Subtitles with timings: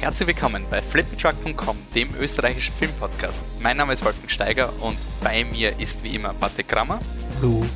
[0.00, 3.42] Herzlich willkommen bei fliptruck.com, dem österreichischen Filmpodcast.
[3.60, 7.00] Mein Name ist Wolfgang Steiger und bei mir ist wie immer Patrick Krammer.
[7.36, 7.66] Hallo.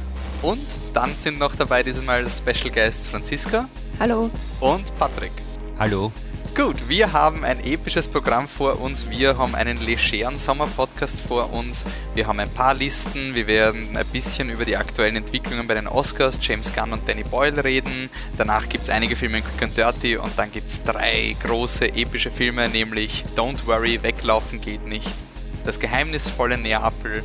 [0.41, 0.65] Und
[0.95, 3.69] dann sind noch dabei dieses Mal Special Guest Franziska.
[4.01, 4.31] Hallo.
[4.61, 5.33] Und Patrick.
[5.79, 6.13] Hallo.
[6.55, 9.11] Gut, wir haben ein episches Programm vor uns.
[9.11, 11.85] Wir haben einen legeren Sommerpodcast vor uns.
[12.15, 13.35] Wir haben ein paar Listen.
[13.35, 17.25] Wir werden ein bisschen über die aktuellen Entwicklungen bei den Oscars, James Gunn und Danny
[17.25, 18.09] Boyle reden.
[18.37, 21.93] Danach gibt es einige Filme in Quick and Dirty und dann gibt es drei große
[21.97, 25.17] epische Filme, nämlich Don't Worry, Weglaufen geht nicht,
[25.65, 27.25] Das geheimnisvolle Neapel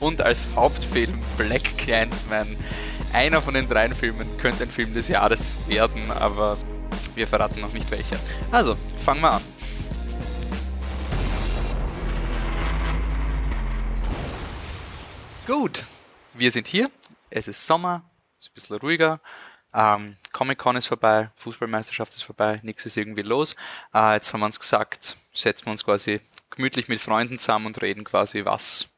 [0.00, 2.56] und als Hauptfilm Black Clansman.
[3.12, 6.56] Einer von den drei Filmen könnte ein Film des Jahres werden, aber
[7.14, 8.18] wir verraten noch nicht welche.
[8.50, 9.42] Also, fangen wir an.
[15.46, 15.84] Gut,
[16.34, 16.90] wir sind hier.
[17.28, 18.02] Es ist Sommer,
[18.38, 19.20] es ist ein bisschen ruhiger.
[19.74, 23.54] Ähm, Comic-Con ist vorbei, Fußballmeisterschaft ist vorbei, nichts ist irgendwie los.
[23.94, 26.20] Äh, jetzt haben wir uns gesagt, setzen wir uns quasi
[26.50, 28.88] gemütlich mit Freunden zusammen und reden quasi, was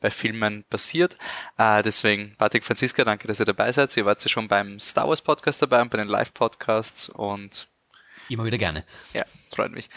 [0.00, 1.16] bei Filmen passiert.
[1.58, 3.96] Äh, deswegen, Patrick Franziska, danke, dass ihr dabei seid.
[3.96, 7.68] Ihr wart ja schon beim Star Wars Podcast dabei und bei den Live-Podcasts und
[8.28, 8.84] immer wieder gerne.
[9.12, 9.90] Ja, freut mich.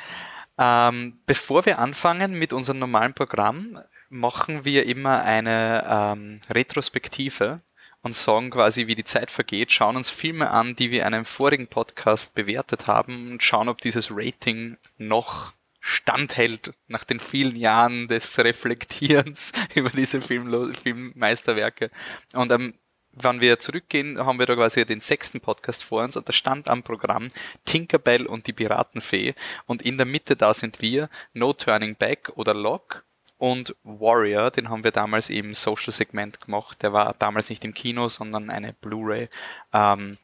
[0.58, 7.62] Ähm, bevor wir anfangen mit unserem normalen Programm, machen wir immer eine ähm, Retrospektive
[8.04, 11.26] und sagen quasi, wie die Zeit vergeht, schauen uns Filme an, die wir in einem
[11.26, 15.54] vorigen Podcast bewertet haben und schauen, ob dieses Rating noch
[15.86, 21.92] standhält nach den vielen Jahren des Reflektierens über diese Film Filmmeisterwerke.
[22.34, 22.74] Und ähm,
[23.12, 26.70] wenn wir zurückgehen, haben wir da quasi den sechsten Podcast vor uns und da stand
[26.70, 27.28] am Programm
[27.66, 32.54] Tinkerbell und die Piratenfee und in der Mitte da sind wir No Turning Back oder
[32.54, 33.04] Lock
[33.38, 36.82] und Warrior, den haben wir damals im Social Segment gemacht.
[36.82, 39.28] Der war damals nicht im Kino, sondern eine Blu-ray.
[39.74, 40.18] Ähm,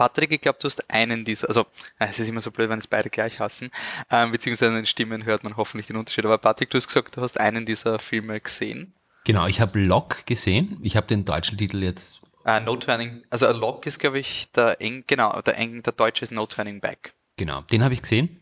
[0.00, 1.66] Patrick, ich glaube, du hast einen dieser, also
[1.98, 3.70] es ist immer so blöd, wenn es beide gleich hassen,
[4.10, 6.24] ähm, beziehungsweise in den Stimmen hört man hoffentlich den Unterschied.
[6.24, 8.94] Aber Patrick, du hast gesagt, du hast einen dieser Filme gesehen.
[9.24, 10.78] Genau, ich habe Lock gesehen.
[10.82, 12.22] Ich habe den deutschen Titel jetzt.
[12.46, 15.92] Uh, no Turning, also a Lock ist, glaube ich, der eng, genau, der eng, der
[15.92, 17.12] deutsche ist No Turning Back.
[17.36, 18.40] Genau, den habe ich gesehen.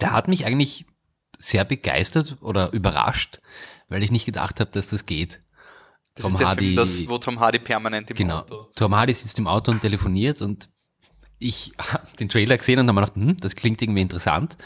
[0.00, 0.84] Der hat mich eigentlich
[1.38, 3.40] sehr begeistert oder überrascht,
[3.88, 5.40] weil ich nicht gedacht habe, dass das geht.
[6.18, 8.66] Das Tom ist der Hardy, Film, das, wo Tom Hardy permanent im genau, Auto.
[8.74, 10.68] Tom Hardy sitzt im Auto und telefoniert und
[11.38, 14.56] ich habe den Trailer gesehen und habe mir gedacht, hm, das klingt irgendwie interessant.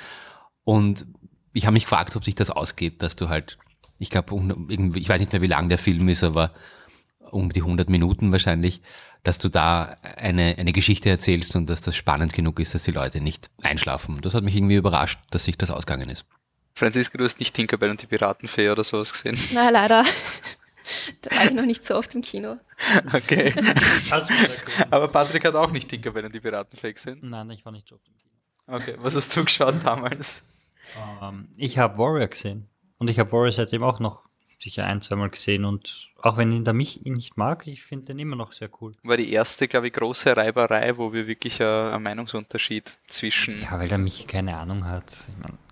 [0.64, 1.06] Und
[1.52, 3.58] ich habe mich gefragt, ob sich das ausgeht, dass du halt,
[3.98, 4.34] ich glaube,
[4.96, 6.52] ich weiß nicht mehr, wie lang der Film ist, aber
[7.30, 8.80] um die 100 Minuten wahrscheinlich,
[9.22, 12.92] dass du da eine, eine Geschichte erzählst und dass das spannend genug ist, dass die
[12.92, 14.22] Leute nicht einschlafen.
[14.22, 16.24] Das hat mich irgendwie überrascht, dass sich das ausgegangen ist.
[16.74, 19.38] Franziska, du hast nicht Tinkerbell und die Piratenfee oder sowas gesehen?
[19.52, 20.04] Nein, leider.
[21.22, 22.56] Da war ich noch nicht so oft im Kino.
[23.12, 23.54] Okay.
[24.90, 27.20] Aber Patrick hat auch nicht Tinkerbell und die Piratenfee gesehen?
[27.22, 28.32] Nein, ich war nicht so oft im Kino.
[28.66, 30.50] Okay, was hast du geschaut damals?
[30.96, 32.68] Um, ähm, ich habe Warrior gesehen.
[32.98, 34.24] Und ich habe Warrior seitdem auch noch
[34.62, 35.64] sicher ein, zweimal gesehen.
[35.64, 38.70] Und auch wenn ihn der mich ihn nicht mag, ich finde den immer noch sehr
[38.80, 38.92] cool.
[39.02, 43.60] War die erste, glaube ich, große Reiberei, wo wir wirklich einen Meinungsunterschied zwischen.
[43.60, 45.24] Ja, weil der mich keine Ahnung hat.
[45.28, 45.58] Ich mein,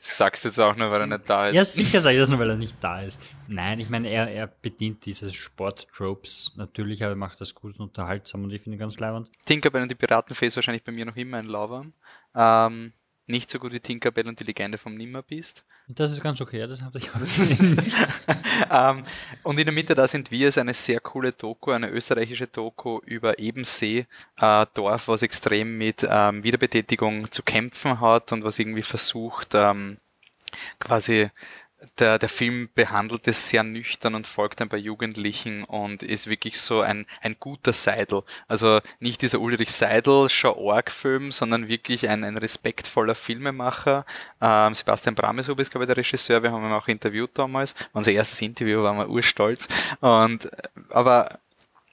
[0.00, 1.54] sagst du jetzt auch nur, weil er nicht da ist.
[1.54, 3.22] Ja, sicher sage ich das nur, weil er nicht da ist.
[3.46, 7.80] Nein, ich meine, er, er bedient diese Sport-Tropes natürlich, aber er macht das gut und
[7.88, 9.30] unterhaltsam und ich finde ihn ganz leibend.
[9.44, 11.92] Tinkerbell und die Piratenfee ist wahrscheinlich bei mir noch immer ein Lauwarm.
[12.34, 12.92] Ähm,
[13.28, 15.64] nicht so gut wie Tinkerbell und die Legende vom Nimmerbeast.
[15.86, 17.20] Das ist ganz okay, das habe ich auch
[18.70, 19.04] ähm,
[19.42, 23.00] Und in der Mitte, da sind wir, ist eine sehr coole Doku, eine österreichische Doku
[23.04, 24.06] über Ebensee,
[24.38, 29.98] äh, Dorf, was extrem mit ähm, Wiederbetätigung zu kämpfen hat und was irgendwie versucht, ähm,
[30.78, 31.30] quasi
[31.98, 36.60] der, der Film behandelt es sehr nüchtern und folgt ein paar Jugendlichen und ist wirklich
[36.60, 38.22] so ein, ein guter Seidel.
[38.48, 44.04] Also nicht dieser Ulrich Seidel Schau-Org-Film, sondern wirklich ein, ein respektvoller Filmemacher.
[44.40, 46.42] Ähm, Sebastian Bramesub ist, glaube ich, der Regisseur.
[46.42, 47.74] Wir haben ihn auch interviewt damals.
[47.92, 49.68] Unser erstes Interview waren wir urstolz.
[50.00, 50.50] Und,
[50.90, 51.38] aber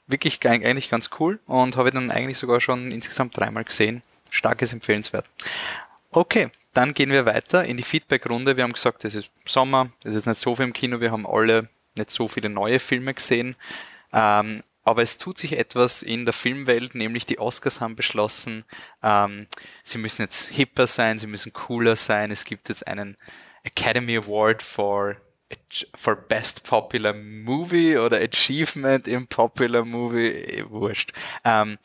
[0.07, 4.01] wirklich eigentlich ganz cool und habe ich dann eigentlich sogar schon insgesamt dreimal gesehen.
[4.29, 5.25] Starkes empfehlenswert.
[6.11, 8.57] Okay, dann gehen wir weiter in die Feedback-Runde.
[8.57, 11.25] Wir haben gesagt, es ist Sommer, es ist nicht so viel im Kino, wir haben
[11.25, 13.55] alle nicht so viele neue Filme gesehen.
[14.11, 18.65] Ähm, aber es tut sich etwas in der Filmwelt, nämlich die Oscars haben beschlossen,
[19.01, 19.47] ähm,
[19.83, 22.29] sie müssen jetzt hipper sein, sie müssen cooler sein.
[22.29, 23.17] Es gibt jetzt einen
[23.63, 25.17] Academy Award for
[25.95, 31.13] for Best Popular Movie oder Achievement im Popular Movie, eh, wurscht.
[31.43, 31.77] Ähm,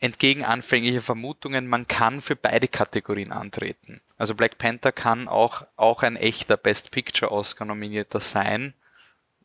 [0.00, 4.00] entgegen anfänglicher Vermutungen, man kann für beide Kategorien antreten.
[4.18, 8.74] Also Black Panther kann auch, auch ein echter Best Picture Oscar nominierter sein.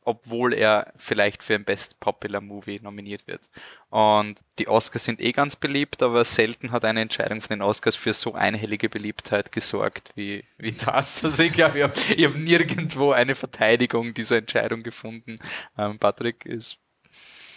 [0.05, 3.49] obwohl er vielleicht für ein Best Popular Movie nominiert wird.
[3.89, 7.95] Und die Oscars sind eh ganz beliebt, aber selten hat eine Entscheidung von den Oscars
[7.95, 11.23] für so einhellige Beliebtheit gesorgt wie, wie das.
[11.33, 15.37] Also ich glaube, ich habe hab nirgendwo eine Verteidigung dieser Entscheidung gefunden.
[15.77, 16.77] Ähm, Patrick ist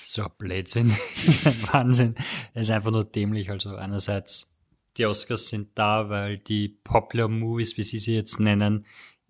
[0.05, 0.89] so Blödsinn.
[1.27, 2.15] ist ein Wahnsinn.
[2.55, 3.51] Es ist einfach nur dämlich.
[3.51, 4.56] Also einerseits,
[4.98, 8.87] die Oscars sind da, weil die Popular Movies, wie sie sie jetzt nennen,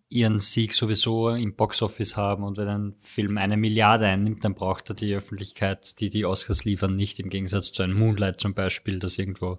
[0.09, 4.89] ihren Sieg sowieso im Boxoffice haben und wenn ein Film eine Milliarde einnimmt, dann braucht
[4.89, 8.99] er die Öffentlichkeit, die die Oscars liefern, nicht im Gegensatz zu einem Moonlight zum Beispiel,
[9.01, 9.59] das irgendwo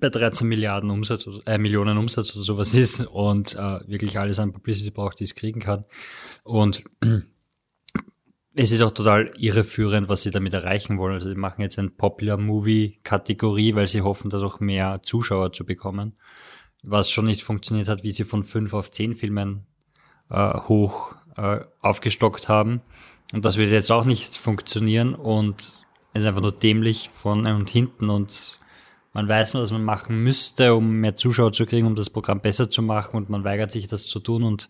[0.00, 4.52] bei 13 Milliarden Umsatz, äh, Millionen Umsatz oder sowas ist und äh, wirklich alles an
[4.52, 5.84] Publicity braucht, die es kriegen kann.
[6.42, 6.84] Und
[8.54, 11.14] es ist auch total irreführend, was sie damit erreichen wollen.
[11.14, 15.64] Also sie machen jetzt eine Popular Movie Kategorie, weil sie hoffen, dadurch mehr Zuschauer zu
[15.64, 16.14] bekommen
[16.84, 19.66] was schon nicht funktioniert hat, wie sie von fünf auf zehn Filmen
[20.30, 22.82] äh, hoch äh, aufgestockt haben.
[23.32, 27.70] Und das wird jetzt auch nicht funktionieren und es ist einfach nur dämlich von und
[27.70, 28.58] hinten und
[29.12, 32.40] man weiß nur, was man machen müsste, um mehr Zuschauer zu kriegen, um das Programm
[32.40, 34.68] besser zu machen und man weigert sich, das zu tun und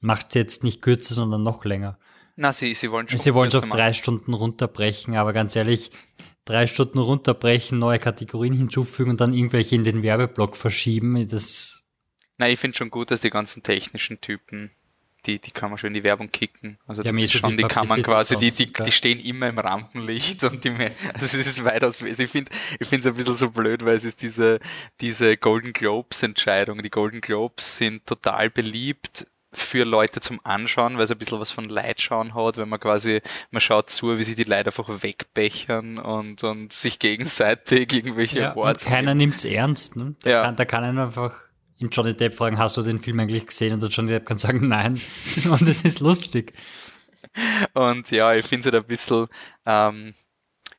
[0.00, 1.98] macht es jetzt nicht kürzer, sondern noch länger.
[2.40, 3.18] Na, sie, sie wollen schon.
[3.18, 5.90] Sie wollen es auf drei Stunden runterbrechen, aber ganz ehrlich,
[6.44, 11.26] drei Stunden runterbrechen, neue Kategorien hinzufügen und dann irgendwelche in den Werbeblock verschieben.
[11.26, 11.82] Das
[12.38, 14.70] Na, ich finde schon gut, dass die ganzen technischen Typen,
[15.26, 16.78] die, die kann man schon in die Werbung kicken.
[16.86, 19.58] Also das ja, ist schon, die kann man quasi, die, die, die stehen immer im
[19.58, 20.70] Rampenlicht und die,
[21.12, 23.96] also es ist weitaus, also ich finde, ich finde es ein bisschen so blöd, weil
[23.96, 24.60] es ist diese,
[25.00, 26.84] diese Golden Globes Entscheidung.
[26.84, 31.50] Die Golden Globes sind total beliebt für Leute zum Anschauen, weil es ein bisschen was
[31.50, 35.98] von Leitschauen hat, wenn man quasi, man schaut zu, wie sich die Leute einfach wegbechern
[35.98, 40.14] und, und sich gegenseitig irgendwelche ja, Awards Keiner nimmt es ernst, ne?
[40.22, 40.42] Da, ja.
[40.42, 41.34] kann, da kann einer einfach
[41.78, 43.72] in Johnny Depp fragen, hast du den Film eigentlich gesehen?
[43.74, 45.00] Und der Johnny Depp kann sagen, nein.
[45.50, 46.52] und es ist lustig.
[47.72, 49.28] Und ja, ich finde es halt ein bisschen,
[49.64, 50.12] ähm,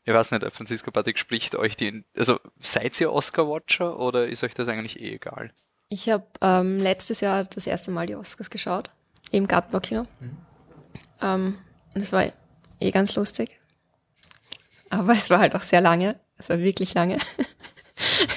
[0.03, 4.53] ich weiß nicht, Francisco Patrick spricht euch die, also seid ihr Oscar-Watcher oder ist euch
[4.53, 5.51] das eigentlich eh egal?
[5.89, 8.91] Ich habe ähm, letztes Jahr das erste Mal die Oscars geschaut,
[9.31, 10.05] im Gartenbaukino.
[10.19, 10.37] Mhm.
[11.21, 11.57] Ähm,
[11.95, 12.25] und es war
[12.79, 13.59] eh ganz lustig.
[14.91, 16.19] Aber es war halt auch sehr lange.
[16.37, 17.17] Es war wirklich lange.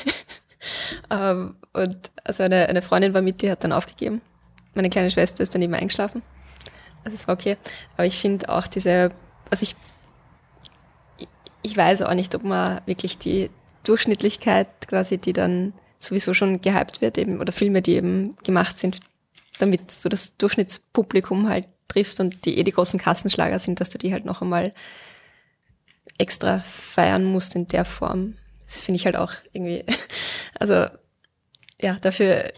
[1.11, 4.23] ähm, und also eine, eine Freundin war mit, die hat dann aufgegeben.
[4.75, 6.23] Meine kleine Schwester ist daneben eingeschlafen.
[7.05, 7.59] Also es war okay.
[7.97, 9.11] Aber ich finde auch diese,
[9.51, 9.77] also ich,
[11.61, 13.51] ich weiß auch nicht, ob man wirklich die
[13.85, 19.01] Durchschnittlichkeit quasi, die dann sowieso schon gehypt wird, eben, oder Filme, die eben gemacht sind,
[19.59, 23.99] damit du das Durchschnittspublikum halt triffst und die eh die großen Kassenschlager sind, dass du
[23.99, 24.73] die halt noch einmal
[26.19, 28.37] extra feiern musst in der Form.
[28.65, 29.85] Das finde ich halt auch irgendwie,
[30.59, 30.87] also
[31.81, 32.53] ja, dafür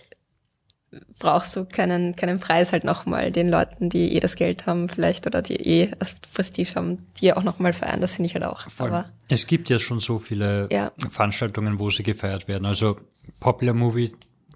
[1.18, 5.26] brauchst du keinen, keinen Preis halt nochmal den Leuten, die eh das Geld haben vielleicht
[5.26, 8.00] oder die eh also Prestige haben, die auch nochmal feiern.
[8.00, 8.66] Das finde ich halt auch.
[8.78, 10.92] Aber es gibt ja schon so viele ja.
[11.10, 12.66] Veranstaltungen, wo sie gefeiert werden.
[12.66, 12.96] Also
[13.40, 14.12] Popular Movie,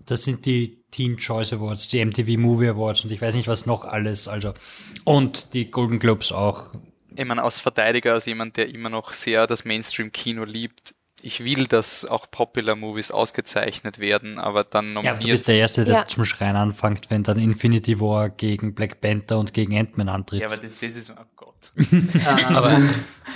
[0.07, 3.67] das sind die Teen Choice Awards, die MTV Movie Awards und ich weiß nicht was
[3.67, 4.29] noch alles.
[4.29, 4.55] Also
[5.05, 6.73] und die Golden Globes auch.
[7.15, 11.67] Ich meine, als Verteidiger, als jemand, der immer noch sehr das Mainstream-Kino liebt, ich will,
[11.67, 15.17] dass auch Popular Movies ausgezeichnet werden, aber dann nominiert.
[15.17, 16.07] Ja, du bist der Erste, der ja.
[16.07, 20.41] zum Schreien anfängt, wenn dann Infinity War gegen Black Panther und gegen Ant-Man antritt.
[20.41, 21.13] Ja, aber das, das ist,
[22.55, 22.81] aber,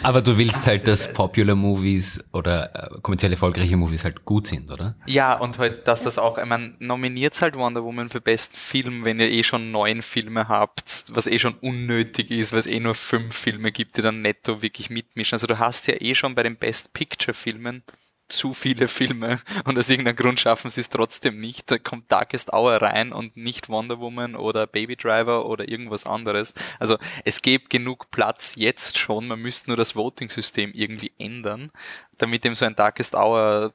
[0.02, 4.70] aber du willst halt, dass Popular Movies oder äh, kommerziell erfolgreiche Movies halt gut sind,
[4.70, 4.94] oder?
[5.06, 9.04] Ja, und halt, dass das auch, ich meine, nominiert halt Wonder Woman für besten Film,
[9.04, 12.80] wenn ihr eh schon neun Filme habt, was eh schon unnötig ist, weil es eh
[12.80, 15.34] nur fünf Filme gibt, die dann netto wirklich mitmischen.
[15.34, 17.82] Also du hast ja eh schon bei den Best Picture Filmen
[18.32, 21.70] zu viele Filme und aus irgendeinem Grund schaffen sie es trotzdem nicht.
[21.70, 26.54] Da kommt Darkest Hour rein und nicht Wonder Woman oder Baby Driver oder irgendwas anderes.
[26.78, 31.70] Also es gibt genug Platz jetzt schon, man müsste nur das Voting-System irgendwie ändern,
[32.18, 33.72] damit eben so ein Darkest Hour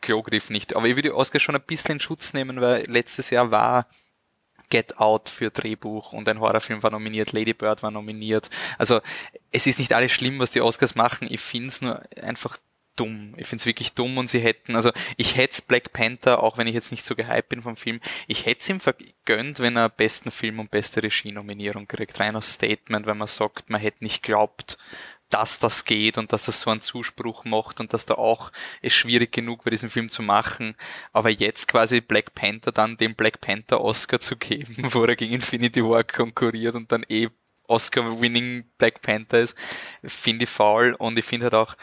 [0.00, 0.76] Klogriff nicht.
[0.76, 3.86] Aber ich würde Oscar schon ein bisschen in Schutz nehmen, weil letztes Jahr war
[4.70, 8.50] Get Out für Drehbuch und ein Horrorfilm war nominiert, Lady Bird war nominiert.
[8.76, 9.00] Also
[9.50, 11.28] es ist nicht alles schlimm, was die Oscars machen.
[11.30, 12.58] Ich finde es nur einfach
[12.98, 13.34] dumm.
[13.36, 16.66] Ich finde es wirklich dumm und sie hätten, also ich hätte Black Panther, auch wenn
[16.66, 19.88] ich jetzt nicht so gehypt bin vom Film, ich hätte es ihm vergönnt, wenn er
[19.88, 22.18] besten Film und beste Regie-Nominierung kriegt.
[22.20, 24.78] Rein aus Statement, wenn man sagt, man hätte nicht glaubt,
[25.30, 28.50] dass das geht und dass das so einen Zuspruch macht und dass da auch
[28.80, 30.74] es schwierig genug war, diesen Film zu machen.
[31.12, 35.34] Aber jetzt quasi Black Panther dann dem Black Panther Oscar zu geben, wo er gegen
[35.34, 37.28] Infinity War konkurriert und dann eh
[37.68, 39.56] Oscar-winning Black Panther ist,
[40.02, 41.76] finde ich faul und ich finde halt auch,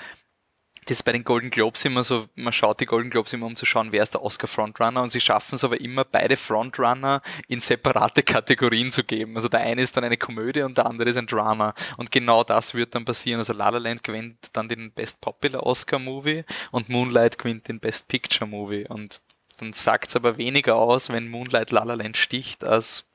[0.86, 3.56] das ist bei den Golden Globes immer so, man schaut die Golden Globes immer, um
[3.56, 7.60] zu schauen, wer ist der Oscar-Frontrunner und sie schaffen es aber immer, beide Frontrunner in
[7.60, 9.36] separate Kategorien zu geben.
[9.36, 12.44] Also der eine ist dann eine Komödie und der andere ist ein Drama und genau
[12.44, 13.40] das wird dann passieren.
[13.40, 18.08] Also La La Land gewinnt dann den Best Popular Oscar-Movie und Moonlight gewinnt den Best
[18.08, 19.22] Picture-Movie und
[19.58, 23.06] dann sagt es aber weniger aus, wenn Moonlight La La Land sticht, als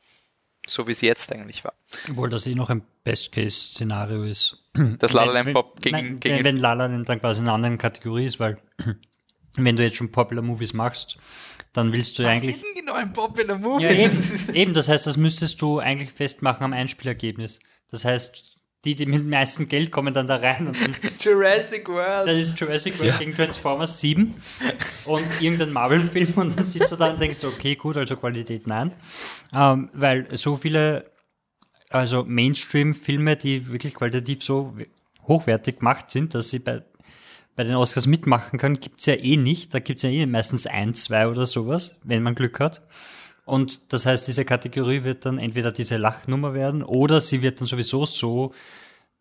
[0.66, 1.74] so wie es jetzt eigentlich war.
[2.10, 4.58] Obwohl das eh noch ein Best-Case-Szenario ist.
[4.98, 7.54] Das La La Pop gegen, nein, gegen wenn, wenn La La dann quasi in einer
[7.54, 8.58] anderen Kategorie ist, weil
[9.56, 11.18] wenn du jetzt schon Popular Movies machst,
[11.72, 13.84] dann willst du Was eigentlich ist denn genau ein Popular Movie?
[13.84, 14.16] Ja, eben,
[14.54, 17.60] eben, das heißt, das müsstest du eigentlich festmachen am Einspielergebnis.
[17.90, 18.49] Das heißt,
[18.84, 22.28] die, die mit dem meisten Geld kommen dann da rein und dann, Jurassic World.
[22.28, 24.34] dann ist Jurassic World gegen Transformers 7
[25.04, 28.92] und irgendein Marvel-Film und dann sitzt du da und denkst, okay, gut, also Qualität nein.
[29.52, 31.10] Ähm, weil so viele,
[31.90, 34.74] also Mainstream-Filme, die wirklich qualitativ so
[35.26, 36.82] hochwertig gemacht sind, dass sie bei,
[37.56, 39.74] bei den Oscars mitmachen können, gibt's ja eh nicht.
[39.74, 42.82] Da gibt's ja eh meistens ein, zwei oder sowas, wenn man Glück hat.
[43.44, 47.66] Und das heißt, diese Kategorie wird dann entweder diese Lachnummer werden oder sie wird dann
[47.66, 48.52] sowieso so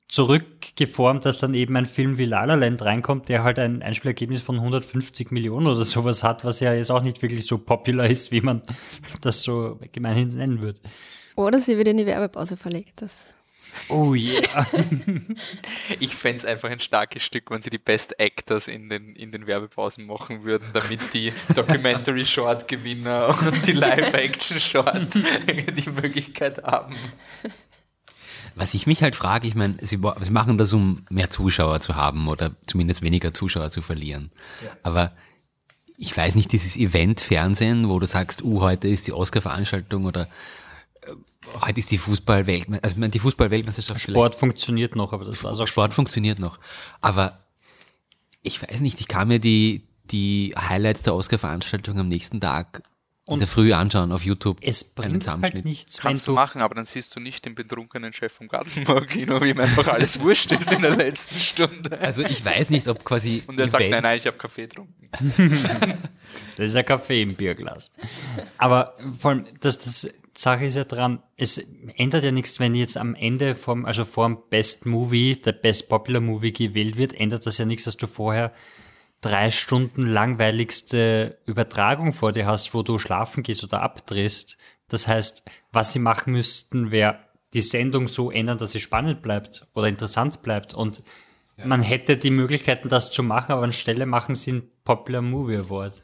[0.10, 4.42] zurückgeformt, dass dann eben ein Film wie La La Land reinkommt, der halt ein Einspielergebnis
[4.42, 8.32] von 150 Millionen oder sowas hat, was ja jetzt auch nicht wirklich so popular ist,
[8.32, 8.64] wie man
[9.22, 10.82] das so gemeinhin nennen würde.
[11.36, 13.02] Oder sie wird in die Werbepause verlegt.
[13.02, 13.34] Das
[13.90, 14.68] Oh yeah.
[16.00, 19.48] Ich fänd's einfach ein starkes Stück, wenn sie die Best Actors in den, in den
[19.48, 26.96] Werbepausen machen würden, damit die Documentary Short Gewinner und die Live-Action Short die Möglichkeit haben.
[28.56, 31.96] Was ich mich halt frage, ich meine, sie, sie machen das, um mehr Zuschauer zu
[31.96, 34.32] haben oder zumindest weniger Zuschauer zu verlieren.
[34.84, 35.12] Aber
[35.98, 40.28] ich weiß nicht, dieses Event-Fernsehen, wo du sagst, uh, heute ist die Oscar-Veranstaltung oder
[41.62, 45.74] heute ist die Fußball-Weltmeisterschaft, also die Fußball-Weltmeisterschaft Sport funktioniert noch, aber das war's auch schon.
[45.74, 46.60] Sport funktioniert noch.
[47.02, 47.40] Aber
[48.42, 52.84] ich weiß nicht, ich kann mir die, die Highlights der Oscar-Veranstaltung am nächsten Tag
[53.28, 54.58] in der Früh anschauen auf YouTube.
[54.62, 55.56] Es einen bringt Zusammenschnitt.
[55.58, 58.48] halt nichts, wenn Kannst du machen, aber dann siehst du nicht den betrunkenen Chef vom
[58.48, 62.00] Gartenbaukino, wie ihm einfach alles wurscht ist in der letzten Stunde.
[62.02, 64.64] Also ich weiß nicht, ob quasi Und er sagt, Event- nein, nein, ich habe Kaffee
[64.64, 65.10] getrunken.
[66.56, 67.92] Das ist ein Kaffee im Bierglas.
[68.58, 71.58] Aber vor allem, das, das Sache ist ja dran, es
[71.98, 75.90] ändert ja nichts, wenn jetzt am Ende vom, also vor dem Best Movie, der Best
[75.90, 78.54] Popular Movie gewählt wird, ändert das ja nichts, dass du vorher
[79.22, 84.58] drei Stunden langweiligste Übertragung vor dir hast, wo du schlafen gehst oder abdrehst.
[84.88, 85.44] Das heißt,
[85.74, 87.20] was sie machen müssten, wäre
[87.54, 90.74] die Sendung so ändern, dass sie spannend bleibt oder interessant bleibt.
[90.74, 91.04] Und
[91.66, 96.02] man hätte die Möglichkeiten, das zu machen, aber anstelle machen sie ein Popular Movie Award.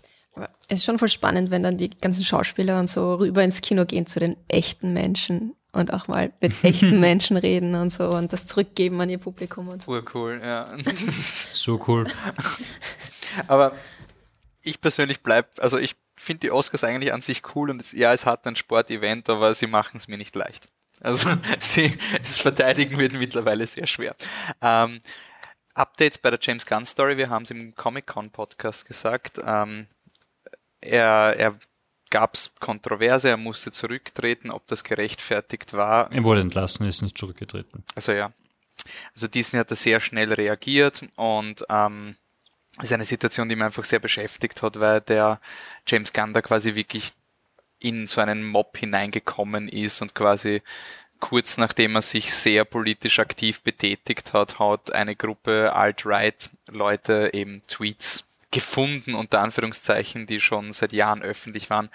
[0.68, 3.86] Es ist schon voll spannend, wenn dann die ganzen Schauspieler und so rüber ins Kino
[3.86, 8.34] gehen zu den echten Menschen und auch mal mit echten Menschen reden und so und
[8.34, 9.92] das zurückgeben an ihr Publikum und so.
[9.92, 10.70] Urcool, ja.
[10.86, 12.08] So cool.
[13.48, 13.74] Aber
[14.64, 18.14] ich persönlich bleib, also ich finde die Oscars eigentlich an sich cool und es, ja,
[18.14, 20.68] es hat ein Sportevent, aber sie machen es mir nicht leicht.
[21.02, 21.30] Also
[21.60, 24.16] sie, das Verteidigen wird mittlerweile sehr schwer.
[24.62, 25.02] Ähm,
[25.76, 29.40] Updates bei der James Gunn Story, wir haben es im Comic-Con Podcast gesagt.
[29.46, 29.88] Ähm,
[30.82, 31.56] er, er
[32.10, 37.18] gab es Kontroverse, er musste zurücktreten, ob das gerechtfertigt war, Er wurde entlassen, ist nicht
[37.18, 37.84] zurückgetreten.
[37.96, 38.32] also ja.
[39.14, 42.16] Also Disney hat da sehr schnell reagiert und ähm,
[42.82, 45.40] ist eine Situation, die mich einfach sehr beschäftigt hat, weil der
[45.88, 47.14] James Gunn da quasi wirklich
[47.80, 50.62] in so einen Mob hineingekommen ist und quasi
[51.20, 58.28] kurz nachdem er sich sehr politisch aktiv betätigt hat, hat eine Gruppe Alt-Right-Leute eben Tweets
[58.56, 61.90] gefunden, unter Anführungszeichen, die schon seit Jahren öffentlich waren.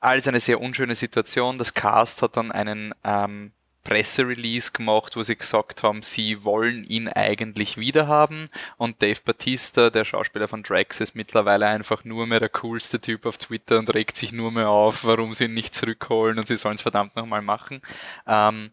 [0.00, 1.58] Alles eine sehr unschöne Situation.
[1.58, 3.52] Das Cast hat dann einen ähm,
[3.84, 8.48] Presserelease gemacht, wo sie gesagt haben, sie wollen ihn eigentlich wiederhaben
[8.78, 13.26] und Dave Batista, der Schauspieler von Drax, ist mittlerweile einfach nur mehr der coolste Typ
[13.26, 16.56] auf Twitter und regt sich nur mehr auf, warum sie ihn nicht zurückholen und sie
[16.56, 17.82] sollen es verdammt nochmal machen.
[18.26, 18.70] Ähm,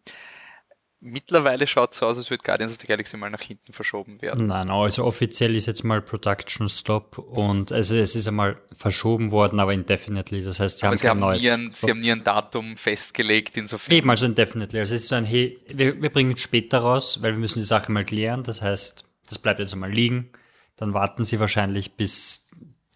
[1.01, 4.21] mittlerweile schaut es so aus, als würde Guardians of the Galaxy mal nach hinten verschoben
[4.21, 4.45] werden.
[4.47, 9.59] Nein, also offiziell ist jetzt mal Production Stop und also es ist einmal verschoben worden,
[9.59, 10.43] aber indefinitely.
[10.43, 11.43] Das heißt, sie Aber haben sie kein haben, neues.
[11.43, 13.95] nie ein, sie haben nie ein Datum festgelegt, insofern.
[13.95, 14.79] Eben, also indefinitely.
[14.79, 17.59] Also es ist so ein, hey, wir, wir bringen es später raus, weil wir müssen
[17.59, 18.43] die Sache mal klären.
[18.43, 20.29] Das heißt, das bleibt jetzt einmal liegen.
[20.77, 22.47] Dann warten sie wahrscheinlich, bis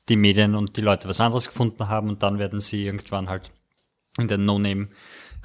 [0.09, 3.51] die Medien und die Leute was anderes gefunden haben und dann werden sie irgendwann halt
[4.19, 4.45] in den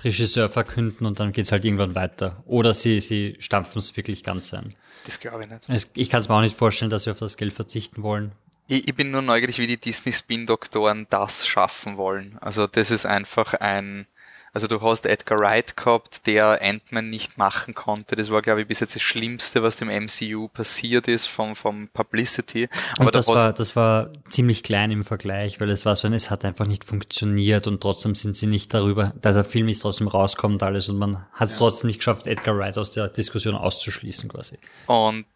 [0.00, 2.42] No-Name-Regisseur verkünden und dann geht's halt irgendwann weiter.
[2.46, 4.74] Oder sie, sie stampfen es wirklich ganz ein.
[5.04, 5.68] Das glaube ich nicht.
[5.68, 8.32] Es, ich kann es mir auch nicht vorstellen, dass sie auf das Geld verzichten wollen.
[8.66, 12.38] Ich, ich bin nur neugierig, wie die Disney Spin-Doktoren das schaffen wollen.
[12.40, 14.06] Also das ist einfach ein,
[14.52, 18.16] Also du hast Edgar Wright gehabt, der Ant-Man nicht machen konnte.
[18.16, 21.88] Das war, glaube ich, bis jetzt das Schlimmste, was dem MCU passiert ist vom, vom
[21.88, 22.68] Publicity.
[22.96, 26.12] Aber und das war, das war ziemlich klein im Vergleich, weil es war so ein,
[26.12, 29.80] es hat einfach nicht funktioniert und trotzdem sind sie nicht darüber, da der Film ist
[29.80, 31.58] trotzdem rauskommt alles und man hat es ja.
[31.58, 34.58] trotzdem nicht geschafft, Edgar Wright aus der Diskussion auszuschließen quasi.
[34.86, 35.26] Und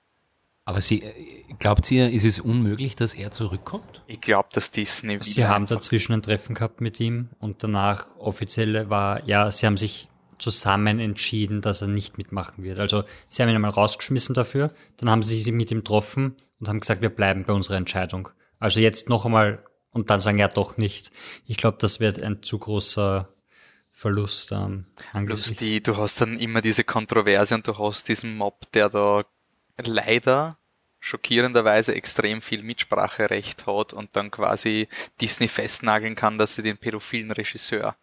[0.64, 1.02] aber Sie,
[1.58, 4.02] glaubt ihr, ist es unmöglich, dass er zurückkommt?
[4.06, 8.88] Ich glaube, dass Disney Sie haben dazwischen ein Treffen gehabt mit ihm und danach offiziell
[8.88, 12.80] war, ja, sie haben sich zusammen entschieden, dass er nicht mitmachen wird.
[12.80, 16.68] Also sie haben ihn einmal rausgeschmissen dafür, dann haben sie sich mit ihm getroffen und
[16.68, 18.30] haben gesagt, wir bleiben bei unserer Entscheidung.
[18.58, 21.12] Also jetzt noch einmal und dann sagen, ja doch nicht.
[21.46, 23.28] Ich glaube, das wird ein zu großer
[23.90, 25.56] Verlust ähm, angesichts.
[25.56, 29.24] Die, du hast dann immer diese Kontroverse und du hast diesen Mob, der da
[29.78, 30.58] leider
[31.00, 34.88] schockierenderweise extrem viel Mitspracherecht hat und dann quasi
[35.20, 37.96] Disney festnageln kann, dass sie den pädophilen Regisseur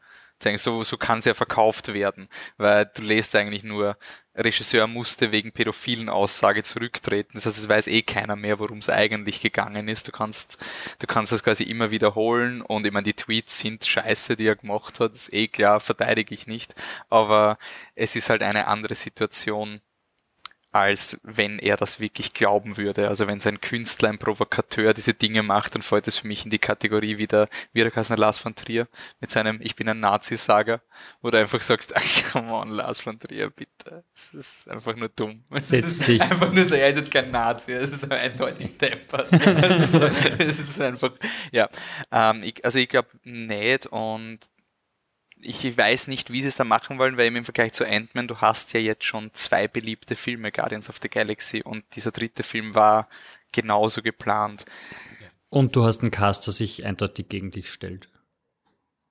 [0.55, 3.97] so, so kann es ja verkauft werden, weil du lest eigentlich nur,
[4.33, 7.31] Regisseur musste wegen pädophilen Aussage zurücktreten.
[7.33, 10.07] Das heißt, es weiß eh keiner mehr, worum es eigentlich gegangen ist.
[10.07, 10.57] Du kannst,
[10.99, 14.55] du kannst das quasi immer wiederholen und ich meine, die Tweets sind scheiße, die er
[14.55, 16.75] gemacht hat, das ist eh klar, verteidige ich nicht.
[17.09, 17.57] Aber
[17.93, 19.81] es ist halt eine andere Situation,
[20.71, 23.09] als wenn er das wirklich glauben würde.
[23.09, 26.51] Also wenn sein Künstler, ein Provokateur diese Dinge macht, dann fällt es für mich in
[26.51, 28.87] die Kategorie wieder Wirakasen Lars von Trier
[29.19, 30.81] mit seinem Ich bin ein Nazi-Sager,
[31.21, 34.03] wo du einfach sagst, ach, come on, Lars von Trier, bitte.
[34.15, 35.43] Es ist einfach nur dumm.
[35.51, 36.21] Es ist dich.
[36.21, 39.31] einfach nur so, er ist jetzt kein Nazi, es ist eindeutig deppert.
[39.33, 41.11] es ist einfach,
[41.51, 41.69] ja.
[42.11, 44.39] Ähm, also ich glaube nicht und
[45.41, 48.37] ich weiß nicht, wie sie es da machen wollen, weil im Vergleich zu Ant-Man, du
[48.37, 52.75] hast ja jetzt schon zwei beliebte Filme, Guardians of the Galaxy, und dieser dritte Film
[52.75, 53.07] war
[53.51, 54.65] genauso geplant.
[55.49, 58.09] Und du hast einen Cast, der sich eindeutig gegen dich stellt.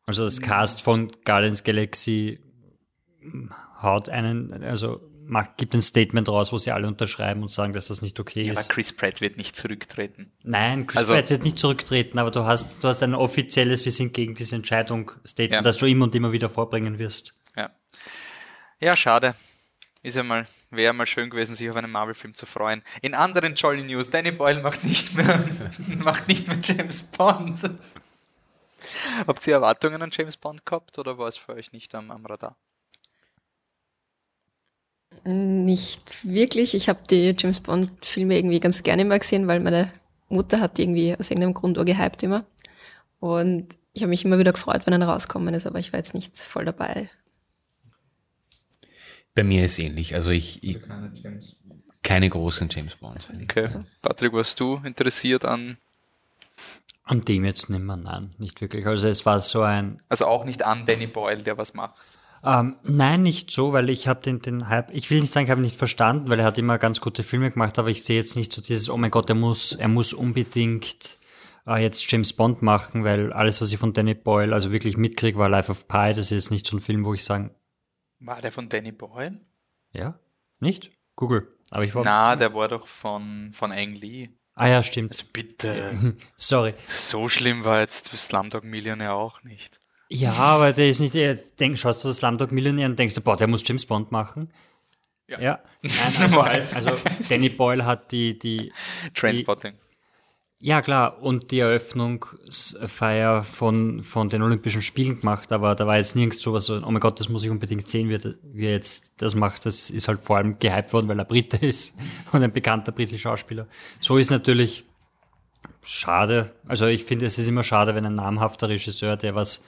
[0.06, 2.40] Also das Cast von Guardians Galaxy
[3.82, 7.88] haut einen, also macht, gibt ein Statement raus, wo sie alle unterschreiben und sagen, dass
[7.88, 8.58] das nicht okay ja, ist.
[8.58, 10.32] Aber Chris Pratt wird nicht zurücktreten.
[10.42, 13.92] Nein, Chris also, Pratt wird nicht zurücktreten, aber du hast, du hast ein offizielles, wir
[13.92, 15.62] sind gegen diese Entscheidung Statement, ja.
[15.62, 17.40] das du immer und immer wieder vorbringen wirst.
[17.56, 17.70] Ja.
[18.80, 19.34] Ja, schade.
[20.02, 22.82] Ist ja mal, wäre mal schön gewesen, sich auf einen Marvel-Film zu freuen.
[23.02, 25.44] In anderen Jolly News, Danny Boyle macht nicht mehr,
[25.98, 27.70] macht nicht mehr James Bond.
[29.26, 32.24] Habt ihr Erwartungen an James Bond gehabt oder war es für euch nicht am, am
[32.24, 32.56] Radar?
[35.24, 36.74] Nicht wirklich.
[36.74, 39.92] Ich habe die James Bond Filme irgendwie ganz gerne immer gesehen, weil meine
[40.28, 42.44] Mutter hat die irgendwie aus irgendeinem Grund gehypt immer.
[43.18, 46.14] Und ich habe mich immer wieder gefreut, wenn er rauskommen ist, aber ich war jetzt
[46.14, 47.10] nicht voll dabei.
[49.34, 50.14] Bei mir ist es ähnlich.
[50.14, 51.12] Also ich, ich keine,
[52.02, 53.18] keine, großen James Bond.
[53.42, 53.60] Okay.
[53.60, 53.84] Also.
[54.00, 55.76] Patrick, warst du interessiert an
[57.10, 58.86] an dem jetzt nicht mehr, nein, nicht wirklich.
[58.86, 60.00] Also es war so ein.
[60.08, 61.98] Also auch nicht an Danny Boyle, der was macht.
[62.42, 65.50] Ähm, nein, nicht so, weil ich habe den, den Hype, ich will nicht sagen, ich
[65.50, 68.16] habe ihn nicht verstanden, weil er hat immer ganz gute Filme gemacht, aber ich sehe
[68.16, 71.18] jetzt nicht so dieses, oh mein Gott, er muss, er muss unbedingt
[71.66, 75.38] äh, jetzt James Bond machen, weil alles, was ich von Danny Boyle also wirklich mitkriege,
[75.38, 76.08] war Life of Pi.
[76.08, 77.54] Das ist jetzt nicht so ein Film, wo ich sagen.
[78.18, 79.38] War der von Danny Boyle?
[79.92, 80.18] Ja?
[80.60, 80.90] Nicht?
[81.16, 81.56] Google.
[81.70, 82.04] Aber ich war.
[82.04, 84.30] Na, der war doch von, von Ang Lee.
[84.54, 85.12] Ah ja, stimmt.
[85.12, 86.16] Also bitte.
[86.36, 86.74] Sorry.
[86.88, 89.79] So schlimm war jetzt Slumdog Millionär auch nicht.
[90.12, 93.36] Ja, aber der ist nicht, er denk, schaust du das Slumdog Millionär und denkst, boah,
[93.36, 94.50] der muss James Bond machen.
[95.28, 95.40] Ja.
[95.40, 95.58] ja.
[96.30, 98.72] Nein, also, also, Danny Boyle hat die, die
[99.14, 99.74] Trainspotting.
[99.74, 105.96] Die, ja, klar, und die Eröffnungsfeier von, von den Olympischen Spielen gemacht, aber da war
[105.96, 108.34] jetzt nirgends so was so, oh mein Gott, das muss ich unbedingt sehen, wie er,
[108.42, 109.64] wie er jetzt das macht.
[109.64, 111.96] Das ist halt vor allem gehypt worden, weil er Brite ist
[112.32, 113.68] und ein bekannter britischer Schauspieler.
[114.00, 114.84] So ist natürlich
[115.82, 116.52] schade.
[116.66, 119.64] Also ich finde, es ist immer schade, wenn ein namhafter Regisseur, der was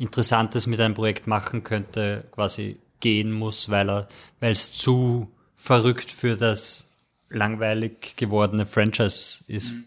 [0.00, 4.08] Interessantes mit einem Projekt machen könnte, quasi gehen muss, weil er,
[4.40, 6.94] weil es zu verrückt für das
[7.28, 9.74] langweilig gewordene Franchise ist.
[9.74, 9.84] Mhm.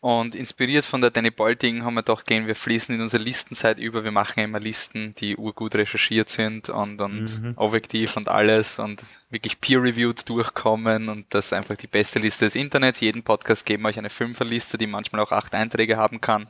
[0.00, 3.78] Und inspiriert von der Danny Boyle-Ding haben wir doch gehen, wir fließen in unsere Listenzeit
[3.78, 7.54] über, wir machen immer Listen, die urgut recherchiert sind und, und mhm.
[7.56, 12.54] objektiv und alles und wirklich peer-reviewed durchkommen und das ist einfach die beste Liste des
[12.54, 13.00] Internets.
[13.00, 16.46] Jeden Podcast geben wir euch eine Fünferliste, die manchmal auch acht Einträge haben kann.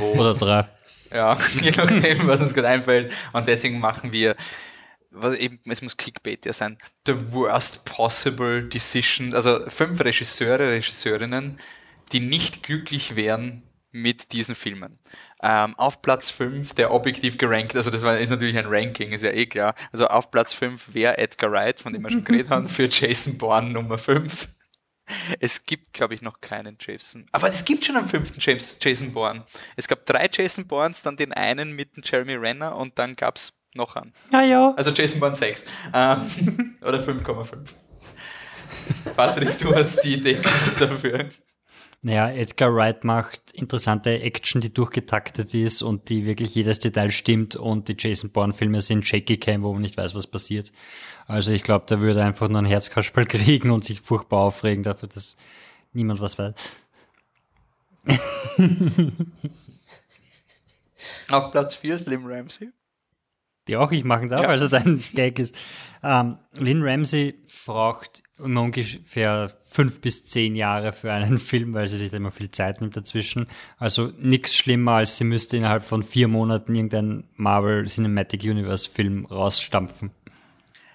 [0.00, 0.68] Oder drei.
[1.12, 3.12] Ja, je nachdem, was uns gerade einfällt.
[3.32, 4.36] Und deswegen machen wir,
[5.38, 11.58] eben, es muss Clickbait ja sein, the worst possible decision, also fünf Regisseure, Regisseurinnen,
[12.12, 14.98] die nicht glücklich wären mit diesen Filmen.
[15.42, 19.22] Ähm, auf Platz 5, der objektiv gerankt, also das war, ist natürlich ein Ranking, ist
[19.22, 19.74] ja eh klar.
[19.90, 23.38] Also auf Platz 5 wäre Edgar Wright, von dem wir schon geredet haben, für Jason
[23.38, 24.48] Bourne Nummer 5.
[25.40, 27.26] Es gibt, glaube ich, noch keinen Jason.
[27.32, 29.44] Aber es gibt schon einen fünften James, Jason Bourne.
[29.76, 33.36] Es gab drei Jason Bournes, dann den einen mit dem Jeremy Renner und dann gab
[33.36, 34.12] es noch an.
[34.32, 34.74] Ja, ja.
[34.76, 35.66] Also Jason Bourne 6.
[35.94, 37.56] Ähm, oder 5,5.
[39.16, 40.38] Patrick, du hast die Idee
[40.78, 41.28] dafür.
[42.02, 47.56] Naja, Edgar Wright macht interessante Action, die durchgetaktet ist und die wirklich jedes Detail stimmt
[47.56, 50.72] und die Jason Bourne-Filme sind Shaky Cam, wo man nicht weiß, was passiert.
[51.26, 55.10] Also ich glaube, der würde einfach nur ein Herzkasperl kriegen und sich furchtbar aufregen dafür,
[55.10, 55.36] dass
[55.92, 56.54] niemand was weiß.
[61.28, 62.70] Auf Platz 4 ist Lim Ramsey.
[63.68, 64.48] Die auch ich machen darf, Ja.
[64.48, 65.54] also dein Gag ist.
[66.02, 67.34] Ähm, Lynn Ramsey
[67.66, 72.80] braucht ungefähr fünf bis zehn Jahre für einen Film, weil sie sich immer viel Zeit
[72.80, 73.46] nimmt dazwischen.
[73.78, 79.26] Also nichts schlimmer, als sie müsste innerhalb von vier Monaten irgendeinen Marvel Cinematic Universe Film
[79.26, 80.10] rausstampfen.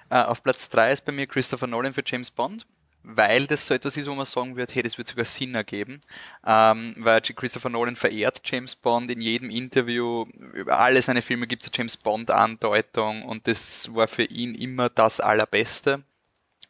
[0.09, 2.65] Äh, auf Platz 3 ist bei mir Christopher Nolan für James Bond,
[3.03, 6.01] weil das so etwas ist, wo man sagen wird, hey, das wird sogar Sinn ergeben,
[6.45, 11.63] ähm, weil Christopher Nolan verehrt James Bond in jedem Interview, über alle seine Filme gibt
[11.63, 16.03] es James Bond-Andeutung und das war für ihn immer das Allerbeste.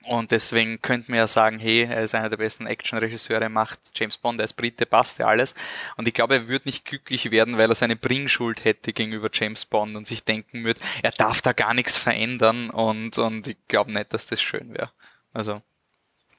[0.07, 4.17] Und deswegen könnte man ja sagen, hey, er ist einer der besten Action-Regisseure, macht James
[4.17, 5.55] Bond, er ist Brite, passt ja alles.
[5.97, 9.65] Und ich glaube, er würde nicht glücklich werden, weil er seine Bringschuld hätte gegenüber James
[9.65, 13.91] Bond und sich denken würde, er darf da gar nichts verändern und, und ich glaube
[13.91, 14.91] nicht, dass das schön wäre.
[15.33, 15.55] Also,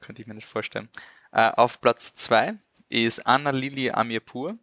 [0.00, 0.88] könnte ich mir nicht vorstellen.
[1.32, 2.52] Äh, auf Platz zwei
[2.88, 4.56] ist Anna Lili Amirpur.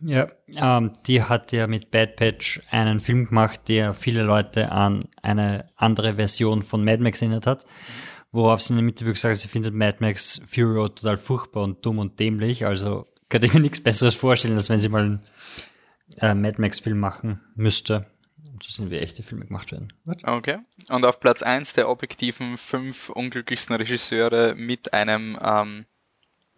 [0.00, 5.04] Ja, ähm, die hat ja mit Bad Patch einen Film gemacht, der viele Leute an
[5.22, 7.66] eine andere Version von Mad Max erinnert hat,
[8.38, 11.64] worauf sie in der Mitte gesagt hat, sie findet Mad Max Fury Road total furchtbar
[11.64, 12.64] und dumm und dämlich.
[12.64, 15.26] Also könnte ich mir nichts Besseres vorstellen, als wenn sie mal einen
[16.18, 18.06] äh, Mad Max Film machen müsste.
[18.52, 19.92] Und so sind wie echte Filme gemacht werden.
[20.04, 20.22] What?
[20.24, 20.58] Okay.
[20.88, 25.86] Und auf Platz eins der objektiven fünf unglücklichsten Regisseure mit einem, ähm,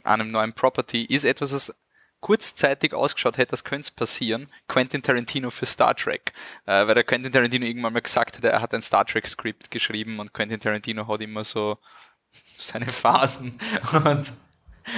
[0.05, 1.75] einem neuen Property ist etwas, was
[2.21, 4.49] kurzzeitig ausgeschaut hätte, das könnte passieren.
[4.69, 6.33] Quentin Tarantino für Star Trek.
[6.67, 9.71] Äh, weil der Quentin Tarantino irgendwann mal gesagt hat, er hat ein Star Trek Skript
[9.71, 11.79] geschrieben und Quentin Tarantino hat immer so
[12.59, 13.59] seine Phasen.
[13.93, 14.33] Und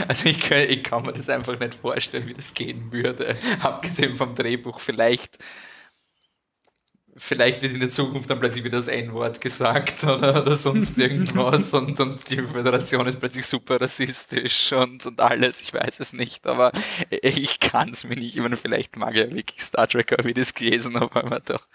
[0.08, 3.36] also ich ich kann mir das einfach nicht vorstellen, wie das gehen würde.
[3.60, 5.38] Abgesehen vom Drehbuch vielleicht
[7.16, 11.72] vielleicht wird in der Zukunft dann plötzlich wieder das N-Wort gesagt oder, oder sonst irgendwas
[11.74, 16.46] und, und die Föderation ist plötzlich super rassistisch und, und alles, ich weiß es nicht,
[16.46, 16.72] aber
[17.10, 20.34] ich kann es mir nicht, ich meine, vielleicht mag er wirklich Star Trek, wie ich
[20.34, 21.68] das gelesen habe, aber ich mir gedacht,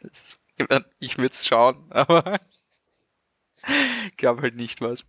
[0.00, 0.38] das,
[0.98, 2.40] ich würde es schauen, aber
[4.08, 5.04] ich glaube halt nicht was.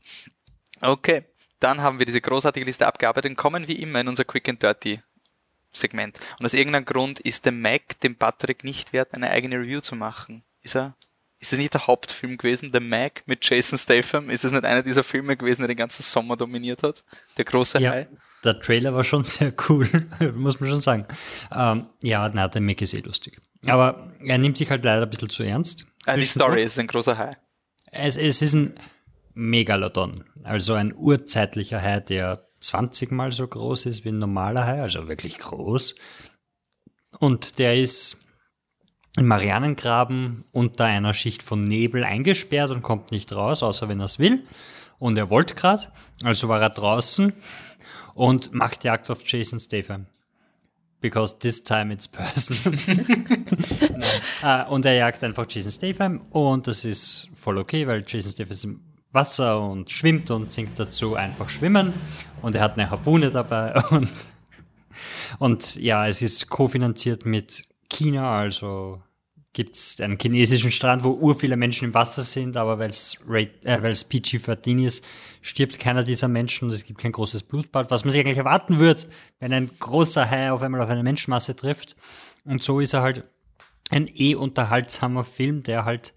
[0.81, 1.23] Okay,
[1.59, 4.61] dann haben wir diese großartige Liste abgearbeitet und kommen wie immer in unser Quick and
[4.61, 4.99] Dirty
[5.71, 6.19] Segment.
[6.39, 9.95] Und aus irgendeinem Grund ist der Mac dem Patrick nicht wert, eine eigene Review zu
[9.95, 10.43] machen.
[10.61, 10.95] Ist er?
[11.39, 14.29] Ist das nicht der Hauptfilm gewesen, The Mac mit Jason Statham?
[14.29, 17.03] Ist das nicht einer dieser Filme gewesen, der den ganzen Sommer dominiert hat?
[17.37, 18.07] Der große Ja, Hai?
[18.43, 19.89] der Trailer war schon sehr cool,
[20.35, 21.05] muss man schon sagen.
[21.51, 23.41] Ähm, ja, na, der Mick ist eh lustig.
[23.65, 25.87] Aber er nimmt sich halt leider ein bisschen zu ernst.
[26.05, 26.25] Ah, die.
[26.25, 27.31] Story ist ein großer Hai.
[27.91, 28.79] Es, es ist ein
[29.33, 34.81] Megalodon, also ein urzeitlicher Hai, der 20 mal so groß ist wie ein normaler Hai,
[34.81, 35.95] also wirklich groß.
[37.19, 38.25] Und der ist
[39.17, 44.05] im Marianengraben unter einer Schicht von Nebel eingesperrt und kommt nicht raus, außer wenn er
[44.05, 44.43] es will.
[44.99, 45.91] Und er wollte gerade,
[46.23, 47.33] also war er draußen
[48.13, 50.05] und macht Jagd auf Jason Statham.
[51.01, 52.57] Because this time it's person.
[54.43, 58.81] Ah, und er jagt einfach Jason Statham und das ist voll okay, weil Jason Statham
[59.11, 61.93] Wasser und schwimmt und singt dazu einfach schwimmen
[62.41, 64.11] und er hat eine Harpune dabei und,
[65.39, 69.01] und ja, es ist kofinanziert mit China, also
[69.53, 73.19] gibt es einen chinesischen Strand, wo ur viele Menschen im Wasser sind, aber weil es
[73.27, 75.05] äh, weil's PG-13 ist,
[75.41, 78.79] stirbt keiner dieser Menschen und es gibt kein großes Blutbad, was man sich eigentlich erwarten
[78.79, 79.07] wird,
[79.39, 81.97] wenn ein großer Hai auf einmal auf eine Menschenmasse trifft.
[82.45, 83.23] Und so ist er halt
[83.89, 86.13] ein eh unterhaltsamer Film, der halt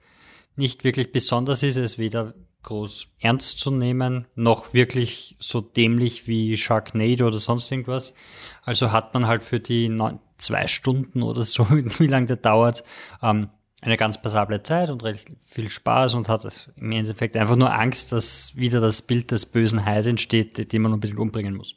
[0.54, 1.76] nicht wirklich besonders ist.
[1.76, 7.70] Er ist weder groß ernst zu nehmen, noch wirklich so dämlich wie Sharknado oder sonst
[7.70, 8.14] irgendwas.
[8.62, 12.84] Also hat man halt für die neun, zwei Stunden oder so, wie lange der dauert,
[13.22, 13.48] ähm,
[13.80, 18.12] eine ganz passable Zeit und recht viel Spaß und hat im Endeffekt einfach nur Angst,
[18.12, 21.76] dass wieder das Bild des bösen Hais entsteht, den man unbedingt umbringen muss.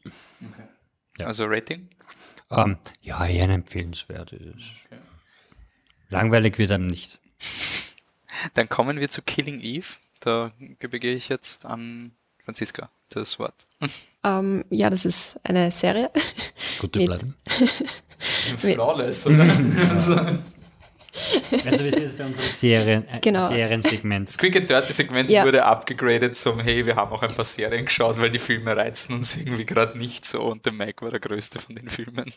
[1.19, 1.25] Ja.
[1.27, 1.89] Also Rating?
[2.49, 4.31] Ähm, ja, eher ein empfehlenswert.
[4.31, 4.87] Ist.
[6.09, 7.19] Langweilig wird einem nicht.
[8.53, 9.87] Dann kommen wir zu Killing Eve.
[10.19, 12.11] Da übergebe ich jetzt an
[12.43, 13.67] Franziska das Wort.
[14.23, 16.11] Ähm, ja, das ist eine Serie.
[16.79, 17.35] Gute Mit- bleiben.
[18.57, 19.43] Flawless, oder?
[19.91, 23.39] also, Also wir sind jetzt bei unserem Serien, äh, Genau.
[23.39, 24.37] das Seriensegment.
[24.37, 25.45] Quick and Dirty Segment Ja.
[25.45, 29.15] wurde abgegradet zum, hey, wir haben auch ein paar Serien geschaut, weil die Filme reizen
[29.15, 32.31] uns irgendwie gerade nicht so und der Mike war der größte von den Filmen.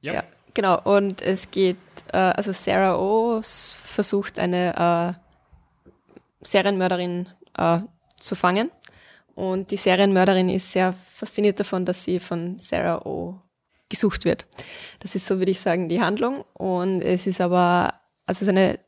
[0.00, 0.14] Ja.
[0.14, 0.24] Ja,
[0.54, 0.80] genau.
[0.82, 1.76] Und es geht,
[2.12, 5.25] äh, also Sarah O versucht eine äh,
[6.40, 7.80] Serienmörderin äh,
[8.18, 8.70] zu fangen.
[9.34, 13.40] Und die Serienmörderin ist sehr fasziniert davon, dass sie von Sarah O
[13.88, 14.46] gesucht wird.
[15.00, 16.44] Das ist so, würde ich sagen, die Handlung.
[16.54, 17.94] Und es ist aber,
[18.24, 18.78] also es ist eine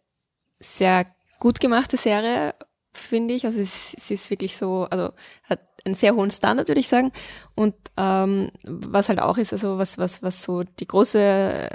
[0.59, 1.07] sehr
[1.39, 2.55] gut gemachte Serie,
[2.93, 3.45] finde ich.
[3.45, 5.13] Also es, es ist wirklich so, also
[5.45, 7.13] hat einen sehr hohen Standard, würde ich sagen.
[7.55, 11.69] Und ähm, was halt auch ist, also was, was, was so die große,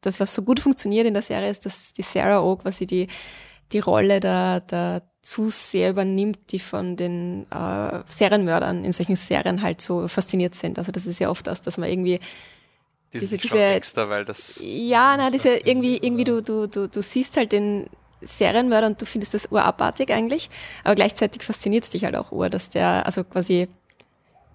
[0.00, 3.08] das, was so gut funktioniert in der Serie, ist, dass die Sarah O quasi die,
[3.72, 9.80] die Rolle der, der Zuseher übernimmt, die von den äh, Serienmördern in solchen Serien halt
[9.80, 10.78] so fasziniert sind.
[10.78, 12.20] Also das ist ja oft das, dass man irgendwie
[13.12, 17.02] Die Diese- diese- extra, weil das ja, na, diese irgendwie, irgendwie du, du, du, du
[17.02, 17.88] siehst halt den
[18.22, 20.48] Serienmörder und du findest das urabartig eigentlich,
[20.84, 23.68] aber gleichzeitig fasziniert es dich halt auch ur, dass der, also quasi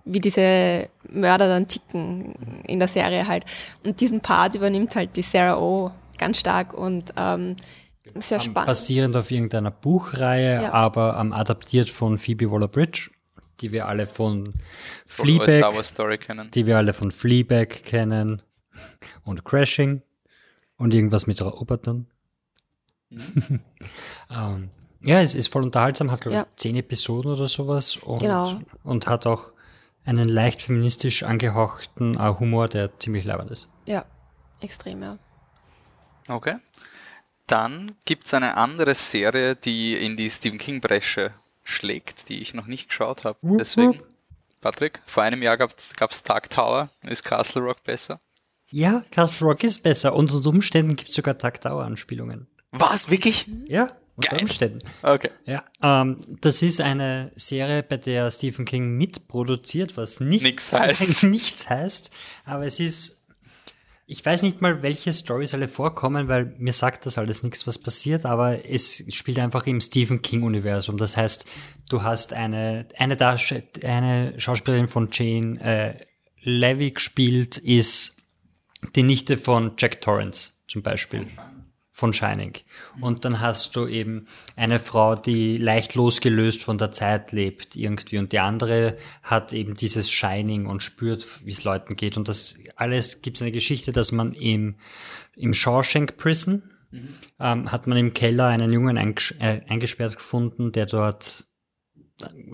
[0.04, 2.34] wie diese Mörder dann ticken
[2.65, 3.45] in der Serie halt.
[3.84, 7.56] Und diesen Part übernimmt halt die Sarah O ganz stark und ähm,
[8.19, 8.67] sehr spannend.
[8.67, 10.74] Basierend auf irgendeiner Buchreihe, Ja.
[10.74, 13.12] aber ähm, adaptiert von Phoebe Waller-Bridge,
[13.60, 14.54] die wir alle von
[15.06, 16.50] Fleabag, Story kennen.
[16.52, 18.41] die wir alle von Fleabag kennen
[19.24, 20.02] und Crashing
[20.78, 22.08] und irgendwas mit Robotern.
[24.30, 24.69] ähm,
[25.04, 26.47] ja, es ist voll unterhaltsam, hat glaube ich Ja.
[26.56, 28.54] zehn Episoden oder sowas und, Genau.
[28.84, 29.52] und hat auch
[30.06, 33.67] einen leicht feministisch angehauchten äh, Humor, der ziemlich leibend ist.
[33.86, 34.06] ja,
[34.62, 35.17] extrem, ja.
[36.28, 36.56] Okay.
[37.52, 41.32] Dann gibt's eine andere Serie, die in die Stephen King-Bresche
[41.64, 43.38] schlägt, die ich noch nicht geschaut habe.
[43.42, 44.02] Deswegen.
[44.62, 46.90] Patrick, vor einem Jahr gab's gab's Dark Tower.
[47.04, 48.22] Ist Castle Rock besser?
[48.72, 52.48] Ja, Castle Rock ist besser unter Umständen gibt es sogar Tag-Dauer-Anspielungen.
[52.72, 53.48] Was, wirklich?
[53.68, 54.42] Ja, unter Geil.
[54.44, 54.80] Umständen.
[55.02, 55.32] Okay.
[55.46, 61.24] Ja, ähm, das ist eine Serie, bei der Stephen King mitproduziert, was nichts, Nichts heißt.
[61.24, 62.12] nichts heißt.
[62.46, 63.21] Aber es ist,
[64.12, 67.80] ich weiß nicht mal, welche Stories alle vorkommen, weil mir sagt das alles nichts, was
[67.80, 70.97] passiert, aber es spielt einfach im Stephen King-Universum.
[70.97, 71.45] Das heißt,
[71.88, 73.17] du hast eine, eine,
[73.86, 76.06] eine Schauspielerin von Jane äh,
[76.41, 78.17] Levy gespielt, ist
[78.97, 81.28] die Nichte von Jack Torrance zum Beispiel
[81.92, 82.54] von Shining.
[83.02, 88.18] Und dann hast du eben eine Frau, die leicht losgelöst von der Zeit lebt irgendwie
[88.18, 92.16] und die andere hat eben dieses Shining und spürt, wie es Leuten geht.
[92.16, 94.76] Und das alles gibt es eine Geschichte, dass man im,
[95.36, 96.64] im Shawshank Prison
[97.40, 101.48] ähm, hat man im Keller einen Jungen einges äh, eingesperrt gefunden, der dort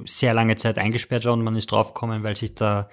[0.06, 2.89] sehr lange Zeit eingesperrt war und man ist draufgekommen, weil sich da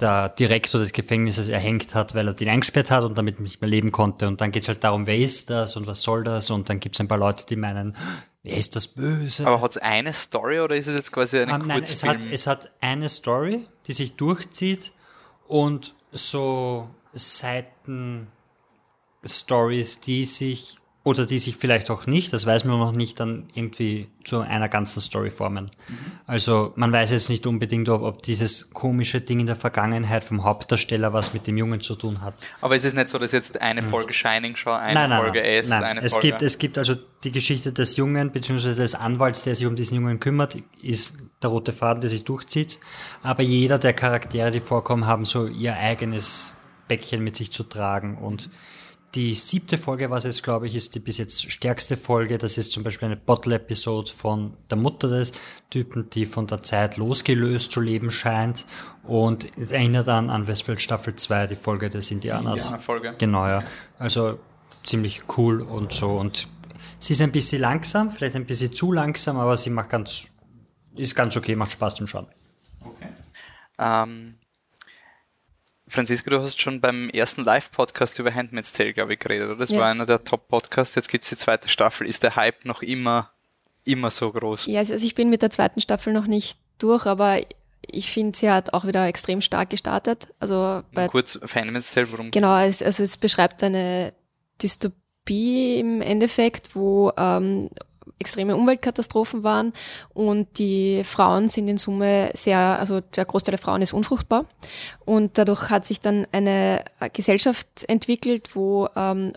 [0.00, 3.70] der Direktor des Gefängnisses erhängt hat, weil er den eingesperrt hat und damit nicht mehr
[3.70, 4.26] leben konnte.
[4.26, 6.50] Und dann geht's halt darum, wer ist das und was soll das?
[6.50, 7.96] Und dann gibt's ein paar Leute, die meinen,
[8.42, 9.46] wer ist das Böse?
[9.46, 12.46] Aber hat's eine Story oder ist es jetzt quasi ein Ah, nein, es hat, es
[12.46, 14.92] hat eine Story, die sich durchzieht
[15.46, 22.92] und so Seiten-Stories, die sich oder die sich vielleicht auch nicht, das weiß man noch
[22.92, 25.68] nicht, dann irgendwie zu einer ganzen Story formen.
[26.26, 30.44] Also man weiß jetzt nicht unbedingt, ob, ob dieses komische Ding in der Vergangenheit vom
[30.44, 32.46] Hauptdarsteller was mit dem Jungen zu tun hat.
[32.60, 35.40] Aber es ist nicht so, dass jetzt eine Folge Shining schon, eine nein, nein, Folge
[35.40, 35.82] nein, S, nein.
[35.82, 36.28] eine es Folge...
[36.28, 39.96] Gibt, es gibt also die Geschichte des Jungen beziehungsweise des Anwalts, der sich um diesen
[39.96, 42.78] Jungen kümmert, ist der rote Faden, der sich durchzieht.
[43.24, 48.18] Aber jeder der Charaktere, die vorkommen, haben so ihr eigenes Päckchen mit sich zu tragen
[48.18, 48.50] und
[49.14, 52.38] die siebte Folge, was es glaube ich ist, die bis jetzt stärkste Folge.
[52.38, 55.32] Das ist zum Beispiel eine Bottle-Episode von der Mutter des
[55.68, 58.64] Typen, die von der Zeit losgelöst zu leben scheint.
[59.02, 62.64] Und es erinnert dann an Westworld Staffel 2, die Folge des Indianers.
[62.64, 63.14] Indianerfolge.
[63.18, 63.64] Genau, ja.
[63.98, 64.38] Also
[64.82, 66.12] ziemlich cool und so.
[66.12, 66.48] Und
[66.98, 70.28] sie ist ein bisschen langsam, vielleicht ein bisschen zu langsam, aber sie macht ganz,
[70.96, 72.26] ist ganz okay, macht Spaß zum Schauen.
[73.78, 74.36] Ähm,
[75.92, 79.56] Franziska, du hast schon beim ersten Live-Podcast über Handmaid's Tale, glaube ich, geredet, oder?
[79.58, 79.80] Das Ja.
[79.80, 80.94] war einer der Top-Podcasts.
[80.94, 82.06] Jetzt gibt's die zweite Staffel.
[82.06, 83.30] Ist der Hype noch immer,
[83.84, 84.66] immer so groß?
[84.66, 87.40] Ja, also ich bin mit der zweiten Staffel noch nicht durch, aber
[87.86, 90.28] ich finde, sie hat auch wieder extrem stark gestartet.
[90.40, 94.14] Also bei Kurz auf Handmaid's Tale, worum Genau, es, also es beschreibt eine
[94.62, 97.68] Dystopie im Endeffekt, wo ähm,
[98.22, 99.72] extreme Umweltkatastrophen waren.
[100.14, 104.46] Und die Frauen sind in Summe sehr, also der Großteil der Frauen ist unfruchtbar.
[105.04, 109.32] Und dadurch hat sich dann eine Gesellschaft entwickelt, wo ähm,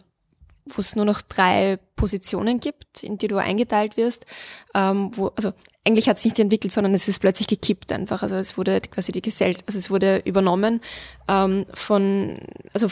[0.65, 4.25] wo es nur noch drei Positionen gibt, in die du eingeteilt wirst,
[4.73, 5.53] ähm, wo, also
[5.85, 8.23] eigentlich hat es nicht entwickelt, sondern es ist plötzlich gekippt einfach.
[8.23, 10.81] Also es wurde quasi die Gesellschaft, also es wurde übernommen
[11.27, 12.39] ähm, von,
[12.73, 12.87] also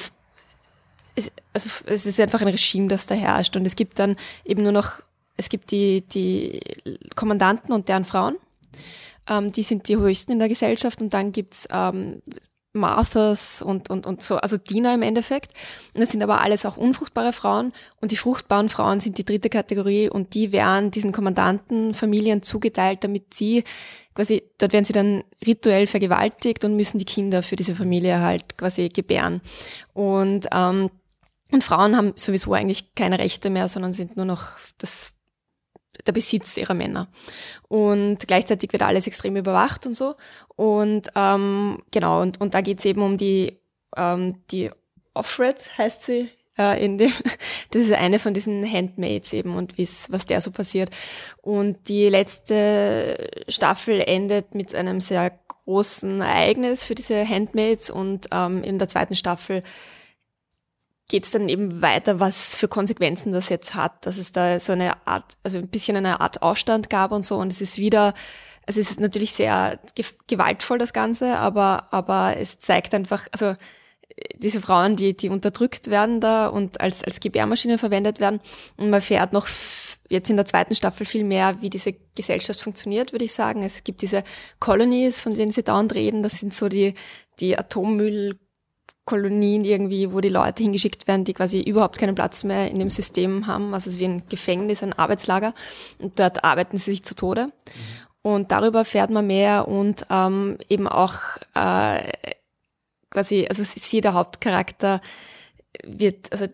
[1.15, 3.55] es, also es ist einfach ein Regime, das da herrscht.
[3.55, 5.01] Und es gibt dann eben nur noch,
[5.37, 6.59] es gibt die, die
[7.15, 8.37] Kommandanten und deren Frauen,
[9.27, 12.21] ähm, die sind die höchsten in der Gesellschaft und dann gibt's ähm,
[12.73, 15.53] Marthas und, und, und so, also Diener im Endeffekt.
[15.93, 19.49] Und das sind aber alles auch unfruchtbare Frauen und die fruchtbaren Frauen sind die dritte
[19.49, 23.63] Kategorie und die werden diesen Kommandantenfamilien zugeteilt, damit sie
[24.15, 28.57] quasi, dort werden sie dann rituell vergewaltigt und müssen die Kinder für diese Familie halt
[28.57, 29.41] quasi gebären.
[29.93, 30.89] Und, ähm,
[31.51, 34.47] und Frauen haben sowieso eigentlich keine Rechte mehr, sondern sind nur noch
[34.79, 35.12] das
[36.05, 37.07] der Besitz ihrer Männer.
[37.67, 40.15] Und gleichzeitig wird alles extrem überwacht und so.
[40.55, 43.57] Und ähm, genau, und, und da geht's eben um die,
[43.95, 44.69] ähm, die
[45.13, 47.11] Offred heißt sie, äh, in dem,
[47.71, 50.89] das ist eine von diesen Handmaids eben und wie's, was der so passiert.
[51.41, 55.31] Und die letzte Staffel endet mit einem sehr
[55.65, 59.63] großen Ereignis für diese Handmaids und ähm, in der zweiten Staffel
[61.07, 64.73] geht es dann eben weiter, was für Konsequenzen das jetzt hat, dass es da so
[64.73, 67.37] eine Art, also ein bisschen eine Art Aufstand gab und so.
[67.37, 68.13] Und es ist wieder,
[68.65, 69.79] also es ist natürlich sehr
[70.27, 73.55] gewaltvoll das Ganze, aber, aber es zeigt einfach, also
[74.35, 78.39] diese Frauen, die, die unterdrückt werden da und als, als Gebärmaschine verwendet werden.
[78.77, 79.47] Und man fährt noch
[80.09, 83.63] jetzt in der zweiten Staffel viel mehr, wie diese Gesellschaft funktioniert, würde ich sagen.
[83.63, 84.23] Es gibt diese
[84.59, 86.93] Colonies, von denen sie dauernd reden, das sind so die,
[87.39, 88.37] die Atommüll
[89.05, 92.89] Kolonien irgendwie, wo die Leute hingeschickt werden, die quasi überhaupt keinen Platz mehr in dem
[92.89, 93.73] System haben.
[93.73, 95.53] Also es ist wie ein Gefängnis, ein Arbeitslager.
[95.99, 97.51] Und dort arbeiten sie sich zu Tode.
[98.21, 101.15] Und darüber erfährt man mehr und ähm, eben auch
[101.55, 102.11] äh,
[103.09, 105.01] quasi, also sie, der Hauptcharakter,
[105.83, 106.47] wird, also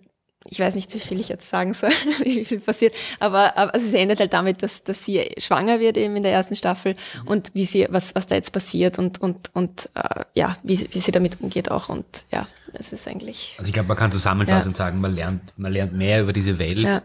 [0.45, 1.89] ich weiß nicht, wie viel ich jetzt sagen soll,
[2.23, 5.97] wie viel passiert, aber, aber also es endet halt damit, dass, dass sie schwanger wird
[5.97, 7.27] eben in der ersten Staffel mhm.
[7.27, 10.99] und wie sie, was, was da jetzt passiert und, und, und äh, ja, wie, wie
[10.99, 13.55] sie damit umgeht auch und ja, es ist eigentlich.
[13.57, 14.85] Also ich glaube, man kann zusammenfassend ja.
[14.85, 17.01] sagen, man lernt, man lernt mehr über diese Welt, ja.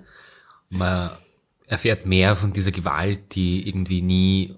[0.70, 1.10] man
[1.66, 4.54] erfährt mehr von dieser Gewalt, die irgendwie nie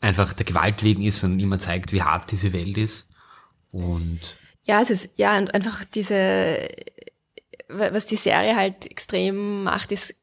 [0.00, 3.08] einfach der Gewalt wegen ist, sondern immer zeigt, wie hart diese Welt ist
[3.72, 4.20] und
[4.66, 6.58] ja, es ist, ja, und einfach diese,
[7.68, 10.14] was die Serie halt extrem macht, ist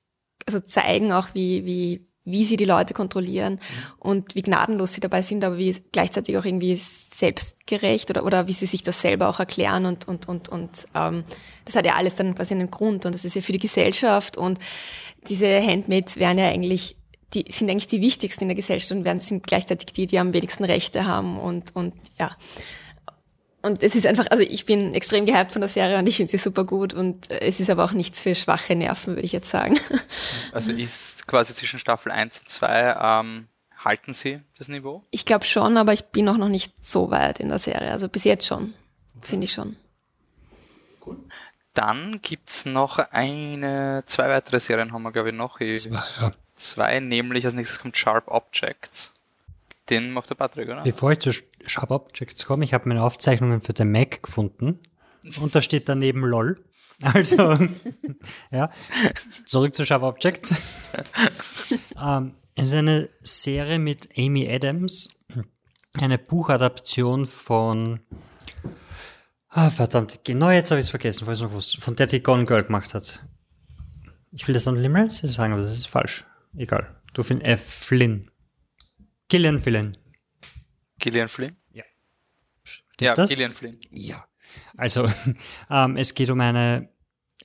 [0.45, 3.60] also zeigen auch, wie, wie, wie sie die Leute kontrollieren mhm.
[3.99, 8.54] und wie gnadenlos sie dabei sind, aber wie gleichzeitig auch irgendwie selbstgerecht oder, oder wie
[8.54, 11.23] sie sich das selber auch erklären und, und, und, und ähm,
[11.65, 14.38] das hat ja alles dann quasi einen Grund und das ist ja für die Gesellschaft
[14.38, 14.60] und
[15.27, 16.95] diese Handmaids wären ja eigentlich
[17.34, 20.34] die sind eigentlich die wichtigsten in der Gesellschaft und werden sind gleichzeitig die, die am
[20.34, 22.30] wenigsten Rechte haben und, und ja.
[23.62, 26.32] Und es ist einfach, also ich bin extrem gehypt von der Serie und ich finde
[26.32, 29.50] sie super gut und es ist aber auch nichts für schwache Nerven, würde ich jetzt
[29.50, 29.80] sagen.
[30.52, 33.47] Also ist quasi zwischen Staffel 1 und 2, ähm,
[33.78, 35.04] halten Sie das Niveau?
[35.12, 37.91] Ich glaube schon, aber ich bin auch noch nicht so weit in der Serie.
[37.91, 38.74] Also bis jetzt schon,
[39.21, 39.78] finde ich schon.
[41.06, 41.17] Cool.
[41.74, 45.60] Dann gibt's noch eine, zwei weitere Serien haben wir glaube ich noch.
[45.60, 46.34] Zwei, ja.
[46.56, 49.13] zwei, nämlich als nächstes kommt Sharp Objects.
[49.91, 50.82] Den macht der Patrick, oder?
[50.82, 51.32] Bevor ich zu
[51.65, 54.80] Sharp Objects komme, ich habe meine Aufzeichnungen für den Mac gefunden
[55.39, 56.58] und da steht daneben LOL.
[57.04, 57.58] Also,
[58.51, 58.69] ja,
[59.47, 60.62] zurück zu Sharp Objects.
[61.99, 65.10] ähm, es ist eine Serie mit Amy Adams,
[65.99, 68.01] eine Buchadaption von
[69.54, 72.45] Ah, verdammt, genau jetzt habe ich es vergessen, weiß noch was, von der die Gone
[72.45, 73.21] Girl gemacht hat.
[74.32, 76.25] Ich will das an Limerence sagen, aber das ist falsch.
[76.56, 76.95] Egal.
[77.13, 77.62] Du findest F.
[77.62, 78.30] Flynn.
[79.31, 79.95] Gillian Flynn.
[80.99, 81.57] Gillian Flynn?
[81.71, 81.85] Ja.
[82.63, 83.29] Stimmt ja, das?
[83.29, 83.77] Gillian Flynn.
[83.89, 84.25] Ja.
[84.75, 85.09] Also,
[85.69, 86.89] ähm, es geht um eine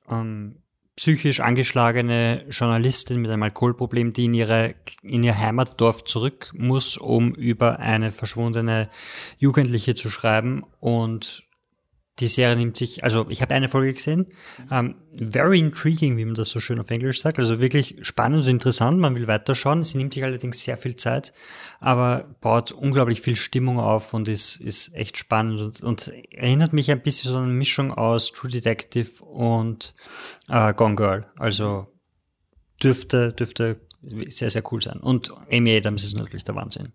[0.08, 0.64] ähm,
[0.96, 7.36] psychisch angeschlagene Journalistin mit einem Alkoholproblem, die in, ihre, in ihr Heimatdorf zurück muss, um
[7.36, 8.90] über eine verschwundene
[9.38, 11.45] Jugendliche zu schreiben und
[12.18, 14.26] die Serie nimmt sich, also ich habe eine Folge gesehen,
[14.70, 14.94] um, ähm,
[15.30, 18.98] very intriguing, wie man das so schön auf Englisch sagt, also wirklich spannend und interessant,
[18.98, 21.32] man will weiterschauen, sie nimmt sich allerdings sehr viel Zeit,
[21.78, 26.90] aber baut unglaublich viel Stimmung auf und ist, ist echt spannend und, und erinnert mich
[26.90, 29.94] ein bisschen so an eine Mischung aus True Detective und
[30.48, 31.86] uh, Gone Girl, also
[32.82, 33.80] dürfte, dürfte
[34.26, 35.00] sehr, sehr cool sein.
[35.00, 36.92] Und Amy Adams ist natürlich der Wahnsinn.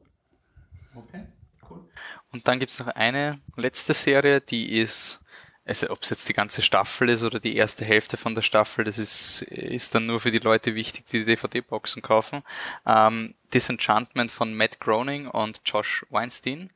[2.31, 5.19] Und dann gibt's noch eine letzte Serie, die ist,
[5.65, 8.85] also ob es jetzt die ganze Staffel ist oder die erste Hälfte von der Staffel,
[8.85, 12.41] das ist, ist dann nur für die Leute wichtig, die die DVD-Boxen kaufen.
[12.85, 16.71] Ähm, Disenchantment von Matt Groening und Josh Weinstein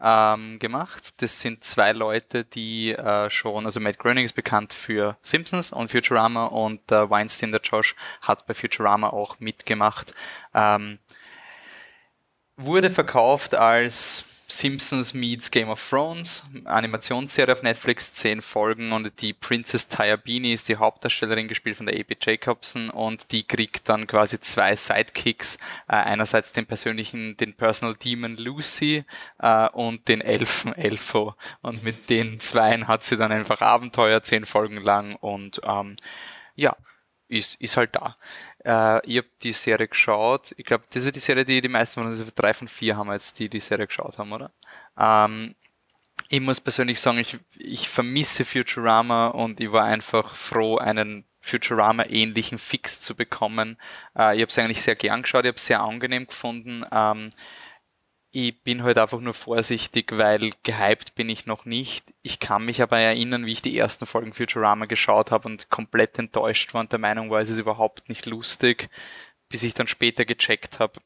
[0.00, 1.22] ähm, gemacht.
[1.22, 5.90] Das sind zwei Leute, die äh, schon, also Matt Groening ist bekannt für Simpsons und
[5.90, 10.14] Futurama und äh, Weinstein, der Josh, hat bei Futurama auch mitgemacht.
[10.54, 10.98] Ähm,
[12.56, 19.34] wurde verkauft als Simpsons meets Game of Thrones, Animationsserie auf Netflix, zehn Folgen und die
[19.34, 22.16] Princess Tyabini ist die Hauptdarstellerin, gespielt von der A.B.
[22.18, 28.38] Jacobson und die kriegt dann quasi zwei Sidekicks, äh, einerseits den persönlichen, den Personal Demon
[28.38, 29.04] Lucy
[29.38, 34.46] äh, und den Elfen Elfo und mit den zweien hat sie dann einfach Abenteuer, zehn
[34.46, 35.96] Folgen lang und ähm,
[36.54, 36.74] ja,
[37.28, 38.16] ist, ist halt da.
[38.68, 40.52] Äh, ich habe die Serie geschaut.
[40.58, 42.98] Ich glaube, das ist die Serie, die die meisten von uns, also drei von vier
[42.98, 44.52] haben jetzt, die die Serie geschaut haben, oder?
[44.98, 45.54] Ähm,
[46.28, 52.58] ich muss persönlich sagen, ich, ich vermisse Futurama und ich war einfach froh, einen Futurama-ähnlichen
[52.58, 53.78] Fix zu bekommen.
[54.14, 56.84] Äh, ich habe es eigentlich sehr gern geschaut, ich habe es sehr angenehm gefunden.
[56.92, 57.30] Ähm,
[58.30, 62.12] ich bin halt einfach nur vorsichtig, weil gehypt bin ich noch nicht.
[62.22, 66.18] Ich kann mich aber erinnern, wie ich die ersten Folgen Futurama geschaut habe und komplett
[66.18, 68.90] enttäuscht war und der Meinung war, es ist überhaupt nicht lustig,
[69.48, 71.00] bis ich dann später gecheckt habe,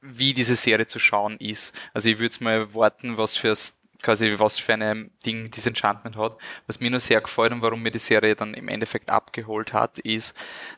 [0.00, 1.74] wie diese Serie zu schauen ist.
[1.92, 3.54] Also ich würde es mal warten, was für
[4.02, 6.38] quasi was für ein Ding dieses Enchantment hat.
[6.66, 9.98] Was mir nur sehr gefällt und warum mir die Serie dann im Endeffekt abgeholt hat,
[9.98, 10.36] ist,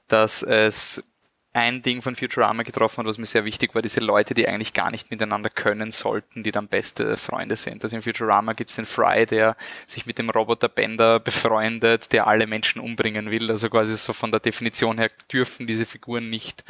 [0.09, 1.05] dass es
[1.53, 4.73] ein Ding von Futurama getroffen hat, was mir sehr wichtig war, diese Leute, die eigentlich
[4.73, 7.83] gar nicht miteinander können sollten, die dann beste Freunde sind.
[7.83, 12.29] Also in Futurama gibt es den Fry, der sich mit dem Roboter Bender befreundet, der
[12.29, 13.51] alle Menschen umbringen will.
[13.51, 16.65] Also quasi so von der Definition her dürfen diese Figuren nicht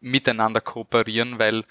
[0.00, 1.64] miteinander kooperieren, weil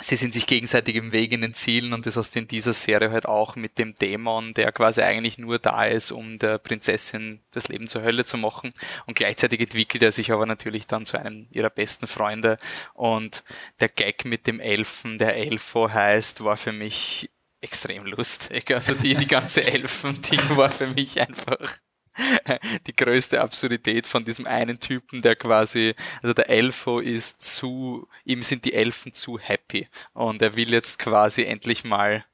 [0.00, 2.72] sie sind sich gegenseitig im Weg in den Zielen und das hast du in dieser
[2.72, 7.40] Serie halt auch mit dem Dämon, der quasi eigentlich nur da ist, um der Prinzessin
[7.50, 8.72] das Leben zur Hölle zu machen
[9.06, 12.58] und gleichzeitig entwickelt er sich aber natürlich dann zu einem ihrer besten Freunde
[12.94, 13.42] und
[13.80, 17.30] der Gag mit dem Elfen, der Elfo heißt, war für mich
[17.60, 18.70] extrem lustig.
[18.78, 21.76] Also die, die ganze Elfen-Ding war für mich einfach
[22.86, 28.42] die größte Absurdität von diesem einen Typen, der quasi, also der Elfo ist zu, ihm
[28.42, 32.24] sind die Elfen zu happy und er will jetzt quasi endlich mal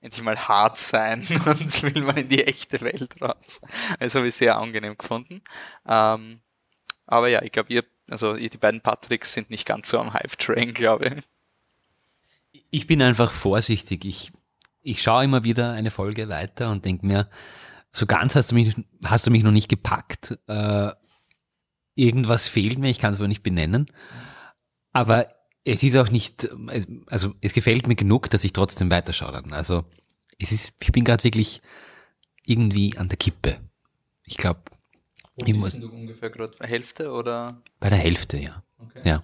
[0.00, 3.62] endlich mal hart sein und will mal in die echte Welt raus.
[3.98, 5.40] Also habe ich sehr angenehm gefunden.
[5.88, 6.40] Ähm,
[7.06, 10.12] aber ja, ich glaube, ihr, also ihr, die beiden Patricks sind nicht ganz so am
[10.12, 11.22] Hype-Train, glaube
[12.52, 12.62] ich.
[12.70, 14.04] Ich bin einfach vorsichtig.
[14.04, 14.32] Ich,
[14.82, 17.28] ich schaue immer wieder eine Folge weiter und denke mir,
[17.94, 18.74] so ganz hast du mich,
[19.04, 20.36] hast du mich noch nicht gepackt.
[20.48, 20.90] Äh,
[21.94, 23.86] irgendwas fehlt mir, ich kann es aber nicht benennen.
[24.92, 25.28] Aber
[25.64, 26.48] es ist auch nicht,
[27.06, 29.52] also es gefällt mir genug, dass ich trotzdem weiterschaue dann.
[29.52, 29.84] Also
[30.40, 31.60] es ist, ich bin gerade wirklich
[32.44, 33.60] irgendwie an der Kippe.
[34.24, 34.60] Ich glaube,
[35.36, 36.52] Wo ich bist du ungefähr gerade?
[36.60, 37.62] Hälfte oder?
[37.78, 38.64] Bei der Hälfte, ja.
[38.78, 39.02] Okay.
[39.04, 39.22] Ja.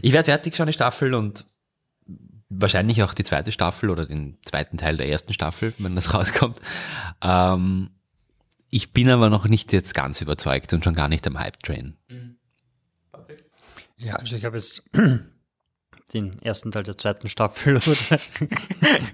[0.00, 1.46] Ich werde fertig schauen, die Staffel und
[2.48, 6.60] wahrscheinlich auch die zweite Staffel oder den zweiten Teil der ersten Staffel, wenn das rauskommt.
[7.20, 7.90] Ähm,
[8.70, 11.96] ich bin aber noch nicht jetzt ganz überzeugt und schon gar nicht am Hype-Train.
[12.08, 12.36] Mhm.
[13.98, 14.82] Ja, also ich habe jetzt
[16.14, 18.20] den ersten Teil der zweiten Staffel oder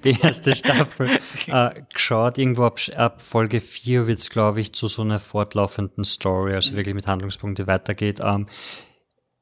[0.05, 1.09] die erste Staffel
[1.46, 2.38] äh, geschaut.
[2.38, 6.72] Irgendwo ab, ab Folge 4 wird es, glaube ich, zu so einer fortlaufenden Story, also
[6.72, 6.76] mhm.
[6.76, 8.20] wirklich mit Handlungspunkten weitergeht.
[8.20, 8.46] Ähm,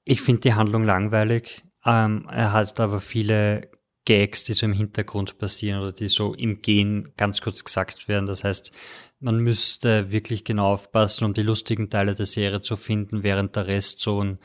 [0.05, 1.63] ich finde die Handlung langweilig.
[1.85, 3.71] Ähm, er hat aber viele
[4.05, 8.27] Gags, die so im Hintergrund passieren oder die so im Gehen ganz kurz gesagt werden.
[8.27, 8.73] Das heißt,
[9.21, 13.67] man müsste wirklich genau aufpassen, um die lustigen Teile der Serie zu finden, während der
[13.67, 14.39] Rest so ein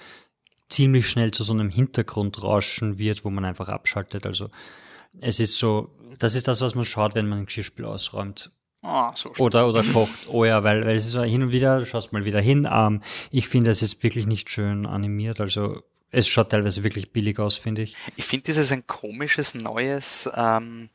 [0.68, 4.26] ziemlich schnell zu so einem Hintergrundrauschen wird, wo man einfach abschaltet.
[4.26, 4.50] Also
[5.22, 8.52] es ist so, das ist das, was man schaut, wenn man ein Geschirrspiel ausräumt.
[8.88, 10.28] Oh, so oder, oder kocht.
[10.28, 12.68] Oh ja, weil, weil es ist so hin und wieder, du schaust mal wieder hin.
[12.72, 15.42] Ähm, ich finde, es ist wirklich nicht schön animiert.
[15.42, 15.82] Also
[16.12, 17.96] es schaut teilweise wirklich billig aus, finde ich.
[18.16, 20.90] Ich finde, das ist ein komisches neues ähm,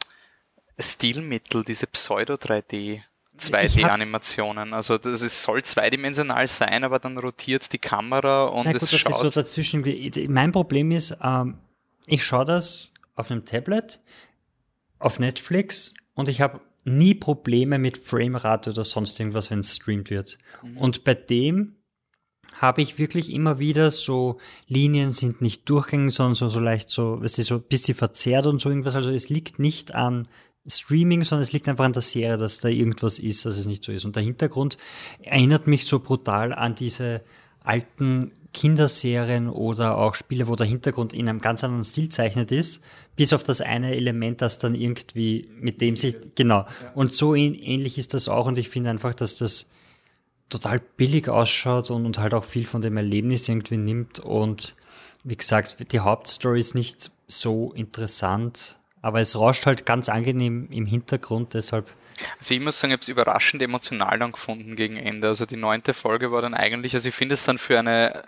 [0.78, 3.01] Stilmittel, diese Pseudo-3D.
[3.38, 4.74] 2D-Animationen.
[4.74, 8.91] Also das ist, soll zweidimensional sein, aber dann rotiert die Kamera und Na gut, es
[8.91, 9.12] das schaut.
[9.12, 9.82] Ist so dazwischen.
[10.28, 11.57] Mein Problem ist, ähm,
[12.07, 14.01] ich schaue das auf einem Tablet,
[14.99, 20.11] auf Netflix und ich habe nie Probleme mit Framerate oder sonst irgendwas, wenn es streamt
[20.11, 20.39] wird.
[20.62, 20.76] Mhm.
[20.78, 21.76] Und bei dem
[22.57, 27.20] habe ich wirklich immer wieder so Linien sind nicht durchgängig, sondern so, so leicht so,
[27.22, 28.97] es ist so ein bisschen verzerrt und so irgendwas.
[28.97, 30.28] Also es liegt nicht an
[30.66, 33.85] Streaming, sondern es liegt einfach an der Serie, dass da irgendwas ist, dass es nicht
[33.85, 34.05] so ist.
[34.05, 34.76] Und der Hintergrund
[35.22, 37.22] erinnert mich so brutal an diese
[37.62, 42.83] alten Kinderserien oder auch Spiele, wo der Hintergrund in einem ganz anderen Stil zeichnet ist,
[43.15, 46.67] bis auf das eine Element, das dann irgendwie mit dem sich, genau.
[46.95, 49.71] Und so ähnlich ist das auch und ich finde einfach, dass das
[50.49, 54.75] total billig ausschaut und, und halt auch viel von dem Erlebnis irgendwie nimmt und
[55.23, 60.87] wie gesagt, die Hauptstory ist nicht so interessant, aber es rauscht halt ganz angenehm im
[60.87, 61.95] Hintergrund, deshalb.
[62.39, 65.29] Also ich muss sagen, ich habe es überraschend emotional dann gefunden gegen Ende.
[65.29, 68.25] Also die neunte Folge war dann eigentlich, also ich finde es dann für eine,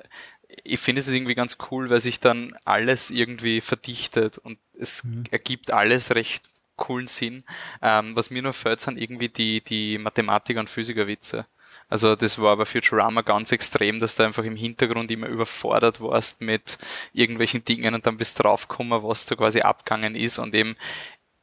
[0.65, 5.25] ich finde es irgendwie ganz cool, weil sich dann alles irgendwie verdichtet und es mhm.
[5.31, 6.45] ergibt alles recht
[6.77, 7.45] coolen Sinn.
[7.81, 11.47] Ähm, was mir nur fällt, sind irgendwie die, die Mathematiker- und Physikerwitze.
[11.89, 16.41] Also das war bei Futurama ganz extrem, dass du einfach im Hintergrund immer überfordert warst
[16.41, 16.79] mit
[17.13, 20.75] irgendwelchen Dingen und dann bist draufgekommen, was da quasi abgegangen ist und eben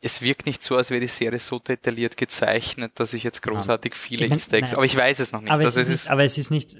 [0.01, 3.95] es wirkt nicht so, als wäre die Serie so detailliert gezeichnet, dass ich jetzt großartig
[3.95, 4.77] viele Ich mein, Easter Eggs, nein.
[4.77, 5.51] aber ich weiß es noch nicht.
[5.51, 6.77] Aber, also es ist nicht, aber es ist nicht,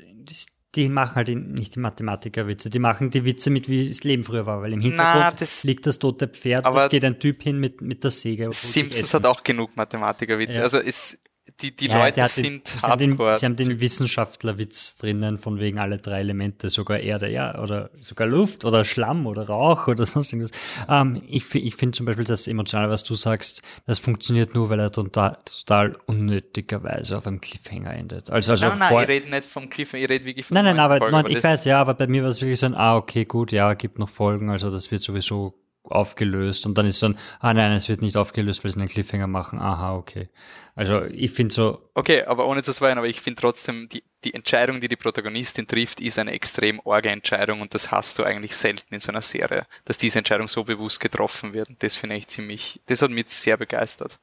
[0.76, 4.45] die machen halt nicht die Mathematikerwitze, die machen die Witze mit, wie das Leben früher
[4.45, 7.41] war, weil im Hintergrund das- liegt das tote Pferd Aber und es geht ein Typ
[7.43, 8.49] hin mit, mit der Säge.
[8.51, 10.59] Simpsons hat auch genug Mathematikerwitze.
[10.59, 10.63] Ja.
[10.63, 11.17] Also es,
[11.62, 13.36] die, die Ja, Leute sind sie haben den, hardcore.
[13.36, 18.28] sie haben den Wissenschaftlerwitz drinnen, von wegen alle drei Elemente, sogar Erde, ja, oder sogar
[18.28, 20.52] Luft oder Schlamm oder Rauch oder sonst irgendwas.
[20.88, 24.80] Ähm, ich ich finde zum Beispiel das Emotionale, was du sagst, das funktioniert nur, weil
[24.80, 28.30] er total, total unnötigerweise auf einem Cliffhanger endet.
[28.32, 30.66] Also, also nein, nein, vor- ich rede nicht vom Cliffhanger, ich rede wirklich von Nein,
[30.66, 32.76] nein, aber Folge, nein, ich weiß ja, aber bei mir war es wirklich so ein,
[32.76, 35.54] ah, okay, gut, ja, gibt noch Folgen, also das wird sowieso
[35.91, 38.89] aufgelöst und dann ist so ein, ah nein, es wird nicht aufgelöst, weil sie einen
[38.89, 40.29] Cliffhanger machen, aha, okay.
[40.75, 44.33] Also ich finde so, Okay, aber ohne zu spoilern, aber ich finde trotzdem, die, die
[44.33, 48.55] Entscheidung, die die Protagonistin trifft, ist eine extrem orge Entscheidung und das hast du eigentlich
[48.55, 51.69] selten in so einer Serie, dass diese Entscheidung so bewusst getroffen wird.
[51.79, 54.19] Das finde ich ziemlich, das hat mich sehr begeistert.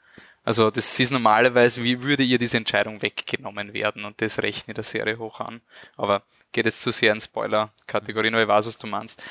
[0.46, 4.74] Also das ist normalerweise, wie würde ihr diese Entscheidung weggenommen werden und das rechne ich
[4.76, 5.60] der Serie hoch an.
[5.96, 9.22] Aber geht jetzt zu sehr in Spoiler-Kategorie, nur ich weiß, was du meinst.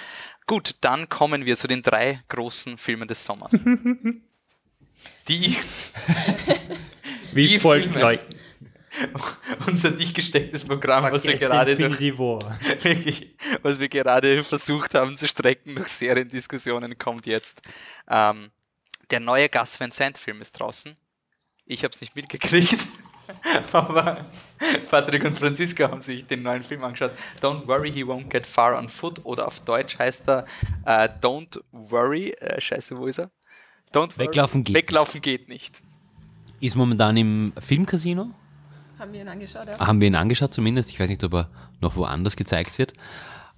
[0.47, 3.51] Gut, dann kommen wir zu den drei großen Filmen des Sommers.
[5.27, 5.55] Die
[7.33, 7.99] wie Die folgt Filme.
[7.99, 8.25] Leute,
[9.67, 11.99] unser dicht gestecktes Programm, was wir gerade durch,
[12.83, 17.61] wirklich, was wir gerade versucht haben zu strecken durch Seriendiskussionen, kommt jetzt.
[18.09, 18.51] Ähm,
[19.11, 20.95] der neue Gus Van Sant Film ist draußen.
[21.65, 22.77] Ich habe es nicht mitgekriegt,
[23.71, 24.25] aber
[24.89, 27.11] Patrick und Franziska haben sich den neuen Film angeschaut.
[27.41, 30.45] Don't worry, he won't get far on foot oder auf Deutsch heißt er
[30.85, 33.29] äh, Don't worry, äh, scheiße, wo ist er?
[33.93, 35.83] Don't worry, Weglaufen geht Weglaufen geht nicht.
[36.59, 38.31] Ist momentan im Filmcasino.
[38.97, 39.79] Haben wir ihn angeschaut, ja.
[39.79, 40.89] Haben wir ihn angeschaut zumindest.
[40.89, 41.49] Ich weiß nicht, ob er
[41.81, 42.93] noch woanders gezeigt wird.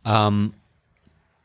[0.03, 0.53] Ähm,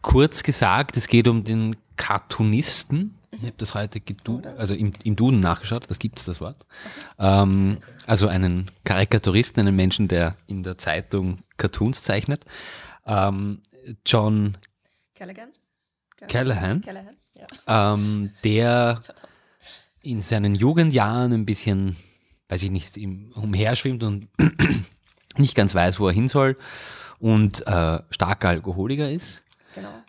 [0.01, 3.19] kurz gesagt, es geht um den Cartoonisten.
[3.33, 6.67] Ich habe das heute gedu also im, im Duden nachgeschaut, das gibt es das Wort.
[7.19, 12.45] Ähm, also einen Karikaturisten, einen Menschen, der in der Zeitung Cartoons zeichnet.
[13.07, 13.63] Ähm,
[14.05, 14.59] John
[15.15, 15.49] Callaghan?
[16.29, 17.95] Callahan, Callahan, ja.
[17.95, 19.01] ähm, der
[20.03, 21.97] in seinen Jugendjahren ein bisschen,
[22.49, 24.29] weiß ich nicht, im, umherschwimmt und
[25.37, 26.57] nicht ganz weiß, wo er hin soll
[27.19, 29.43] und äh, starker Alkoholiker ist.
[29.75, 30.02] Genau.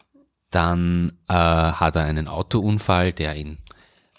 [0.53, 3.57] Dann äh, hat er einen Autounfall, der ihn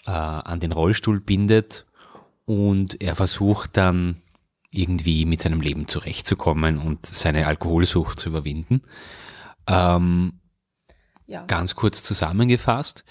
[0.05, 1.85] äh, an den Rollstuhl bindet
[2.43, 4.21] und er versucht dann
[4.69, 8.81] irgendwie mit seinem Leben zurechtzukommen und seine Alkoholsucht zu überwinden.
[9.67, 10.41] Ähm,
[11.27, 11.45] Ja.
[11.45, 13.05] ganz kurz zusammengefasst.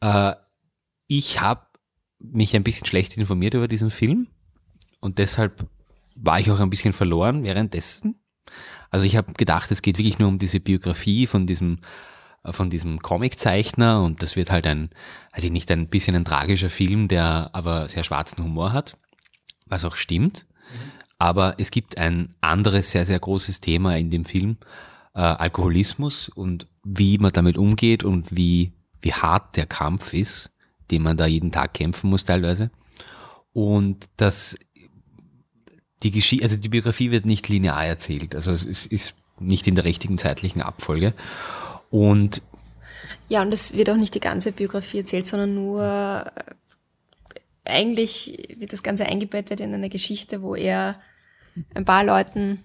[0.00, 0.34] Äh,
[1.06, 1.66] ich habe
[2.18, 4.28] mich ein bisschen schlecht informiert über diesen Film
[5.00, 5.66] und deshalb
[6.16, 8.16] war ich auch ein bisschen verloren währenddessen.
[8.90, 11.78] Also ich habe gedacht, es geht wirklich nur um diese Biografie von diesem
[12.44, 14.90] von diesem Comiczeichner und das wird halt ein,
[15.30, 18.98] also nicht ein bisschen ein tragischer Film, der aber sehr schwarzen Humor hat,
[19.66, 20.46] was auch stimmt.
[21.18, 24.56] Aber es gibt ein anderes sehr, sehr großes Thema in dem Film,
[25.14, 30.50] äh, Alkoholismus und wie man damit umgeht und wie, wie hart der Kampf ist,
[30.90, 32.70] den man da jeden Tag kämpfen muss teilweise.
[33.52, 34.58] Und das,
[36.02, 39.84] die Geschichte, also die Biografie wird nicht linear erzählt, also es ist nicht in der
[39.84, 41.14] richtigen zeitlichen Abfolge.
[41.92, 42.42] Und
[43.28, 46.30] Ja, und es wird auch nicht die ganze Biografie erzählt, sondern nur äh,
[47.64, 51.00] eigentlich wird das Ganze eingebettet in eine Geschichte, wo er
[51.74, 52.64] ein paar Leuten,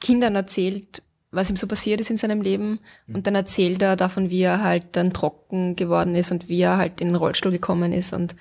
[0.00, 1.02] Kindern erzählt,
[1.32, 2.80] was ihm so passiert ist in seinem Leben.
[3.08, 6.76] Und dann erzählt er davon, wie er halt dann trocken geworden ist und wie er
[6.76, 8.12] halt in den Rollstuhl gekommen ist.
[8.12, 8.34] Und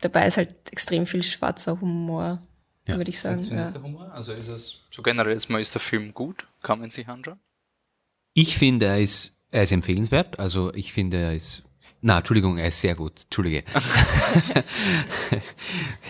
[0.00, 2.40] dabei ist halt extrem viel schwarzer Humor,
[2.86, 2.96] Ja.
[2.96, 3.42] würde ich sagen.
[3.50, 3.70] Ja.
[3.70, 4.10] Der Humor?
[4.12, 6.46] Also ist es so generell jetzt mal ist der Film gut?
[6.62, 7.38] Kann man sich anschauen?
[8.34, 10.38] Ich finde, er ist, er ist empfehlenswert.
[10.38, 11.62] Also ich finde, er ist,
[12.00, 13.22] na, Entschuldigung, er ist sehr gut.
[13.24, 13.64] Entschuldige.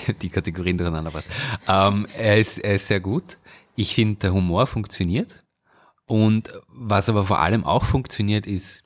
[0.22, 1.12] Die Kategorien durcheinander.
[1.12, 1.24] was.
[1.68, 3.36] Ähm, er, ist, er ist sehr gut.
[3.76, 5.44] Ich finde, der Humor funktioniert.
[6.06, 8.84] Und was aber vor allem auch funktioniert, ist,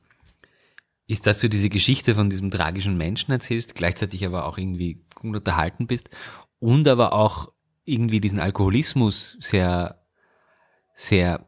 [1.06, 5.36] ist, dass du diese Geschichte von diesem tragischen Menschen erzählst, gleichzeitig aber auch irgendwie gut
[5.36, 6.10] unterhalten bist
[6.58, 7.52] und aber auch
[7.84, 10.04] irgendwie diesen Alkoholismus sehr,
[10.94, 11.40] sehr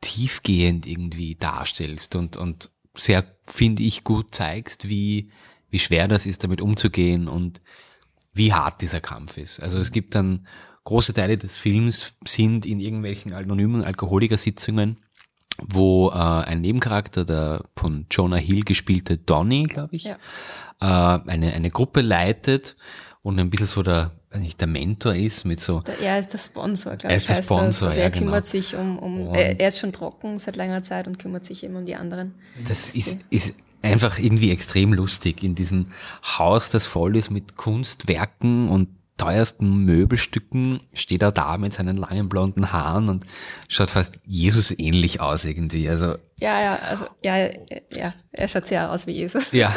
[0.00, 5.30] tiefgehend irgendwie darstellst und, und sehr, finde ich, gut zeigst, wie,
[5.70, 7.60] wie schwer das ist, damit umzugehen und
[8.32, 9.60] wie hart dieser Kampf ist.
[9.60, 10.46] Also es gibt dann
[10.84, 14.98] große Teile des Films sind in irgendwelchen anonymen Alkoholikersitzungen,
[15.60, 20.16] wo äh, ein Nebencharakter, der von Jonah Hill gespielte Donny, glaube ich, Ja.
[20.80, 22.76] äh, eine, eine Gruppe leitet
[23.22, 26.96] und ein bisschen so der, nicht, der Mentor ist mit so, er ist der Sponsor,
[26.96, 27.22] glaube Er ich.
[27.24, 27.96] ist der Sponsor, das.
[27.96, 28.24] Also ja, er genau.
[28.26, 31.64] kümmert sich um, um er, er ist schon trocken seit längerer Zeit und kümmert sich
[31.64, 32.34] eben um die anderen.
[32.68, 35.86] das ist, ist einfach irgendwie extrem lustig in diesem
[36.22, 42.28] Haus, das voll ist mit Kunstwerken und teuersten Möbelstücken, steht er da mit seinen langen
[42.28, 43.24] blonden Haaren und
[43.68, 45.88] schaut fast Jesus ähnlich aus irgendwie.
[45.88, 47.36] Also Ja, ja, also ja,
[47.92, 49.50] ja, er schaut sehr aus wie Jesus.
[49.52, 49.74] ja,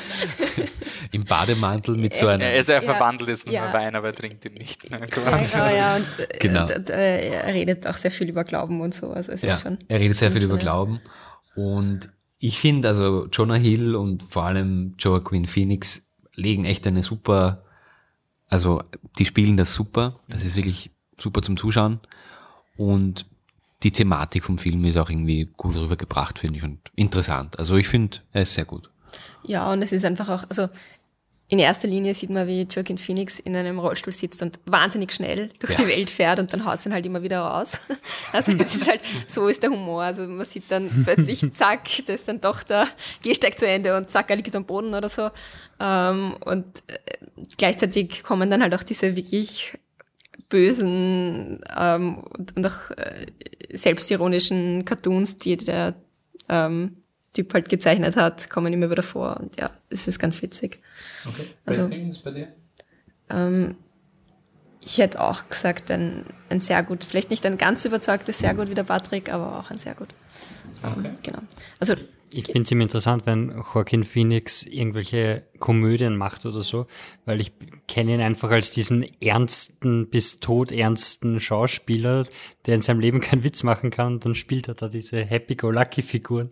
[1.12, 3.72] im Bademantel mit so Ja, einer also er verwandelt jetzt nur ja.
[3.72, 4.88] Wein, aber er trinkt ihn nicht.
[4.90, 5.52] Ne, Ja, quasi.
[5.58, 6.62] genau, ja, und, äh, Genau.
[6.64, 9.10] und, und, äh, er redet auch sehr viel über Glauben und so.
[9.10, 9.78] Also es Ja, ist schon.
[9.88, 10.56] er redet sehr viel über.
[10.58, 11.00] Glauben.
[11.56, 17.64] Und ich finde, also Jonah Hill und vor allem Joaquin Phoenix legen echt eine super,
[18.48, 18.82] also
[19.18, 20.16] die spielen das super.
[20.28, 22.00] Das ist wirklich super zum Zuschauen.
[22.76, 23.26] Und
[23.82, 27.58] die Thematik vom Film ist auch irgendwie gut rübergebracht, finde ich, und interessant.
[27.58, 28.90] Also ich finde, er ist sehr gut.
[29.42, 30.68] Ja, und es ist einfach auch, also
[31.50, 35.50] in erster Linie sieht man, wie Joaquin Phoenix in einem Rollstuhl sitzt und wahnsinnig schnell
[35.58, 35.84] durch Ja.
[35.84, 37.80] die Welt fährt und dann haut es ihn halt immer wieder raus.
[38.32, 40.04] Also es ist halt, so ist der Humor.
[40.04, 42.86] Also man sieht dann plötzlich, zack, da ist dann doch der
[43.24, 45.30] Gehsteig zu Ende und zack, er liegt am Boden oder so.
[45.80, 46.98] Ähm, und äh,
[47.58, 49.76] gleichzeitig kommen dann halt auch diese wirklich
[50.48, 53.26] bösen ähm, und, und auch äh,
[53.72, 55.94] selbstironischen Cartoons, die der
[56.48, 56.96] ähm,
[57.32, 59.38] Typ halt gezeichnet hat, kommen immer wieder vor.
[59.38, 60.80] Und ja, es ist ganz witzig.
[61.26, 61.46] Okay.
[61.66, 62.48] Also- ist bei dir?
[63.28, 63.76] Ähm,
[64.80, 68.70] ich hätte auch gesagt, ein, ein sehr gut, vielleicht nicht ein ganz überzeugtes sehr gut
[68.70, 70.08] wie der Patrick, aber auch ein sehr gut.
[70.82, 71.40] Ähm, genau.
[71.78, 71.94] Also
[72.32, 76.86] Ich finde es immer interessant, wenn Joaquin Phoenix irgendwelche Komödien macht oder so,
[77.24, 77.50] weil ich
[77.88, 82.26] kenne ihn einfach als diesen ernsten bis todernsten Schauspieler,
[82.66, 84.12] der in seinem Leben keinen Witz machen kann.
[84.14, 86.50] Und dann spielt er da diese Happy-Go-Lucky-Figuren,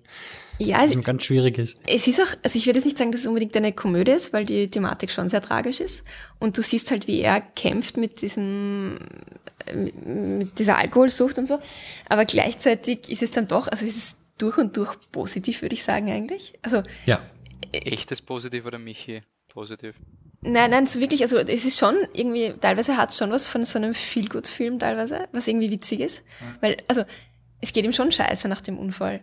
[0.59, 1.81] ja, was ihm ganz schwierig ist.
[1.87, 4.33] es ist auch, also ich würde jetzt nicht sagen, dass es unbedingt eine Komödie ist,
[4.33, 6.03] weil die Thematik schon sehr tragisch ist.
[6.41, 8.99] Und du siehst halt, wie er kämpft mit diesem,
[9.73, 11.59] mit- mit dieser Alkoholsucht und so.
[12.09, 15.85] Aber gleichzeitig ist es dann doch, also es ist durch und durch positiv, würde ich
[15.85, 16.55] sagen eigentlich.
[16.63, 17.21] Also Ja.
[17.73, 19.97] Echtes Positiv oder Michi positiv?
[20.41, 23.65] Nein, nein, so wirklich, also es ist schon irgendwie, teilweise hat es schon was von
[23.65, 26.23] so einem Feel-Good-Film teilweise, was irgendwie witzig ist.
[26.61, 27.03] Weil, also,
[27.61, 29.21] es geht ihm schon scheiße nach dem Unfall.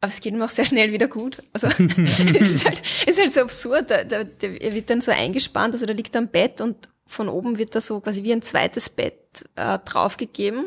[0.00, 1.44] Aber es geht ihm auch sehr schnell wieder gut.
[1.52, 3.90] Also, es ist halt, ist halt so absurd.
[3.90, 7.28] Der, der, der, er wird dann so eingespannt, also der liegt am Bett und von
[7.28, 10.66] oben wird da so quasi wie ein zweites Bett äh, draufgegeben,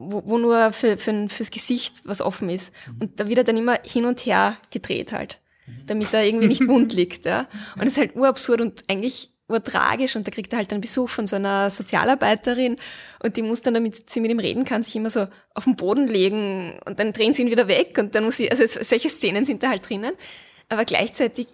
[0.00, 2.72] wo, wo nur für, für, fürs Gesicht was offen ist.
[2.98, 5.40] Und da wird er dann immer hin und her gedreht halt
[5.86, 7.26] damit er irgendwie nicht wund liegt.
[7.26, 7.46] Ja.
[7.76, 11.08] Und es ist halt urabsurd und eigentlich urtragisch und da kriegt er halt einen Besuch
[11.08, 12.76] von so einer Sozialarbeiterin
[13.20, 15.74] und die muss dann, damit sie mit ihm reden kann, sich immer so auf den
[15.74, 19.10] Boden legen und dann drehen sie ihn wieder weg und dann muss sie, also solche
[19.10, 20.12] Szenen sind da halt drinnen,
[20.68, 21.48] aber gleichzeitig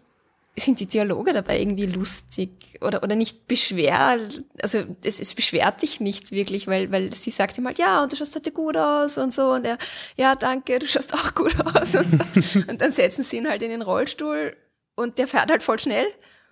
[0.58, 2.50] sind die Dialoge dabei irgendwie lustig
[2.80, 7.58] oder, oder nicht beschwert, also es, es beschwert dich nicht wirklich, weil, weil sie sagt
[7.58, 9.76] ihm halt, ja, und du schaust heute gut aus und so und er,
[10.16, 12.60] ja, danke, du schaust auch gut aus und so.
[12.68, 14.56] Und dann setzen sie ihn halt in den Rollstuhl
[14.94, 16.06] und der fährt halt voll schnell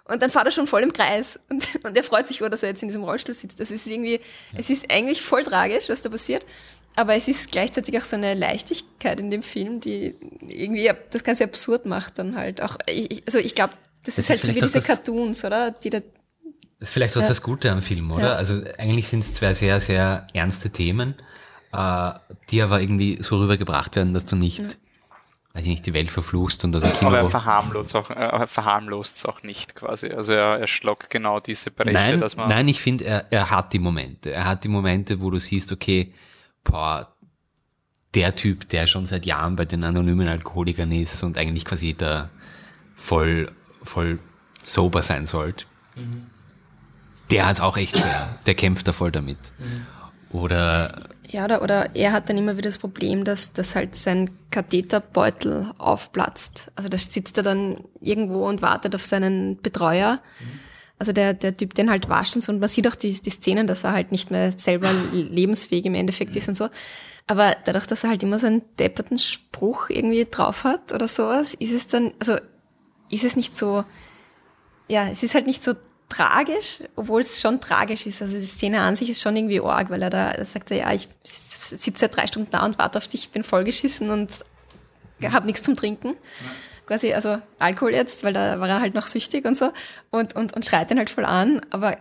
[0.07, 2.63] und dann fährt er schon voll im Kreis und, und er freut sich, wohl, dass
[2.63, 3.59] er jetzt in diesem Rollstuhl sitzt.
[3.59, 4.21] Das ist irgendwie,
[4.55, 6.45] es ist eigentlich voll tragisch, was da passiert.
[6.97, 10.15] Aber es ist gleichzeitig auch so eine Leichtigkeit in dem Film, die
[10.47, 12.61] irgendwie das Ganze absurd macht dann halt.
[12.63, 13.75] Auch, ich- also ich glaube,
[14.05, 15.71] das, Das ist halt ist so wie diese das- Cartoons, oder?
[15.73, 15.99] Die da,
[16.79, 17.29] Das ist vielleicht auch Ja.
[17.29, 18.29] das Gute am Film, oder?
[18.31, 18.33] Ja.
[18.35, 21.15] Also eigentlich sind es zwei sehr, sehr ernste Themen,
[21.73, 22.13] äh,
[22.51, 24.61] die aber irgendwie so rübergebracht werden, dass du nicht,
[25.55, 27.09] weiß ich nicht, die Welt verfluchst und das Kino...
[27.09, 30.09] Aber er verharmlost auch, äh, verharmlost es auch nicht quasi.
[30.11, 32.49] Also er, er schlagt genau diese Bereiche, nein, dass man.
[32.49, 34.33] nein, ich finde, er, er hat die Momente.
[34.33, 36.13] Er hat die Momente, wo du siehst, okay,
[36.65, 37.09] boah,
[38.15, 42.31] der Typ, der schon seit Jahren bei den anonymen Alkoholikern ist und eigentlich quasi da
[42.95, 43.51] voll,
[43.85, 44.19] voll
[44.65, 45.67] sober sein sollte,
[47.31, 48.39] der hat es auch echt schwer.
[48.47, 49.39] Der kämpft da voll damit.
[50.31, 54.31] Oder ja, oder, oder er hat dann immer wieder das Problem, dass, dass halt sein
[54.53, 56.71] Katheterbeutel aufplatzt.
[56.77, 60.23] Also da sitzt er dann irgendwo und wartet auf seinen Betreuer.
[60.97, 62.53] Also der, der Typ, den halt wascht und so.
[62.53, 65.97] Und man sieht auch die, die Szenen, dass er halt nicht mehr selber lebensfähig im
[65.97, 66.69] Endeffekt ist und so.
[67.27, 71.55] Aber dadurch, dass er halt immer so einen depperten Spruch irgendwie drauf hat oder sowas,
[71.55, 72.37] ist es dann, also
[73.11, 73.85] ist es nicht so,
[74.89, 75.75] ja, es ist halt nicht so
[76.09, 78.23] tragisch, obwohl es schon tragisch ist.
[78.23, 81.09] Also die Szene an sich ist schon irgendwie arg, weil er da sagt, ja, ich
[81.23, 84.31] sitze seit drei Stunden da und warte auf dich, bin vollgeschissen und
[85.25, 86.17] habe nichts zum Trinken.
[86.87, 89.73] Quasi, also Alkohol jetzt, weil da war er halt noch süchtig und so
[90.11, 91.97] und, und, und schreit ihn halt voll an, aber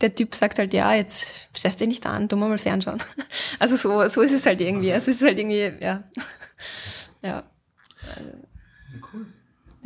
[0.00, 3.02] der Typ sagt halt, ja, jetzt stellst dich nicht an, du mal fernschauen.
[3.58, 4.92] Also so, so ist es halt irgendwie.
[4.92, 6.02] Also es ist halt irgendwie, ja.
[7.22, 7.42] Ja.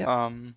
[0.06, 0.54] Ähm,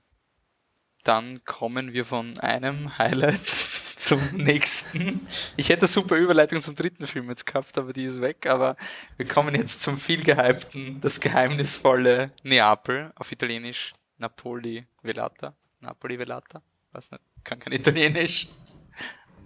[1.04, 3.46] dann kommen wir von einem Highlight
[3.98, 5.26] zum nächsten.
[5.58, 8.46] Ich hätte super Überleitung zum dritten Film jetzt gehabt, aber die ist weg.
[8.48, 8.76] Aber
[9.18, 15.56] wir kommen jetzt zum viel gehypten, das geheimnisvolle Neapel, auf Italienisch Napoli Velata.
[15.80, 16.62] Napoli Velata?
[16.92, 18.48] Was nicht, kann kein Italienisch.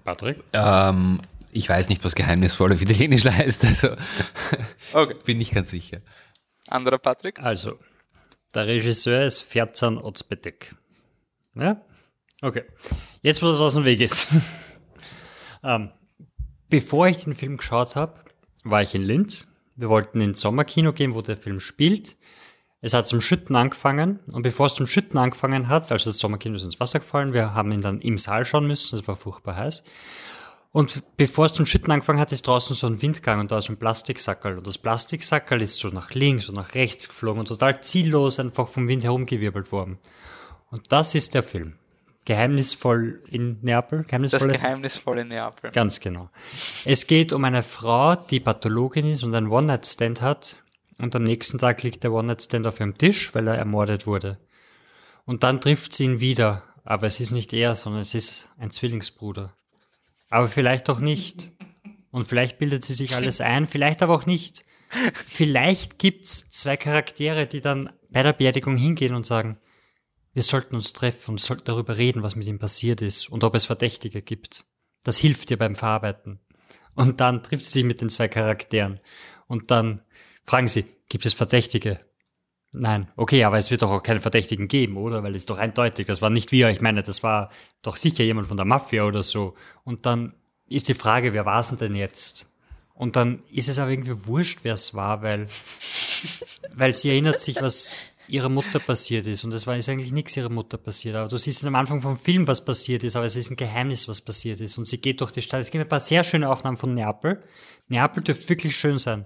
[0.04, 0.44] Patrick?
[0.54, 1.22] Ähm,
[1.52, 3.96] ich weiß nicht, was geheimnisvoll auf Italienisch heißt, also
[4.92, 5.16] Okay.
[5.24, 6.02] bin nicht ganz sicher.
[6.68, 7.40] Anderer Patrick?
[7.40, 7.80] Also,
[8.56, 10.76] der Regisseur ist Ferzan Ozpetek.
[11.56, 11.82] Ja?
[12.42, 12.64] Okay.
[13.22, 14.34] Jetzt, wo das aus dem Weg ist.
[15.64, 15.92] ähm,
[16.70, 18.20] bevor ich den Film geschaut habe,
[18.64, 19.48] war ich in Linz.
[19.76, 22.18] Wir wollten ins Sommerkino gehen, wo der Film spielt.
[22.82, 26.56] Es hat zum Schütten angefangen und bevor es zum Schütten angefangen hat, also das Sommerkino
[26.56, 29.56] ist ins Wasser gefallen, wir haben ihn dann im Saal schauen müssen, es war furchtbar
[29.56, 29.84] heiß.
[30.76, 33.70] Und bevor es zum Schütten angefangen hat, ist draußen so ein Windgang und da ist
[33.70, 34.58] ein Plastiksackerl.
[34.58, 38.68] Und das Plastiksackerl ist so nach links und nach rechts geflogen und total ziellos einfach
[38.68, 40.00] vom Wind herumgewirbelt worden.
[40.72, 41.76] Und das ist der Film.
[42.26, 44.00] Geheimnisvoll in Neapel.
[44.00, 45.72] Das Geheimnisvolles geheimnisvolle Neapel.
[45.72, 46.30] Ganz genau.
[46.84, 50.66] Es geht um eine Frau, die Pathologin ist und einen One-Night-Stand hat.
[50.98, 54.40] Und am nächsten Tag liegt der One-Night-Stand auf ihrem Tisch, weil er ermordet wurde.
[55.24, 56.64] Und dann trifft sie ihn wieder.
[56.84, 59.56] Aber es ist nicht er, sondern es ist ein Zwillingsbruder.
[60.30, 61.52] Aber vielleicht auch nicht.
[62.12, 64.64] Und vielleicht bildet sie sich alles ein, vielleicht aber auch nicht.
[65.14, 69.58] Vielleicht gibt's zwei Charaktere, die dann bei der Beerdigung hingehen und sagen,
[70.34, 73.56] wir sollten uns treffen und sollten darüber reden, was mit ihm passiert ist und ob
[73.56, 74.66] es Verdächtige gibt.
[75.04, 76.40] Das hilft dir beim Verarbeiten.
[76.96, 79.00] Und dann trifft sie sich mit den zwei Charakteren.
[79.48, 80.02] Und dann
[80.44, 82.00] fragen sie, gibt es Verdächtige?
[82.78, 83.08] Nein.
[83.16, 85.24] Okay, aber es wird doch auch keine Verdächtigen geben, oder?
[85.24, 86.08] Weil es ist doch eindeutig.
[86.08, 86.70] Das war nicht wir.
[86.70, 87.50] Ich meine, das war
[87.82, 89.56] doch sicher jemand von der Mafia oder so.
[89.84, 90.34] Und dann
[90.68, 92.54] ist die Frage, wer war es denn jetzt?
[92.94, 95.48] Und dann ist es aber irgendwie wurscht, wer es war, weil,
[96.74, 97.92] weil sie erinnert sich, was
[98.28, 99.44] ihrer Mutter passiert ist.
[99.44, 101.16] Und es war ist eigentlich nichts ihrer Mutter passiert.
[101.16, 104.08] Aber du siehst am Anfang vom Film, was passiert ist, aber es ist ein Geheimnis,
[104.08, 104.78] was passiert ist.
[104.78, 105.62] Und sie geht durch die Stadt.
[105.62, 107.42] Es gibt ein paar sehr schöne Aufnahmen von Neapel.
[107.88, 109.26] Neapel dürfte wirklich schön sein.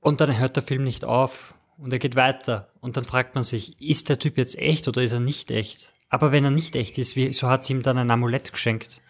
[0.00, 2.72] Und dann hört der Film nicht auf und er geht weiter.
[2.80, 5.94] Und dann fragt man sich, ist der Typ jetzt echt oder ist er nicht echt?
[6.08, 9.00] Aber wenn er nicht echt ist, wieso hat sie ihm dann ein Amulett geschenkt?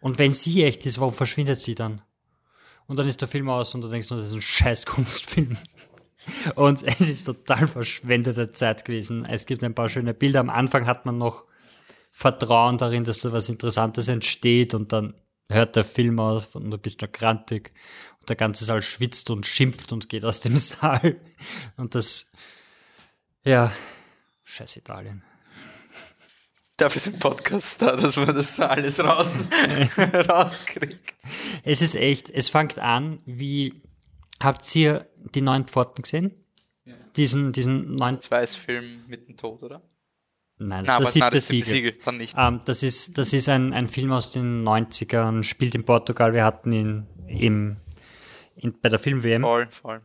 [0.00, 2.02] Und wenn sie echt ist, warum verschwindet sie dann?
[2.86, 5.56] Und dann ist der Film aus und du denkst nur, das ist ein scheiß Kunstfilm.
[6.56, 9.24] Und es ist total verschwendete Zeit gewesen.
[9.24, 10.40] Es gibt ein paar schöne Bilder.
[10.40, 11.44] Am Anfang hat man noch
[12.10, 15.14] Vertrauen darin, dass da was Interessantes entsteht und dann
[15.48, 17.72] hört der Film aus und du bist noch grantig
[18.28, 21.16] der ganze Saal schwitzt und schimpft und geht aus dem Saal.
[21.76, 22.30] Und das,
[23.44, 23.72] ja,
[24.44, 25.22] scheiß Italien.
[26.76, 29.48] Dafür ist ein Podcast da, dass man das so alles raus,
[30.28, 31.14] rauskriegt.
[31.62, 33.80] Es ist echt, es fängt an, wie,
[34.40, 36.34] habt ihr die neuen Pforten gesehen?
[37.16, 39.82] Diesen, diesen neuen, Weißfilm mit dem Tod, oder?
[40.58, 41.66] nein, Na, aber das nein, das ist Siegel.
[41.66, 42.34] Siegel, dann nicht.
[42.36, 46.32] Ähm, das ist, das ist ein, ein Film aus den 90ern, spielt in Portugal.
[46.32, 47.76] Wir hatten ihn im,
[48.56, 49.42] in, bei der Film-WM.
[49.42, 50.00] Voll, voll.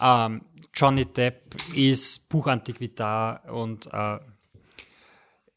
[0.00, 0.42] Ähm,
[0.74, 4.18] Johnny Depp ist Buchantiquitar und äh,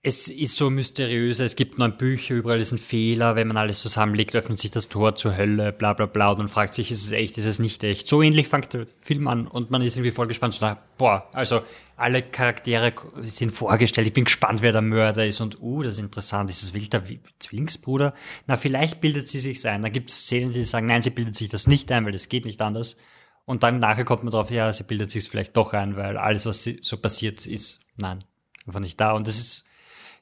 [0.05, 3.79] es ist so mysteriös, es gibt neun Bücher, überall ist ein Fehler, wenn man alles
[3.79, 7.05] zusammenlegt, öffnet sich das Tor zur Hölle, bla bla bla, und man fragt sich, ist
[7.05, 8.09] es echt, ist es nicht echt.
[8.09, 11.29] So ähnlich fängt der Film an und man ist irgendwie voll gespannt, so, na, boah,
[11.31, 11.61] also
[11.95, 15.99] alle Charaktere sind vorgestellt, ich bin gespannt, wer der Mörder ist und, uh, das ist
[15.99, 17.03] interessant, ist es wirklich der
[17.39, 18.13] Zwillingsbruder?
[18.45, 21.35] Na, vielleicht bildet sie sich's ein, da gibt es Szenen, die sagen, nein, sie bildet
[21.35, 22.97] sich das nicht ein, weil das geht nicht anders.
[23.45, 26.45] Und dann nachher kommt man drauf, ja, sie bildet sich vielleicht doch ein, weil alles,
[26.45, 28.19] was so passiert ist, nein,
[28.67, 29.13] einfach nicht da.
[29.13, 29.65] Und das ist,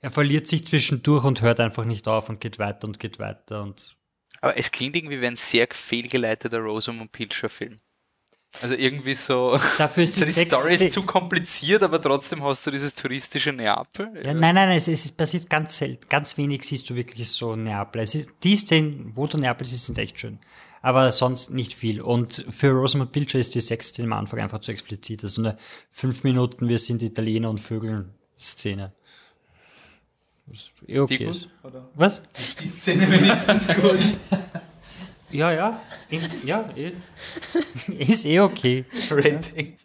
[0.01, 3.61] er verliert sich zwischendurch und hört einfach nicht auf und geht weiter und geht weiter
[3.61, 3.95] und
[4.41, 7.77] Aber es klingt irgendwie wie ein sehr fehlgeleiteter Rosamund Pilcher Film.
[8.61, 9.57] Also irgendwie so.
[9.77, 14.11] Dafür ist die die Story ist zu kompliziert, aber trotzdem hast du dieses touristische Neapel.
[14.21, 16.09] Ja, nein, nein, es, es passiert ganz selten.
[16.09, 18.01] Ganz wenig siehst du wirklich so Neapel.
[18.01, 20.39] Es ist, die Szenen, wo du Neapel siehst, sind echt schön.
[20.81, 22.01] Aber sonst nicht viel.
[22.01, 25.23] Und für Rosamund Pilcher ist die Sexszene am Anfang einfach zu explizit.
[25.23, 25.55] Das ist so eine
[25.91, 28.93] fünf Minuten, wir sind Italiener und Vögeln Szene.
[30.51, 31.49] Was eh die okay ist.
[31.95, 32.21] Was?
[32.59, 33.99] Die Szene wenigstens gut.
[35.31, 35.81] Ja, ja.
[36.09, 36.91] Eh, ja, eh.
[37.97, 38.85] ist eh okay.
[39.09, 39.75] Rating.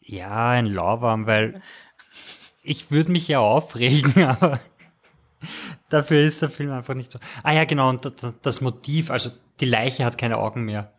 [0.00, 1.62] Ja, ein Lauwarm, weil
[2.62, 4.60] ich würde mich ja aufregen, aber
[5.88, 7.18] dafür ist der Film einfach nicht so.
[7.42, 10.92] Ah ja, genau, und das, das Motiv, also die Leiche hat keine Augen mehr.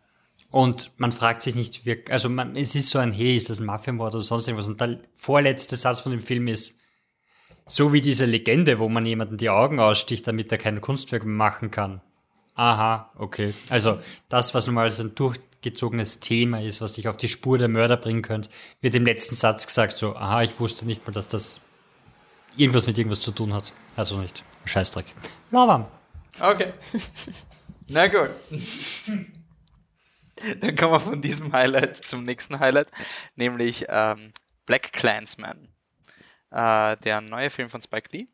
[0.50, 3.60] Und man fragt sich nicht wirklich, also man, es ist so ein, hey, ist das
[3.60, 4.68] ein Mafiamord oder sonst irgendwas?
[4.68, 6.81] Und der vorletzte Satz von dem Film ist,
[7.66, 11.70] so wie diese Legende, wo man jemanden die Augen aussticht, damit er kein Kunstwerk machen
[11.70, 12.00] kann.
[12.54, 13.54] Aha, okay.
[13.70, 13.98] Also
[14.28, 17.68] das, was normal so ein durch, gezogenes Thema ist, was dich auf die Spur der
[17.68, 18.50] Mörder bringen könnte,
[18.80, 21.62] wird im letzten Satz gesagt so, aha, ich wusste nicht mal, dass das
[22.56, 23.72] irgendwas mit irgendwas zu tun hat.
[23.96, 24.44] Also nicht.
[24.64, 25.06] Scheißdreck.
[25.50, 25.86] Lauwarm.
[26.38, 26.72] Okay.
[27.88, 28.30] Na gut.
[30.60, 32.88] Dann kommen wir von diesem Highlight zum nächsten Highlight,
[33.36, 34.32] nämlich ähm,
[34.66, 35.71] Black Clansman.
[36.52, 38.26] Äh, der neue Film von Spike Lee.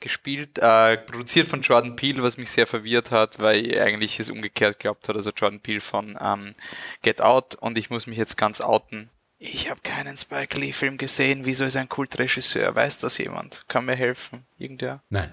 [0.00, 4.30] Gespielt, äh, produziert von Jordan Peele, was mich sehr verwirrt hat, weil ich eigentlich es
[4.30, 6.54] umgekehrt glaubt hat, also Jordan Peele von ähm,
[7.02, 9.10] Get Out und ich muss mich jetzt ganz outen.
[9.38, 11.44] Ich habe keinen Spike Lee Film gesehen.
[11.44, 12.74] Wieso ist er ein Kultregisseur?
[12.74, 13.64] Weiß das jemand?
[13.68, 14.44] Kann mir helfen?
[14.58, 15.02] Irgendwer?
[15.08, 15.32] Nein,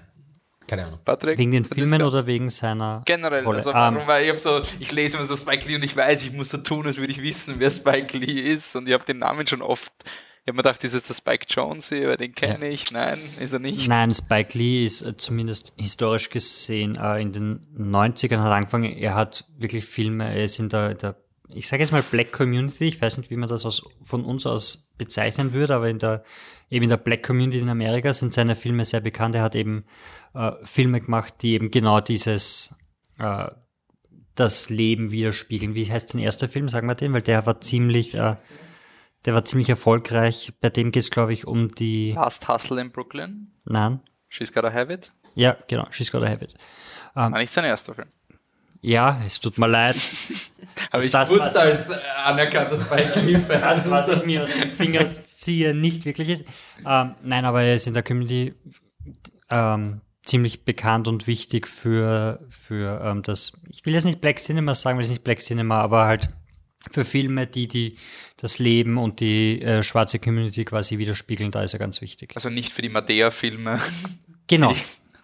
[0.68, 1.00] keine Ahnung.
[1.04, 1.36] Patrick?
[1.36, 3.58] Wegen den Filmen oder wegen seiner Generell, Rolle?
[3.58, 5.96] also Ähm, warum, weil ich habe so, ich lese immer so Spike Lee und ich
[5.96, 8.94] weiß, ich muss so tun, als würde ich wissen, wer Spike Lee ist und ich
[8.94, 9.92] habe den Namen schon oft,
[10.46, 13.58] habe mir gedacht, ist jetzt der Spike Jonze, weil den kenne ich, nein, ist er
[13.58, 13.88] nicht.
[13.88, 18.92] Nein, Spike Lee ist äh, zumindest historisch gesehen äh, in den 90ern hat angefangen.
[18.96, 21.16] Er hat wirklich Filme, er ist in der, der
[21.52, 24.46] ich sage jetzt mal Black Community, ich weiß nicht, wie man das aus, von uns
[24.46, 26.22] aus bezeichnen würde, aber in der,
[26.70, 29.34] eben in der Black Community in Amerika sind seine Filme sehr bekannt.
[29.34, 29.84] Er hat eben
[30.34, 32.76] äh, Filme gemacht, die eben genau dieses,
[33.18, 33.48] äh,
[34.34, 35.74] das Leben widerspiegeln.
[35.74, 38.36] Wie heißt sein erster Film, sagen wir den, weil der war ziemlich, äh,
[39.24, 40.52] der war ziemlich erfolgreich.
[40.60, 44.72] Bei dem geht es, glaube ich, um die, Last Hustle in Brooklyn, nein, She's Gotta
[44.72, 46.54] Have It, ja, genau, She's Gotta Have It.
[47.14, 48.08] war nicht sein erster Film.
[48.82, 49.96] Ja, es tut mir leid.
[50.90, 51.90] Aber ich das, wusste als
[52.24, 53.60] anerkannter Spike Lee-Fan.
[53.60, 56.44] Das, was ich mir aus den Fingern ziehe, nicht wirklich ist.
[56.86, 58.54] Ähm, nein, aber er ist in der Community
[59.50, 64.74] ähm, ziemlich bekannt und wichtig für, für ähm, das, ich will jetzt nicht Black Cinema
[64.74, 66.30] sagen, weil es nicht Black Cinema, aber halt
[66.90, 67.96] für Filme, die, die
[68.42, 72.32] das Leben und die äh, schwarze Community quasi widerspiegeln, da ist er ganz wichtig.
[72.34, 73.78] Also nicht für die Madea-Filme,
[74.46, 74.74] Genau.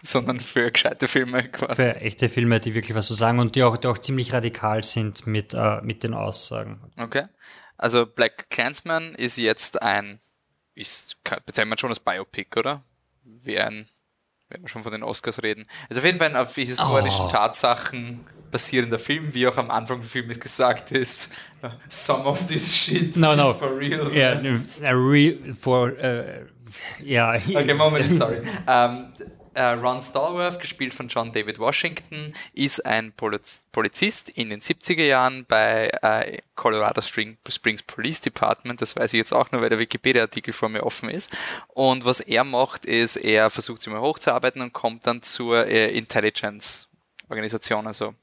[0.03, 1.77] sondern für gescheite Filme quasi.
[1.77, 4.85] Für echte Filme, die wirklich was zu sagen und die auch, die auch ziemlich radikal
[4.85, 6.81] sind mit, äh, mit den Aussagen.
[6.97, 7.25] Okay.
[7.79, 10.21] Also Black Clansman ist jetzt ein,
[10.75, 12.83] ist, bezeichnet man schon als Biopic, oder?
[13.25, 13.89] Wie ein,
[14.49, 15.67] wenn wir schon von den Oscars reden.
[15.89, 17.31] Also auf jeden Fall auf historischen Oh.
[17.31, 18.21] Tatsachen
[18.51, 21.33] basierender Film, wie auch am Anfang des Films gesagt ist.
[21.89, 23.53] Some of this shit No, no.
[23.55, 24.07] for real.
[24.83, 26.45] A real for, äh,
[27.03, 27.35] ja.
[27.35, 28.43] Okay, die Story.
[28.69, 29.13] ähm,
[29.55, 35.03] äh, Ron Stallworth, gespielt von John David Washington, ist ein Poliz Polizist in den 70er
[35.05, 38.83] Jahren bei äh, Colorado Spring Springs Police Department.
[38.83, 41.31] Das weiß ich jetzt auch nur, weil der Wikipedia-Artikel vor mir offen ist.
[41.69, 45.91] Und was er macht, ist, er versucht sich mal hochzuarbeiten und kommt dann zur äh,
[45.97, 48.15] Intelligence-Organisation, also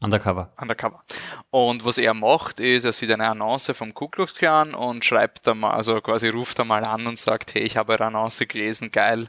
[0.00, 0.52] Undercover.
[0.60, 1.02] undercover.
[1.50, 5.46] Und was er macht, ist, er sieht eine Annonce vom Ku Klux Klan und schreibt
[5.46, 8.46] da mal, also quasi ruft da mal an und sagt, hey, ich habe eure Annonce
[8.46, 9.28] gelesen, geil,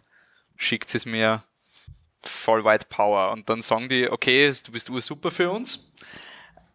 [0.58, 1.44] schickt es mir,
[2.22, 3.32] voll White Power.
[3.32, 5.94] Und dann sagen die, okay, du bist ursuper für uns.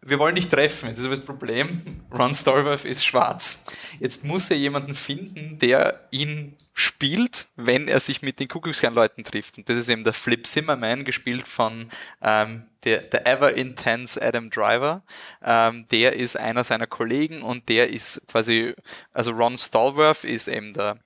[0.07, 0.89] Wir wollen dich treffen.
[0.89, 1.81] Jetzt ist aber das Problem,
[2.13, 3.65] Ron Stallworth ist schwarz.
[3.99, 8.83] Jetzt muss er jemanden finden, der ihn spielt, wenn er sich mit den Ku Klux
[8.83, 9.57] Leuten trifft.
[9.57, 11.89] Und das ist eben der Flip Zimmerman, gespielt von
[12.21, 15.01] ähm, der, der ever intense Adam Driver.
[15.43, 18.75] Ähm, der ist einer seiner Kollegen und der ist quasi,
[19.11, 20.99] also Ron Stallworth ist eben der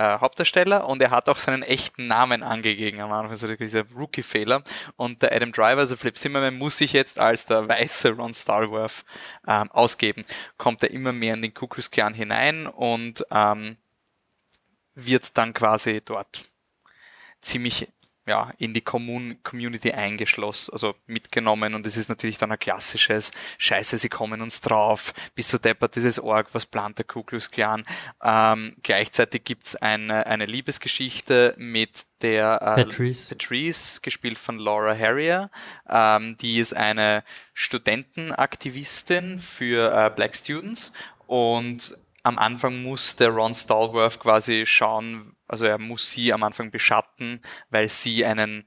[0.00, 4.62] äh, Hauptdarsteller und er hat auch seinen echten Namen angegeben am Anfang, also dieser Rookie-Fehler.
[4.96, 9.04] Und der Adam Driver, also Flip Zimmerman, muss sich jetzt als der weiße Ron Stallworth
[9.46, 10.24] ähm, ausgeben.
[10.56, 13.76] Kommt er immer mehr in den Ku Klux Klan hinein und ähm,
[14.94, 16.48] wird dann quasi dort
[17.42, 17.86] ziemlich
[18.30, 23.32] ja, in die Kommun Community eingeschlossen, also mitgenommen und es ist natürlich dann ein klassisches
[23.58, 27.50] Scheiße, sie kommen uns drauf, bis so deppert dieses Org, was plant der Ku Klux
[27.50, 27.82] Klan.
[28.22, 33.34] Ähm, gleichzeitig gibt's eine, eine Liebesgeschichte mit der äh, Patrice.
[33.34, 35.50] Patrice, gespielt von Laura Harrier.
[35.88, 37.24] Ähm, die ist eine
[37.54, 40.92] Studentenaktivistin für äh, Black Students
[41.26, 46.70] und am Anfang muss der Ron Stallworth quasi schauen, also er muss sie am Anfang
[46.70, 47.40] beschatten,
[47.70, 48.66] weil sie einen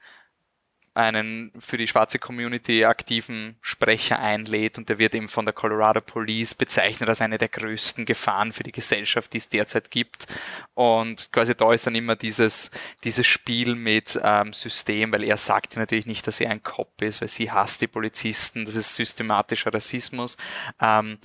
[0.96, 6.02] einen für die schwarze Community aktiven Sprecher einlädt und der wird eben von der Colorado
[6.02, 10.28] Police bezeichnet als eine der größten Gefahren für die Gesellschaft, die es derzeit gibt.
[10.76, 12.70] Und quasi da ist dann immer dieses,
[13.04, 17.02] dieses Spiel mit ähm, System, weil er sagt ja natürlich nicht, dass er ein Cop
[17.02, 20.38] ist, weil sie hasst die Polizisten, das ist systematischer Rassismus.
[20.80, 21.18] Ähm,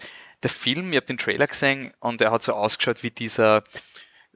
[0.42, 3.62] der Film, ich habe den Trailer gesehen und er hat so ausgeschaut wie dieser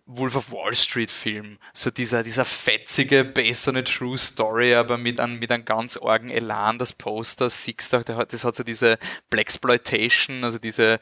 [0.05, 1.59] Wolf of Wall Street Film.
[1.75, 5.97] So dieser, dieser fetzige, based on a true story, aber mit einem, mit einem ganz
[5.97, 8.99] argen Elan, das Poster, hat- das hat so diese
[9.31, 10.99] Blaxploitation, also diese,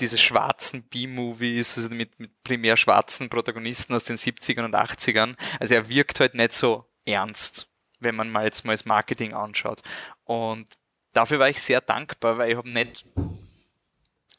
[0.00, 5.36] diese schwarzen B-Movies, also mit, mit primär schwarzen Protagonisten aus den 70ern und 80ern.
[5.58, 7.68] Also er wirkt halt nicht so ernst,
[8.00, 9.80] wenn man mal jetzt mal das Marketing anschaut.
[10.24, 10.68] Und
[11.14, 13.06] dafür war ich sehr dankbar, weil ich habe nicht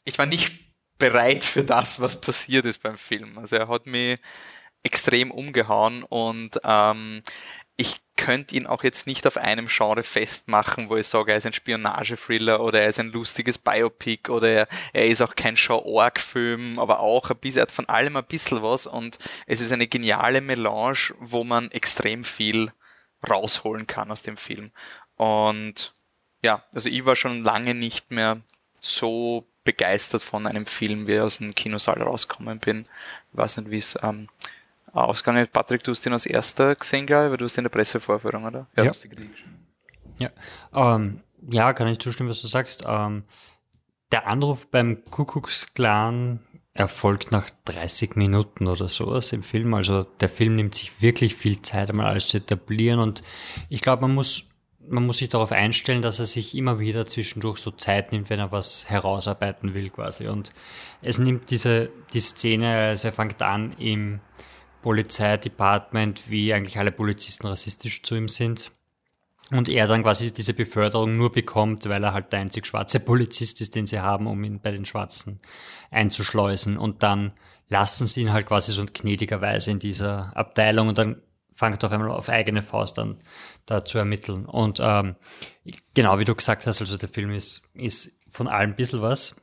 [0.06, 0.52] ich war nicht
[0.98, 3.36] bereit für das, was passiert ist beim Film.
[3.36, 4.18] Also er hat mich
[4.82, 7.22] extrem umgehauen und ähm,
[7.76, 11.44] ich könnte ihn auch jetzt nicht auf einem Genre festmachen, wo ich sage, er ist
[11.44, 16.78] ein Spionage-Thriller oder er ist ein lustiges Biopic oder er, er ist auch kein Show-Org-Film,
[16.78, 19.88] aber auch ein bisschen, er hat von allem ein bisschen was und es ist eine
[19.88, 22.72] geniale Melange, wo man extrem viel
[23.28, 24.70] rausholen kann aus dem Film.
[25.16, 25.92] Und
[26.42, 28.40] ja, also ich war schon lange nicht mehr
[28.80, 32.86] so begeistert von einem Film, wie ich aus dem Kinosaal rausgekommen bin.
[33.32, 34.28] Ich weiß nicht, wie es ähm,
[34.92, 35.52] ausgegangen ist.
[35.52, 38.44] Patrick, du hast ihn als erster gesehen, glaube ich, weil du hast in der Pressevorführung,
[38.44, 38.66] oder?
[38.76, 38.90] Ja.
[40.18, 40.30] Ja,
[40.74, 42.84] ähm, ja kann ich zustimmen, was du sagst.
[42.86, 43.24] Ähm,
[44.12, 46.40] der Anruf beim Kuckucksklan
[46.72, 49.74] erfolgt nach 30 Minuten oder sowas im Film.
[49.74, 53.22] Also der Film nimmt sich wirklich viel Zeit, einmal alles zu etablieren und
[53.68, 54.55] ich glaube, man muss
[54.88, 58.40] man muss sich darauf einstellen, dass er sich immer wieder zwischendurch so Zeit nimmt, wenn
[58.40, 60.28] er was herausarbeiten will quasi.
[60.28, 60.52] Und
[61.02, 64.20] es nimmt diese die Szene, also er fängt an im
[64.82, 68.70] Polizeidepartement, wie eigentlich alle Polizisten rassistisch zu ihm sind.
[69.52, 73.60] Und er dann quasi diese Beförderung nur bekommt, weil er halt der einzig schwarze Polizist
[73.60, 75.40] ist, den sie haben, um ihn bei den Schwarzen
[75.92, 76.78] einzuschleusen.
[76.78, 77.32] Und dann
[77.68, 81.22] lassen sie ihn halt quasi so gnädigerweise in dieser Abteilung und dann
[81.56, 83.18] fängt auf einmal auf eigene Faust an,
[83.64, 84.44] da zu ermitteln.
[84.44, 85.16] Und ähm,
[85.94, 89.36] genau wie du gesagt hast, also der Film ist, ist von allem ein bisschen was,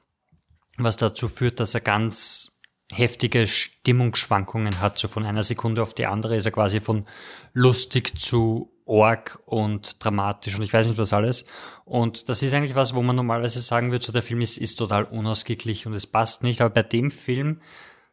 [0.77, 2.61] was dazu führt, dass er ganz
[2.91, 4.99] heftige Stimmungsschwankungen hat.
[4.99, 7.07] So von einer Sekunde auf die andere ist er quasi von
[7.53, 11.45] lustig zu org und dramatisch und ich weiß nicht was alles.
[11.85, 14.75] Und das ist eigentlich was, wo man normalerweise sagen würde, so der Film ist, ist
[14.75, 16.61] total unausgeglichen und es passt nicht.
[16.61, 17.61] Aber bei dem Film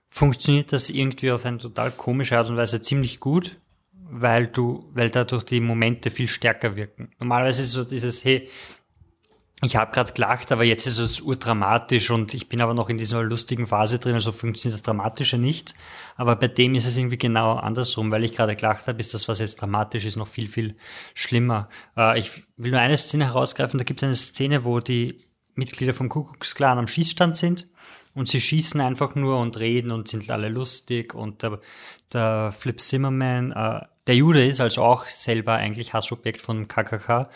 [0.09, 3.57] funktioniert das irgendwie auf eine total komische Art und Weise ziemlich gut,
[4.11, 7.13] weil du, weil dadurch die Momente viel stärker wirken.
[7.19, 8.49] Normalerweise ist so dieses, hey,
[9.63, 12.97] ich habe gerade gelacht, aber jetzt ist es urdramatisch und ich bin aber noch in
[12.97, 15.75] dieser lustigen Phase drin, also funktioniert das Dramatische nicht.
[16.17, 19.29] Aber bei dem ist es irgendwie genau andersrum, weil ich gerade gelacht habe, ist das,
[19.29, 20.77] was jetzt dramatisch ist, noch viel, viel
[21.15, 21.69] schlimmer.
[21.97, 25.19] Äh, ich will nur eine Szene herausgreifen, da gibt es eine Szene, wo die
[25.55, 27.69] Mitglieder vom Kuckucksklan am Schießstand sind
[28.15, 31.61] und sie schießen einfach nur und reden und sind alle lustig und der,
[32.13, 37.29] der Flip Zimmerman, äh, der Jude ist also auch selber eigentlich Hassobjekt von KKK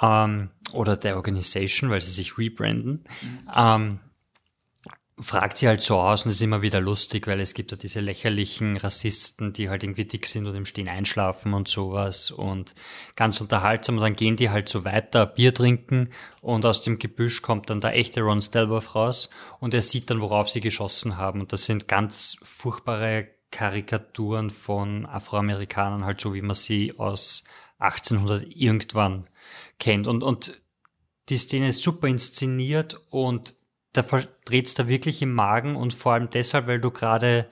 [0.00, 3.50] ähm, oder der Organisation, weil sie sich rebranden, mhm.
[3.54, 4.00] ähm,
[5.18, 7.76] fragt sie halt so aus und es ist immer wieder lustig, weil es gibt ja
[7.76, 12.74] diese lächerlichen Rassisten, die halt irgendwie dick sind und im Stehen einschlafen und sowas und
[13.14, 16.08] ganz unterhaltsam und dann gehen die halt so weiter, Bier trinken
[16.40, 19.30] und aus dem Gebüsch kommt dann der echte Ron Stelworth raus
[19.60, 25.06] und er sieht dann, worauf sie geschossen haben und das sind ganz furchtbare Karikaturen von
[25.06, 27.44] Afroamerikanern, halt so wie man sie aus
[27.78, 29.28] 1800 irgendwann
[29.78, 30.08] kennt.
[30.08, 30.60] Und, und
[31.28, 33.54] die Szene ist super inszeniert und
[33.92, 37.48] da verdreht es da wirklich im Magen und vor allem deshalb, weil du gerade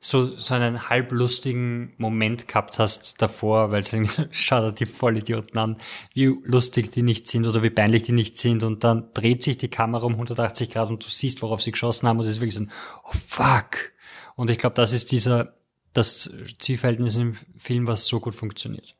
[0.00, 5.58] so, so einen halblustigen Moment gehabt hast davor, weil es irgendwie so, schaut die Vollidioten
[5.58, 5.78] an,
[6.12, 9.56] wie lustig die nicht sind oder wie peinlich die nicht sind und dann dreht sich
[9.56, 12.40] die Kamera um 180 Grad und du siehst, worauf sie geschossen haben und es ist
[12.40, 12.72] wirklich so ein,
[13.04, 13.93] oh fuck.
[14.36, 15.54] Und ich glaube, das ist dieser,
[15.92, 18.96] das Zielverhältnis im Film, was so gut funktioniert.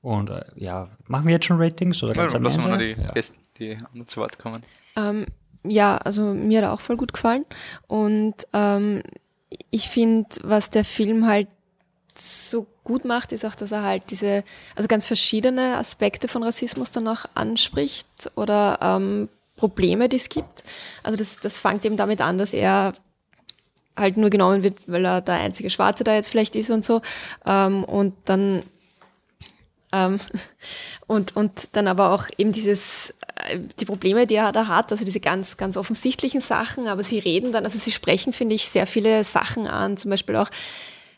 [0.00, 2.78] Und äh, ja, machen wir jetzt schon Ratings oder ganz ja, am Lassen wir noch
[2.78, 3.12] die, ja.
[3.12, 4.62] Besten, die anderen zu Wort kommen.
[4.96, 5.26] Ähm,
[5.64, 7.44] ja, also mir hat er auch voll gut gefallen.
[7.88, 9.02] Und ähm,
[9.70, 11.48] ich finde, was der Film halt
[12.14, 16.92] so gut macht, ist auch, dass er halt diese, also ganz verschiedene Aspekte von Rassismus
[16.92, 20.62] dann auch anspricht oder ähm, Probleme, die es gibt.
[21.02, 22.94] Also das, das fängt eben damit an, dass er
[23.96, 27.00] halt nur genommen wird, weil er der einzige Schwarze da jetzt vielleicht ist und so.
[27.44, 28.62] Ähm, und dann
[29.92, 30.20] ähm,
[31.06, 35.04] und, und dann aber auch eben dieses, äh, die Probleme, die er da hat, also
[35.04, 38.86] diese ganz, ganz offensichtlichen Sachen, aber sie reden dann, also sie sprechen, finde ich, sehr
[38.86, 40.50] viele Sachen an, zum Beispiel auch,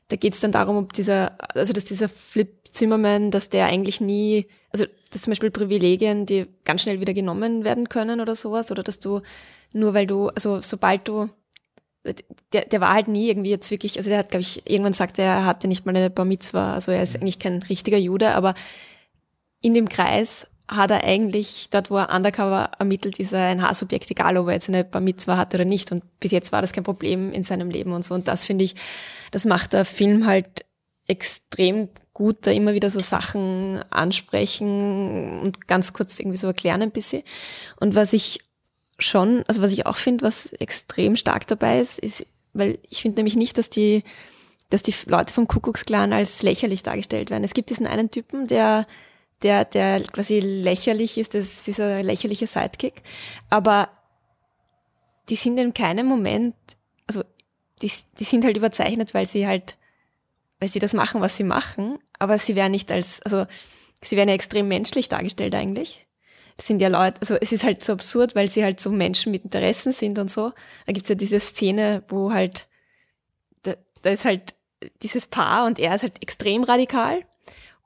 [0.09, 4.01] da geht es dann darum, ob dieser, also dass dieser Flip Zimmerman, dass der eigentlich
[4.01, 8.71] nie, also dass zum Beispiel Privilegien, die ganz schnell wieder genommen werden können oder sowas,
[8.71, 9.23] oder dass du
[9.73, 11.29] nur weil du, also sobald du
[12.53, 15.19] der, der war halt nie irgendwie jetzt wirklich, also der hat, glaube ich, irgendwann sagt
[15.19, 17.23] er, er hatte nicht mal eine Bar Mitzwa, also er ist mhm.
[17.23, 18.55] eigentlich kein richtiger Jude, aber
[19.61, 24.11] in dem Kreis hat er eigentlich, dort wo er undercover ermittelt, ist er ein Haarsobjekt,
[24.11, 25.91] egal ob er jetzt eine Bar Mitzwa hatte oder nicht.
[25.91, 28.15] Und bis jetzt war das kein Problem in seinem Leben und so.
[28.15, 28.75] Und das finde ich,
[29.31, 30.67] das macht der Film halt
[31.07, 36.91] extrem gut, da immer wieder so Sachen ansprechen und ganz kurz irgendwie so erklären ein
[36.91, 37.23] bisschen.
[37.81, 38.41] Und was ich
[38.99, 43.17] schon, also was ich auch finde, was extrem stark dabei ist, ist, weil ich finde
[43.17, 44.03] nämlich nicht, dass die,
[44.71, 47.45] dass die Leute vom Kuckucksklan als lächerlich dargestellt werden.
[47.45, 48.87] Es gibt diesen einen Typen, der,
[49.43, 53.03] der, der quasi lächerlich ist, das ist dieser lächerliche Sidekick.
[53.51, 53.89] Aber
[55.29, 56.55] die sind in keinem Moment,
[57.07, 57.23] also
[57.83, 59.77] die, die sind halt überzeichnet, weil sie halt,
[60.59, 63.47] weil sie das machen, was sie machen, aber sie werden nicht als, also
[64.03, 66.08] sie werden ja extrem menschlich dargestellt eigentlich.
[66.59, 69.33] Das sind ja Leute, also es ist halt so absurd, weil sie halt so Menschen
[69.33, 70.53] mit Interessen sind und so.
[70.87, 72.69] Da gibt's ja diese Szene, wo halt,
[73.63, 74.57] da, da ist halt
[75.03, 77.23] dieses Paar und er ist halt extrem radikal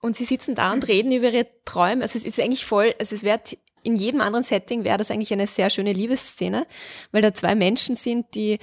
[0.01, 2.03] und sie sitzen da und reden über ihre Träume.
[2.03, 3.41] Also es ist eigentlich voll, also es wäre
[3.83, 6.67] in jedem anderen Setting wäre das eigentlich eine sehr schöne Liebesszene,
[7.11, 8.59] weil da zwei Menschen sind, die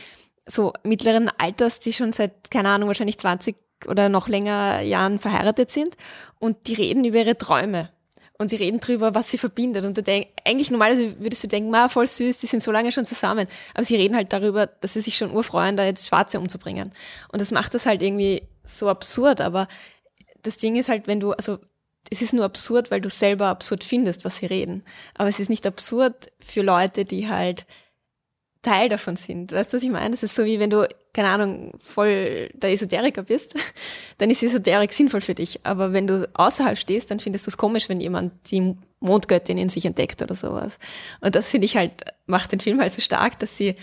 [0.45, 3.55] so mittleren Alters, die schon seit, keine Ahnung, wahrscheinlich 20
[3.88, 5.95] oder noch länger Jahren verheiratet sind
[6.39, 7.91] und die reden über ihre Träume.
[8.41, 9.83] Und sie reden drüber, was sie verbindet.
[9.83, 12.93] Und du denk, eigentlich normalerweise würdest du denken, ma, voll süß, die sind so lange
[12.93, 13.47] schon zusammen.
[13.73, 16.93] Aber sie reden halt darüber, dass sie sich schon urfreuen, da jetzt Schwarze umzubringen.
[17.33, 19.41] Und das macht das halt irgendwie so absurd.
[19.41, 19.67] Aber
[20.41, 21.59] das Ding ist halt, wenn du, also
[22.09, 24.85] es ist nur absurd, weil du selber absurd findest, was sie reden.
[25.15, 27.65] Aber es ist nicht absurd für Leute, die halt
[28.62, 29.51] Teil davon sind.
[29.51, 30.12] Weißt du, was ich meine?
[30.12, 33.55] Das ist so wie wenn du, keine Ahnung, voll der Esoteriker bist,
[34.18, 35.62] dann ist Esoterik sinnvoll für dich.
[35.64, 39.70] Aber wenn du außerhalb stehst, dann findest du es komisch, wenn jemand die Mondgöttin in
[39.70, 40.78] sich entdeckt oder sowas.
[41.22, 41.93] Und das finde ich halt,
[42.26, 43.76] macht den Film halt so stark, dass sie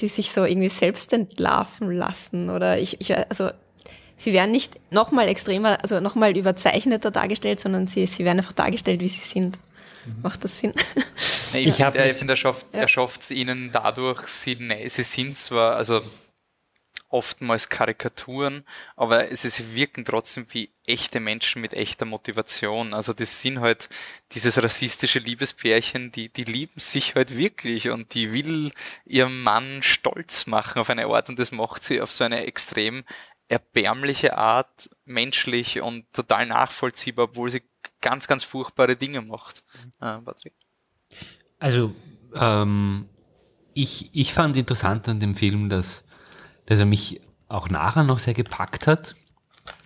[0.00, 3.50] die sich so irgendwie selbst entlarven lassen oder ich, ich also
[4.16, 9.00] sie werden nicht nochmal extremer, also nochmal überzeichneter dargestellt, sondern sie, sie werden einfach dargestellt,
[9.00, 9.58] wie sie sind.
[10.06, 10.22] Mhm.
[10.22, 10.74] Macht das Sinn?
[11.52, 12.84] Nee, ich, ich finde, find, er schafft ja.
[13.22, 16.02] es ihnen dadurch, sie, nee, sie sind zwar, also
[17.10, 18.64] oftmals Karikaturen,
[18.96, 22.94] aber ist, wirken trotzdem wie echte Menschen mit echter Motivation.
[22.94, 23.88] Also das sind halt
[24.32, 28.72] dieses rassistische Liebespärchen, die, die lieben sich halt wirklich und die will
[29.04, 33.02] ihrem Mann stolz machen auf eine Art und das macht sie auf so eine extrem
[33.48, 37.62] erbärmliche Art, menschlich und total nachvollziehbar, obwohl sie
[38.00, 39.64] ganz, ganz furchtbare Dinge macht.
[40.00, 40.54] Äh, Patrick.
[41.58, 41.94] Also,
[42.34, 43.06] ähm,
[43.74, 46.04] ich, ich fand interessant an dem Film, dass,
[46.66, 49.16] dass er mich auch nachher noch sehr gepackt hat.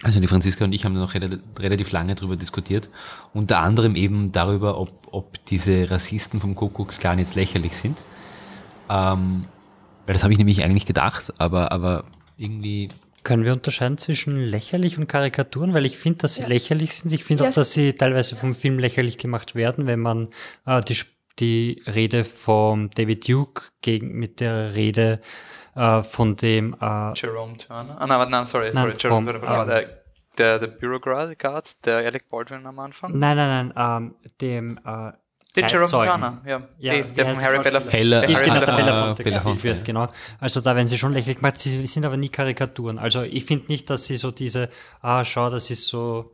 [0.03, 2.90] Also die Franziska und ich haben noch relativ lange darüber diskutiert.
[3.32, 7.99] Unter anderem eben darüber, ob, ob diese Rassisten vom Kuckucksklan jetzt lächerlich sind.
[8.88, 9.47] Ähm,
[10.07, 12.05] weil das habe ich nämlich eigentlich gedacht, aber, aber
[12.36, 12.88] irgendwie
[13.24, 15.74] können wir unterscheiden zwischen lächerlich und Karikaturen?
[15.74, 16.48] Weil ich finde, dass sie ja.
[16.48, 17.12] lächerlich sind.
[17.12, 17.50] Ich finde ja.
[17.50, 20.28] auch, dass sie teilweise vom Film lächerlich gemacht werden, wenn man
[20.66, 20.98] äh, die,
[21.38, 25.20] die Rede von David Duke gegen, mit der Rede
[25.74, 28.00] äh, von dem äh, Jerome Turner.
[28.00, 29.82] Ah, nein, nein, sorry, sorry, Jerome Turner.
[29.82, 29.88] Ähm,
[30.38, 33.18] der, der Bureaucrat, der Alec Baldwin am Anfang?
[33.18, 35.12] Nein, nein, nein, ähm, dem äh,
[35.57, 36.68] den Jerome Turner, ja.
[36.78, 37.96] ja eh, der von Harry Belafonte.
[37.96, 40.09] Heller, der Harry genau, Belafonte, Belafonte wird, genau.
[40.40, 42.98] Also da werden sie schon lächerlich gemacht, sie sind aber nie Karikaturen.
[42.98, 44.68] Also ich finde nicht, dass sie so diese,
[45.00, 46.32] ah, schau, das ist so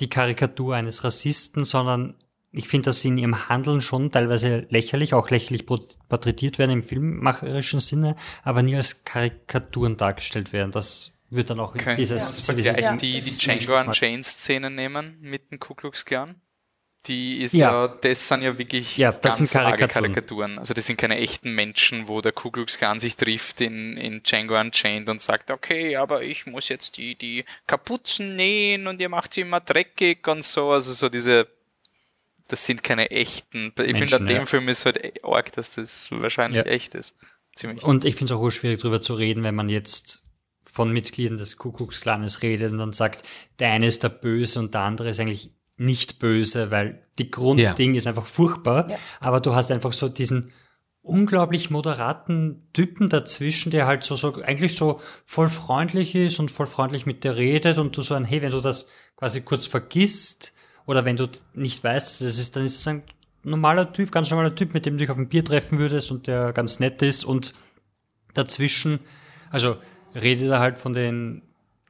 [0.00, 2.14] die Karikatur eines Rassisten, sondern
[2.52, 6.82] ich finde, dass sie in ihrem Handeln schon teilweise lächerlich, auch lächerlich porträtiert werden im
[6.84, 10.70] filmmacherischen Sinne, aber nie als Karikaturen dargestellt werden.
[10.70, 12.46] Das wird dann auch Können dieses...
[12.46, 12.96] Ja, ja.
[12.96, 16.36] die, die Django Unchained-Szene nehmen mit dem Ku Klux Klan?
[17.06, 19.88] Die ist ja, ja, das sind ja wirklich ja, das ganz sind Karikaturen.
[19.88, 20.58] Karikaturen.
[20.58, 24.22] Also das sind keine echten Menschen, wo der Ku Klux Klan sich trifft in, in
[24.22, 29.08] Django Unchained und sagt, okay, aber ich muss jetzt die, die Kapuzen nähen und ihr
[29.08, 30.70] macht sie immer dreckig und so.
[30.70, 31.48] Also so diese,
[32.48, 33.72] das sind keine echten.
[33.78, 34.46] Ich finde, an dem ja.
[34.46, 37.16] Film ist halt arg, dass das wahrscheinlich echt ist.
[37.54, 37.84] Ziemlich.
[37.84, 40.22] Und ich finde es auch schwierig darüber zu reden, wenn man jetzt
[40.64, 43.22] von Mitgliedern des Ku Klux Klanes redet und dann sagt,
[43.60, 47.94] der eine ist der Böse und der andere ist eigentlich nicht böse, weil die Grundding
[47.94, 47.98] ja.
[47.98, 48.90] ist einfach furchtbar.
[48.90, 48.96] Ja.
[49.20, 50.52] Aber du hast einfach so diesen
[51.02, 56.66] unglaublich moderaten Typen dazwischen, der halt so, so eigentlich so voll freundlich ist und voll
[56.66, 60.54] freundlich mit dir redet und du so ein, hey, wenn du das quasi kurz vergisst
[60.86, 63.02] oder wenn du nicht weißt, das ist, dann ist es ein
[63.42, 66.26] normaler Typ, ganz normaler Typ, mit dem du dich auf ein Bier treffen würdest und
[66.26, 67.52] der ganz nett ist und
[68.32, 69.00] dazwischen,
[69.50, 69.76] also
[70.14, 71.42] redet er halt von den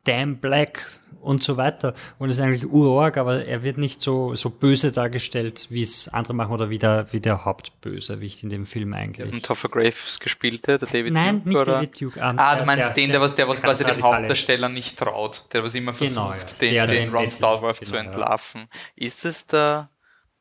[0.05, 1.95] Damn Black und so weiter.
[2.19, 6.09] Und es ist eigentlich urorg, aber er wird nicht so, so böse dargestellt, wie es
[6.09, 9.33] andere machen oder wie der, wie der Hauptbösewicht in dem Film eigentlich.
[9.33, 11.49] Und Topher Graves gespielte, der David Nein, Duke?
[11.49, 11.73] Nicht oder?
[11.73, 12.21] David Duke.
[12.21, 15.43] Um, ah, du meinst der, den, der, der, der was quasi dem Hauptdarsteller nicht traut,
[15.53, 16.87] der was immer genau, versucht, genau, ja.
[16.87, 18.61] den, den, den Ron Stallworth genau, zu entlarven.
[18.97, 19.07] Ja.
[19.07, 19.91] Ist es der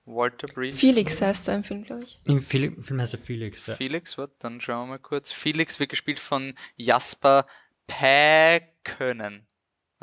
[0.06, 0.76] Walter Breed?
[0.76, 2.20] Felix heißt er im Film, glaube ich.
[2.26, 3.68] Im Film, Film heißt er Felix.
[3.68, 3.76] Ja.
[3.76, 5.32] Felix, warte, dann schauen wir mal kurz.
[5.32, 7.46] Felix wird gespielt von Jasper
[7.88, 9.48] Päkönen.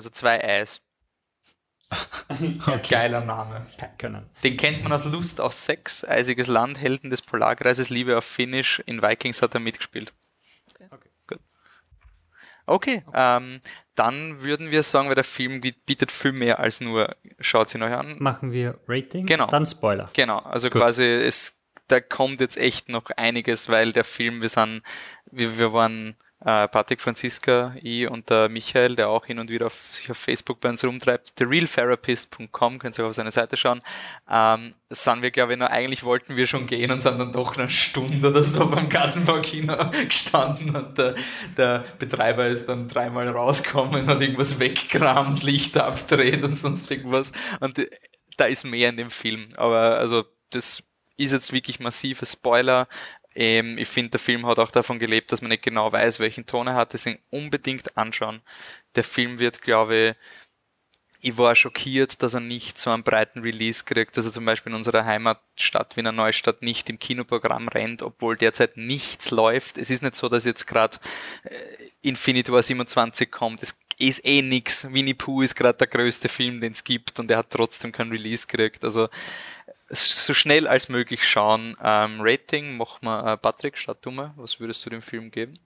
[0.01, 0.81] Also zwei Eis.
[2.31, 2.81] okay.
[2.89, 3.67] Geiler Name.
[3.99, 4.25] Können.
[4.43, 8.83] Den kennt man aus Lust auf Sex, Eisiges Land, Helden des Polarkreises, Liebe auf Finnish.
[8.87, 10.15] In Vikings hat er mitgespielt.
[10.71, 10.89] Okay.
[10.91, 11.09] okay.
[11.27, 11.41] Gut.
[12.65, 13.13] Okay, okay.
[13.15, 13.61] Ähm,
[13.95, 17.93] dann würden wir sagen, weil der Film bietet viel mehr als nur, schaut sie euch
[17.93, 18.17] an.
[18.21, 19.49] Machen wir Rating, genau.
[19.49, 20.09] dann Spoiler.
[20.15, 20.81] Genau, also Gut.
[20.81, 24.81] quasi es da kommt jetzt echt noch einiges, weil der Film, wir sind
[25.31, 29.67] wir, wir waren äh, Patrick Franziska, ich und der Michael, der auch hin und wieder
[29.67, 33.81] auf, sich auf Facebook bei uns rumtreibt, therealtherapist.com, könnt ihr auf seine Seite schauen,
[34.31, 37.57] ähm, sind wir, glaube ich, noch, eigentlich wollten wir schon gehen und sind dann doch
[37.57, 41.15] eine Stunde oder so beim Gartenbaukino gestanden und der,
[41.57, 47.33] der Betreiber ist dann dreimal rausgekommen, hat irgendwas weggekramt, Licht abdreht und sonst irgendwas.
[47.61, 47.87] Und
[48.39, 50.83] da ist mehr in dem Film, aber also das
[51.21, 52.89] ist jetzt wirklich massive Spoiler.
[53.35, 56.47] Ähm, ich finde, der Film hat auch davon gelebt, dass man nicht genau weiß, welchen
[56.47, 56.93] Ton er hat.
[56.93, 58.41] Deswegen unbedingt anschauen.
[58.97, 60.17] Der Film wird, glaube ich,
[61.23, 64.73] ich war schockiert, dass er nicht so einen breiten Release kriegt, dass er zum Beispiel
[64.73, 69.77] in unserer Heimatstadt Wiener Neustadt nicht im Kinoprogramm rennt, obwohl derzeit nichts läuft.
[69.77, 70.97] Es ist nicht so, dass jetzt gerade
[71.45, 71.51] äh,
[72.01, 73.63] Infinity War 27 kommt.
[73.63, 74.91] Es ist eh nix.
[74.93, 78.09] Winnie Pooh ist gerade der größte Film, den es gibt und er hat trotzdem kein
[78.09, 78.83] Release gekriegt.
[78.83, 79.09] Also
[79.73, 81.77] so schnell als möglich schauen.
[81.83, 85.59] Ähm, Rating, mach mal, äh, Patrick, schaut du mal, was würdest du dem Film geben?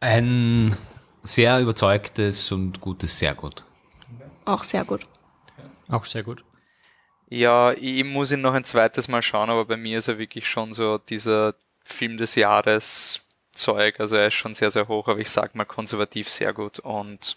[0.00, 0.76] Ein
[1.22, 3.64] sehr überzeugtes und gutes Sehr gut.
[4.44, 5.06] Auch sehr gut.
[5.88, 6.44] Auch sehr gut.
[7.28, 10.48] Ja, ich muss ihn noch ein zweites Mal schauen, aber bei mir ist er wirklich
[10.48, 11.54] schon so dieser
[11.84, 13.20] Film des Jahres
[13.52, 14.00] Zeug.
[14.00, 17.36] Also er ist schon sehr, sehr hoch, aber ich sag mal konservativ sehr gut und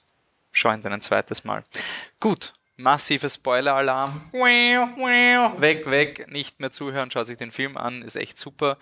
[0.51, 1.63] schau ihn dann ein zweites Mal.
[2.19, 4.21] Gut, massiver Spoiler-Alarm.
[5.59, 8.77] Weg, weg, nicht mehr zuhören, schaut sich den Film an, ist echt super.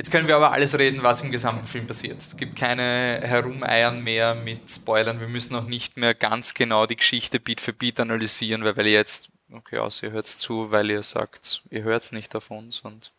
[0.00, 2.20] Jetzt können wir aber alles reden, was im gesamten Film passiert.
[2.20, 5.20] Es gibt keine Herumeiern mehr mit Spoilern.
[5.20, 8.86] Wir müssen auch nicht mehr ganz genau die Geschichte Beat für Beat analysieren, weil, weil
[8.86, 12.50] ihr jetzt, okay, aus, ihr hört zu, weil ihr sagt, ihr hört es nicht auf
[12.50, 13.12] uns und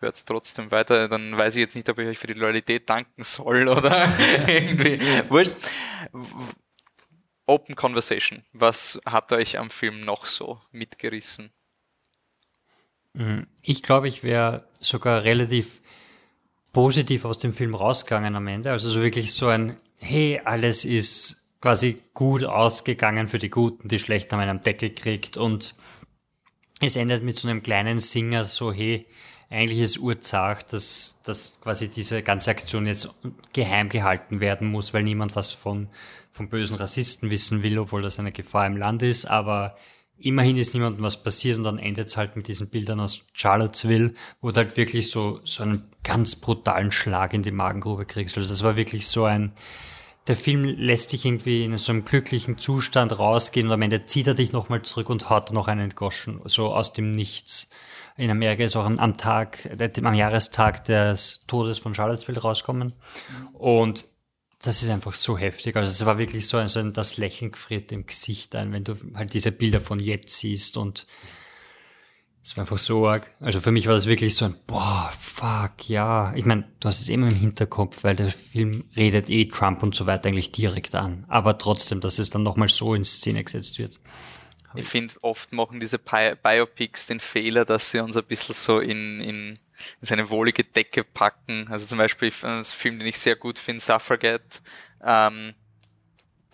[0.00, 2.90] hört es trotzdem weiter, dann weiß ich jetzt nicht, ob ich euch für die Loyalität
[2.90, 4.08] danken soll oder
[4.48, 4.98] irgendwie.
[5.28, 5.52] Wurscht.
[7.46, 8.42] Open Conversation.
[8.52, 11.50] Was hat euch am Film noch so mitgerissen?
[13.14, 13.46] Mhm.
[13.62, 15.80] Ich glaube, ich wäre sogar relativ
[16.72, 18.70] positiv aus dem Film rausgegangen am Ende.
[18.70, 23.98] Also so wirklich so ein, hey, alles ist quasi gut ausgegangen für die Guten, die
[23.98, 25.74] schlecht haben einen Deckel kriegt und
[26.80, 29.06] es endet mit so einem kleinen Singer, so, hey,
[29.48, 33.08] eigentlich ist Urzach, dass, dass quasi diese ganze Aktion jetzt
[33.52, 35.88] geheim gehalten werden muss, weil niemand was von,
[36.36, 39.26] von bösen Rassisten wissen will, obwohl das eine Gefahr im Land ist.
[39.26, 39.76] Aber
[40.18, 44.12] immerhin ist niemandem was passiert und dann endet es halt mit diesen Bildern aus Charlottesville,
[44.40, 48.36] wo du halt wirklich so, so einen ganz brutalen Schlag in die Magengrube kriegst.
[48.36, 49.52] Also das war wirklich so ein,
[50.26, 54.26] der Film lässt dich irgendwie in so einem glücklichen Zustand rausgehen und am Ende zieht
[54.26, 57.70] er dich nochmal zurück und haut noch einen Goschen, so aus dem Nichts
[58.16, 59.68] in Amerika ist auch am, Tag,
[60.02, 62.94] am Jahrestag des Todes von Charlottesville rauskommen.
[63.52, 64.06] Und
[64.66, 65.76] das ist einfach so heftig.
[65.76, 68.84] Also es war wirklich so ein, so ein das Lächeln gefriert im Gesicht ein, wenn
[68.84, 71.06] du halt diese Bilder von jetzt siehst und
[72.42, 73.30] es war einfach so arg.
[73.40, 76.32] Also für mich war das wirklich so ein, boah, fuck, ja.
[76.34, 79.94] Ich meine, du hast es immer im Hinterkopf, weil der Film redet eh Trump und
[79.94, 81.24] so weiter eigentlich direkt an.
[81.28, 84.00] Aber trotzdem, dass es dann nochmal so in Szene gesetzt wird.
[84.74, 89.20] Ich finde, oft machen diese Biopics den Fehler, dass sie uns ein bisschen so in,
[89.20, 89.58] in,
[90.00, 91.66] in seine wohlige Decke packen.
[91.70, 94.60] Also zum Beispiel ein Film, den ich sehr gut finde, Suffragette.
[95.04, 95.54] Ähm,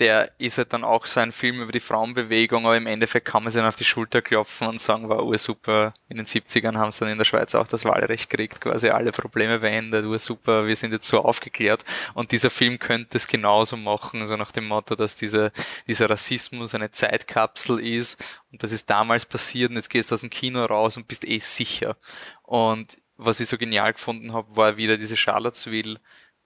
[0.02, 3.44] der ist halt dann auch so ein Film über die Frauenbewegung, aber im Endeffekt kann
[3.44, 5.94] man sich dann auf die Schulter klopfen und sagen, war ursuper.
[6.08, 9.12] In den 70ern haben sie dann in der Schweiz auch das Wahlrecht gekriegt, quasi alle
[9.12, 11.84] Probleme beendet, ursuper, wir sind jetzt so aufgeklärt.
[12.14, 15.52] Und dieser Film könnte es genauso machen, so nach dem Motto, dass diese,
[15.86, 18.20] dieser Rassismus eine Zeitkapsel ist
[18.50, 21.24] und das ist damals passiert und jetzt gehst du aus dem Kino raus und bist
[21.24, 21.96] eh sicher.
[22.42, 26.00] Und was ich so genial gefunden habe, war wieder diese Charlottesville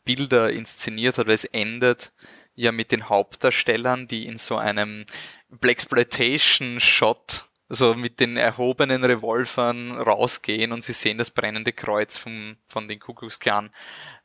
[0.05, 2.13] Bilder inszeniert hat, weil es endet
[2.55, 5.05] ja mit den Hauptdarstellern, die in so einem
[5.51, 12.87] Blaxploitation-Shot so mit den erhobenen Revolvern rausgehen und sie sehen das brennende Kreuz vom, von
[12.89, 13.71] den Kuckucksklan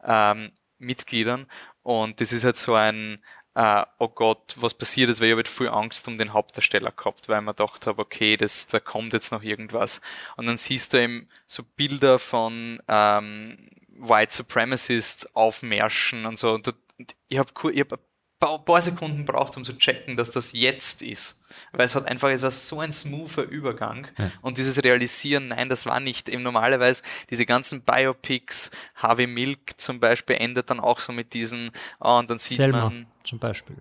[0.03, 1.47] ähm, Mitgliedern.
[1.81, 3.23] Und das ist halt so ein
[3.55, 6.91] äh, oh Gott, was passiert ist, weil ich habe halt viel Angst um den Hauptdarsteller
[6.91, 10.01] gehabt, weil man gedacht habe, okay, das, da kommt jetzt noch irgendwas.
[10.37, 16.53] Und dann siehst du eben so Bilder von ähm, White Supremacists aufmärschen und so.
[16.53, 17.99] Und, und ich habe ich hab ein
[18.41, 21.45] paar Sekunden braucht, um zu checken, dass das jetzt ist.
[21.71, 24.07] Weil es hat einfach, es war so ein smoother Übergang.
[24.17, 24.31] Ja.
[24.41, 26.27] Und dieses Realisieren, nein, das war nicht.
[26.27, 31.71] Eben normalerweise diese ganzen Biopics, Harvey Milk zum Beispiel endet dann auch so mit diesen,
[31.99, 33.07] oh, und dann sieht Selma man.
[33.23, 33.77] zum Beispiel.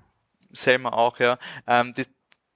[0.53, 1.39] Selma auch, ja.
[1.67, 2.05] Ähm, die,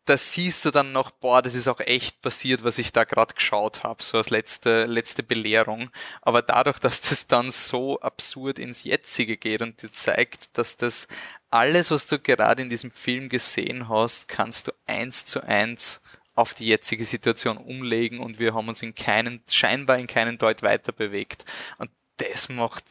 [0.04, 3.34] da siehst du dann noch, boah, das ist auch echt passiert, was ich da gerade
[3.34, 5.90] geschaut habe, so als letzte, letzte Belehrung.
[6.22, 11.08] Aber dadurch, dass das dann so absurd ins Jetzige geht und dir zeigt, dass das
[11.50, 16.02] alles, was du gerade in diesem Film gesehen hast, kannst du eins zu eins
[16.34, 20.62] auf die jetzige Situation umlegen und wir haben uns in keinen, scheinbar in keinen Deut
[20.62, 21.44] weiter bewegt.
[21.78, 22.84] Und das macht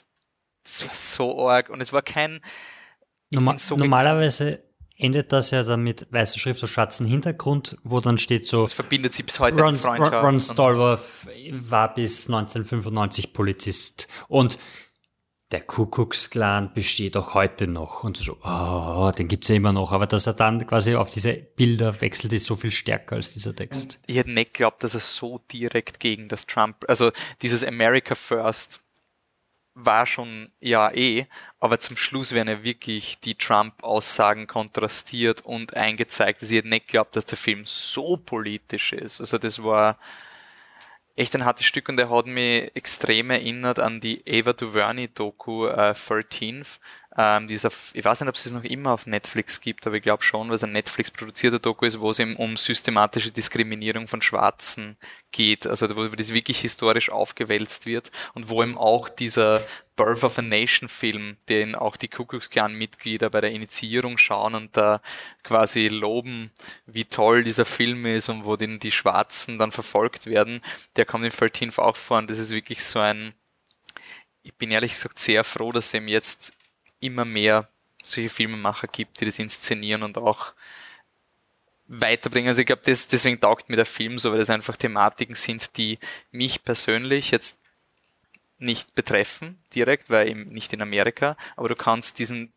[0.64, 2.40] das war so arg und es war kein.
[3.32, 4.64] Norma so normalerweise
[5.04, 8.64] endet das ja dann mit weißer Schrift auf schwarzen Hintergrund, wo dann steht so.
[8.64, 14.58] Das verbindet sich bis heute Ron, Ron, Ron Stallworth war bis 1995 Polizist und
[15.52, 18.04] der Kuckucksklan besteht auch heute noch.
[18.04, 19.92] Und so, oh, den gibt's ja immer noch.
[19.92, 23.56] Aber dass er dann quasi auf diese Bilder wechselt, ist so viel stärker als dieser
[23.56, 24.00] Text.
[24.08, 27.12] Ich hätte nicht geglaubt, dass er so direkt gegen das Trump, also
[27.44, 28.84] dieses America First
[29.76, 31.26] war schon ja eh,
[31.60, 36.42] aber zum Schluss werden ja wirklich die Trump-Aussagen kontrastiert und eingezeigt.
[36.42, 39.20] Also ich hätte nicht geglaubt, dass der Film so politisch ist.
[39.20, 39.98] Also das war,
[41.16, 45.92] echt ein hartes Stück und er hat mich extrem erinnert an die Ava DuVernay-Doku äh,
[45.92, 46.80] 13th.
[47.16, 50.04] Ähm, dieser, ich weiß nicht, ob es es noch immer auf Netflix gibt, aber ich
[50.04, 54.22] glaube schon, weil es ein Netflix-produzierter Doku ist, wo es eben um systematische Diskriminierung von
[54.22, 54.98] Schwarzen
[55.32, 59.64] geht, also wo das wirklich historisch aufgewälzt wird und wo eben auch dieser
[59.96, 65.00] Birth of a Nation Film, den auch die Kuckucksklan-Mitglieder bei der Initiierung schauen und da
[65.44, 66.50] quasi loben,
[66.88, 70.62] wie toll dieser Film ist und wo den die Schwarzen dann verfolgt werden,
[70.96, 73.36] der kommt in 13 auch vor und das ist wirklich so ein,
[74.42, 76.54] ich bin ehrlich gesagt sehr froh, dass eben jetzt
[77.04, 77.70] immer mehr
[78.04, 80.54] solche Filmemacher gibt, die das inszenieren und auch
[81.88, 82.50] weiterbringen.
[82.50, 86.00] Also ich glaube, deswegen taugt mir der Film so, weil das einfach Thematiken sind, die
[86.32, 87.60] mich persönlich jetzt
[88.58, 92.54] nicht betreffen direkt, weil eben nicht in Amerika, aber du kannst diesen,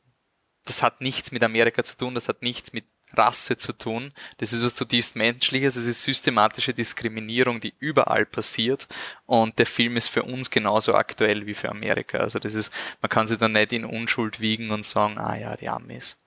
[0.65, 2.85] das hat nichts mit Amerika zu tun, das hat nichts mit
[3.15, 4.13] Rasse zu tun.
[4.39, 8.89] Das ist was zutiefst Menschliches, das ist systematische Diskriminierung, die überall passiert.
[9.27, 12.19] Und der Film ist für uns genauso aktuell wie für Amerika.
[12.19, 15.57] Also das ist, man kann sich dann nicht in Unschuld wiegen und sagen, ah ja,
[15.57, 16.19] die Amis.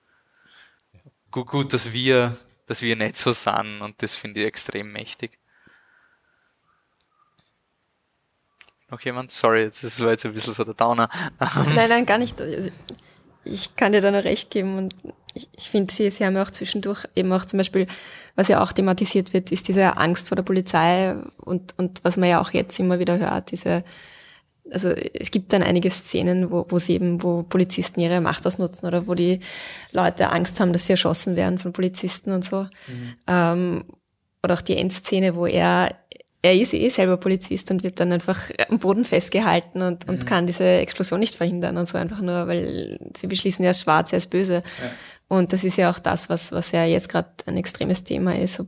[1.30, 2.36] Gut, gut, dass wir,
[2.66, 5.38] dass wir nicht so sind und das finde ich extrem mächtig.
[8.90, 9.30] Noch jemand?
[9.30, 11.08] Sorry, das war jetzt ein bisschen so der Downer.
[11.38, 12.40] Nein, nein, gar nicht.
[12.40, 12.70] Also,
[13.44, 14.94] ich kann dir da noch recht geben und
[15.34, 17.86] ich, ich finde, sie, sie haben ja auch zwischendurch eben auch zum Beispiel,
[18.36, 22.28] was ja auch thematisiert wird, ist diese Angst vor der Polizei und, und was man
[22.28, 23.84] ja auch jetzt immer wieder hört, diese,
[24.72, 28.86] also es gibt dann einige Szenen, wo, wo sie eben, wo Polizisten ihre Macht ausnutzen
[28.86, 29.40] oder wo die
[29.92, 32.62] Leute Angst haben, dass sie erschossen werden von Polizisten und so.
[32.86, 33.14] Mhm.
[33.26, 33.84] Ähm,
[34.42, 35.94] oder auch die Endszene, wo er
[36.42, 40.24] er ist eh selber Polizist und wird dann einfach am Boden festgehalten und, und mhm.
[40.24, 44.12] kann diese Explosion nicht verhindern und so einfach nur, weil sie beschließen, er ist schwarz,
[44.12, 44.54] er ist böse.
[44.54, 44.90] Ja.
[45.30, 48.62] Und das ist ja auch das, was, was ja jetzt gerade ein extremes Thema ist.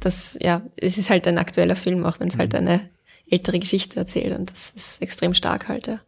[0.00, 2.56] Das, ja, es ist halt ein aktueller Film, auch wenn es halt mhm.
[2.56, 2.90] halt eine
[3.30, 6.00] ältere Geschichte erzählt und das ist extrem stark halt, ja.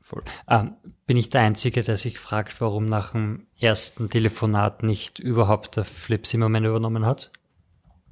[0.00, 0.22] Voll.
[0.48, 0.76] Ähm,
[1.06, 5.84] bin ich der Einzige, der sich fragt, warum nach dem ersten Telefonat nicht überhaupt der
[5.84, 7.32] Flip Zimmerman übernommen hat?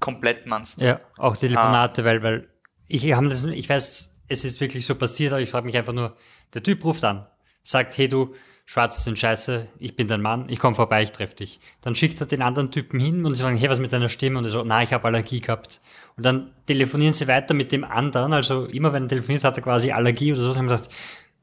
[0.00, 2.04] komplett meinst Ja, auch Telefonate, ah.
[2.04, 2.48] weil, weil
[2.86, 5.92] ich habe das, ich weiß, es ist wirklich so passiert, aber ich frage mich einfach
[5.92, 6.16] nur,
[6.54, 7.26] der Typ ruft an,
[7.62, 8.34] sagt, hey du,
[8.68, 11.60] Schwarze sind scheiße, ich bin dein Mann, ich komme vorbei, ich treffe dich.
[11.82, 14.38] Dann schickt er den anderen Typen hin und sie sagen, hey, was mit deiner Stimme?
[14.38, 15.80] Und er so, na, ich habe Allergie gehabt.
[16.16, 19.62] Und dann telefonieren sie weiter mit dem anderen, also immer wenn er telefoniert, hat er
[19.62, 20.50] quasi Allergie oder so.
[20.50, 20.88] Sie haben gesagt,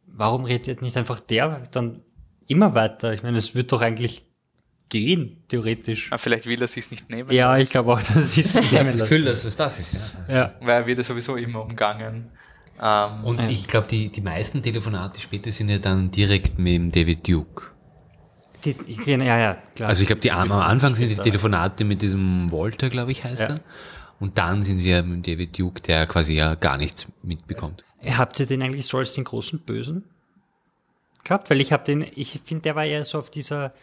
[0.06, 2.02] warum redet nicht einfach der dann
[2.46, 3.14] immer weiter?
[3.14, 4.26] Ich meine, es wird doch eigentlich
[4.90, 6.08] gehen, theoretisch.
[6.08, 7.32] Aber ah, vielleicht will er sich nicht nehmen.
[7.32, 9.94] Ja, ich glaube auch, dass es sich nicht nehmen Das Gefühl, dass es das ist,
[9.94, 10.36] ja.
[10.36, 10.56] ja.
[10.60, 12.32] Weil er wird sowieso immer umgangen.
[12.82, 13.50] Ähm, und ja.
[13.50, 17.72] ich glaube, die, die meisten Telefonate später sind ja dann direkt mit dem David Duke.
[18.66, 18.76] Die,
[19.06, 19.90] ja, ja, klar.
[19.90, 23.48] Also ich glaube, am Anfang sind die Telefonate mit diesem Walter, glaube ich, heißt ja.
[23.48, 23.56] er.
[24.20, 27.84] Und dann sind sie ja mit David Duke, der quasi ja gar nichts mitbekommt.
[28.06, 30.04] Habt ihr den eigentlich so als den großen Bösen
[31.24, 31.50] gehabt?
[31.50, 33.74] Weil ich habe den, ich finde, der war ja so auf dieser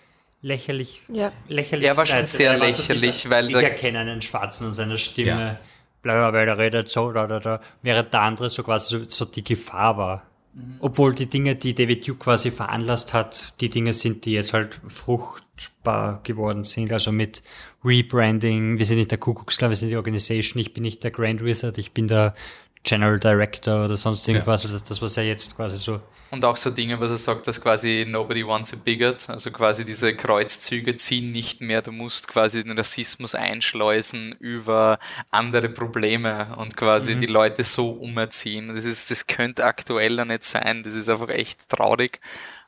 [0.42, 1.32] lächerlich, ja.
[1.48, 1.86] lächerlich.
[1.86, 5.28] Er war schon sehr lächerlich, so dieser, weil ich erkenne einen Schwarzen an seiner Stimme,
[5.28, 5.60] ja.
[6.02, 9.24] Bla, weil er redet so, da, da, da, während der andere so quasi so, so
[9.24, 10.22] die Gefahr war.
[10.54, 10.76] Mhm.
[10.80, 14.80] Obwohl die Dinge, die David Duke quasi veranlasst hat, die Dinge sind, die jetzt halt
[14.88, 17.42] fruchtbar geworden sind, also mit
[17.84, 21.44] Rebranding, wir sind nicht der Kuckucksklan, wir sind die Organisation, ich bin nicht der Grand
[21.44, 22.34] Wizard, ich bin der
[22.82, 24.70] General Director oder sonst irgendwas, ja.
[24.70, 26.00] also das, was er jetzt quasi so
[26.30, 29.84] und auch so Dinge, was er sagt, dass quasi nobody wants a bigot, also quasi
[29.84, 35.00] diese Kreuzzüge ziehen nicht mehr, du musst quasi den Rassismus einschleusen über
[35.32, 37.20] andere Probleme und quasi mhm.
[37.22, 38.74] die Leute so umerziehen.
[38.76, 42.20] Das ist, das könnte aktueller nicht sein, das ist einfach echt traurig.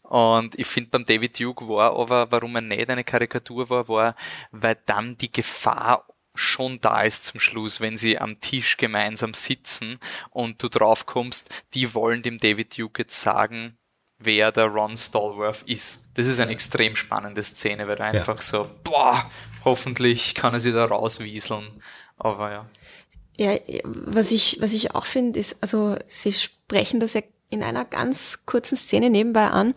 [0.03, 4.17] Und ich finde beim David Duke war aber, warum er nicht eine Karikatur war, war,
[4.51, 6.05] weil dann die Gefahr
[6.35, 9.99] schon da ist zum Schluss, wenn sie am Tisch gemeinsam sitzen
[10.31, 13.77] und du drauf kommst, die wollen dem David Duke jetzt sagen,
[14.19, 16.11] wer der Ron Stallworth ist.
[16.15, 18.43] Das ist eine extrem spannende Szene, weil du einfach ja.
[18.43, 19.31] so, boah,
[19.65, 21.67] hoffentlich kann er sie da rauswieseln.
[22.17, 22.67] Aber ja.
[23.39, 27.23] Ja, was ich, was ich auch finde, ist, also sie sprechen das ja
[27.53, 29.75] in einer ganz kurzen Szene nebenbei an.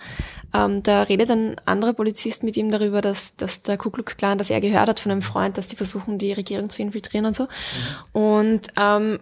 [0.54, 4.38] Ähm, da redet ein anderer Polizist mit ihm darüber, dass, dass der Ku Klux Klan,
[4.38, 7.36] dass er gehört hat von einem Freund, dass die versuchen, die Regierung zu infiltrieren und
[7.36, 7.44] so.
[7.44, 8.22] Mhm.
[8.22, 9.20] Und, ähm,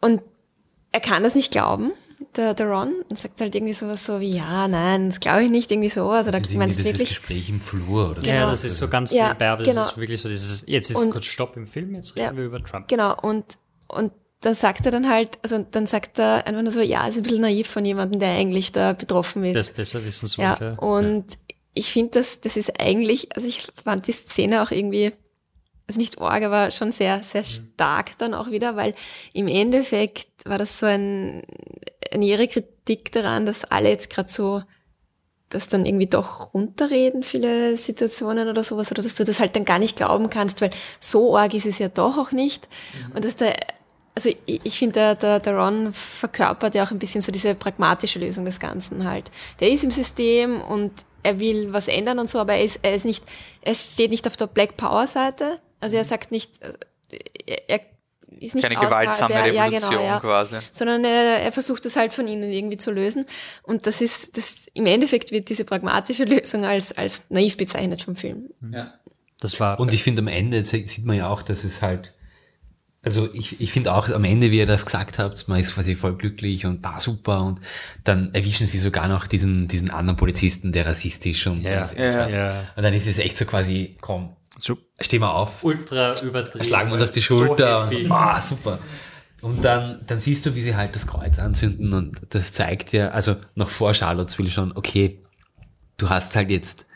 [0.00, 0.22] und
[0.92, 1.92] er kann das nicht glauben,
[2.36, 5.50] der, der Ron, und sagt halt irgendwie sowas so wie, ja, nein, das glaube ich
[5.50, 6.08] nicht, irgendwie so.
[6.08, 7.10] Also das da meint es wirklich.
[7.10, 8.28] Gespräch im Flur oder so.
[8.28, 9.76] Ja, das ist so ganz ja, nebenbei, aber genau.
[9.76, 12.36] das ist wirklich so dieses, jetzt ist und, kurz Stopp im Film, jetzt reden ja,
[12.36, 12.88] wir über Trump.
[12.88, 13.44] Genau, und,
[13.88, 17.18] und dann sagt er dann halt, also dann sagt er einfach nur so, ja, ist
[17.18, 19.54] ein bisschen naiv von jemandem, der eigentlich da betroffen ist.
[19.54, 20.44] Das besser wissen soll.
[20.44, 21.38] Ja, und ja.
[21.74, 25.12] ich finde, das, das ist eigentlich, also ich fand die Szene auch irgendwie,
[25.86, 28.94] also nicht arg, aber schon sehr, sehr stark dann auch wieder, weil
[29.34, 31.42] im Endeffekt war das so ein,
[32.10, 34.62] eine ihre Kritik daran, dass alle jetzt gerade so
[35.50, 39.64] das dann irgendwie doch runterreden, viele Situationen oder sowas, oder dass du das halt dann
[39.64, 42.68] gar nicht glauben kannst, weil so arg ist es ja doch auch nicht.
[42.94, 43.16] Mhm.
[43.16, 43.56] Und dass der
[44.14, 47.54] also ich, ich finde, der, der, der Ron verkörpert ja auch ein bisschen so diese
[47.54, 49.30] pragmatische Lösung des Ganzen halt.
[49.60, 50.92] Der ist im System und
[51.22, 53.24] er will was ändern und so, aber er ist, er ist nicht,
[53.62, 55.58] er steht nicht auf der Black Power Seite.
[55.80, 56.60] Also er sagt nicht,
[57.46, 57.80] er
[58.38, 61.96] ist nicht keine gewaltsame er, Revolution ja, genau, ja, quasi, sondern er, er versucht es
[61.96, 63.26] halt von ihnen irgendwie zu lösen.
[63.62, 68.16] Und das ist, das im Endeffekt wird diese pragmatische Lösung als als naiv bezeichnet vom
[68.16, 68.50] Film.
[68.72, 68.94] Ja,
[69.40, 69.78] das war.
[69.78, 72.12] Und ich finde am Ende sieht man ja auch, dass es halt
[73.04, 75.94] also ich, ich finde auch am Ende, wie ihr das gesagt habt, man ist quasi
[75.94, 77.60] voll glücklich und da super und
[78.04, 82.28] dann erwischen sie sogar noch diesen, diesen anderen Polizisten, der rassistisch und, ja, und, ja,
[82.28, 82.64] ja.
[82.76, 85.64] und dann ist es echt so quasi, komm, so, stehen wir auf.
[85.64, 86.66] Ultra übertrieben.
[86.66, 88.78] Schlagen wir uns auf die Schulter so und so, ah, super.
[89.40, 93.08] Und dann, dann siehst du, wie sie halt das Kreuz anzünden und das zeigt ja,
[93.08, 95.22] also noch vor Charlottesville schon, okay,
[95.96, 96.86] du hast halt jetzt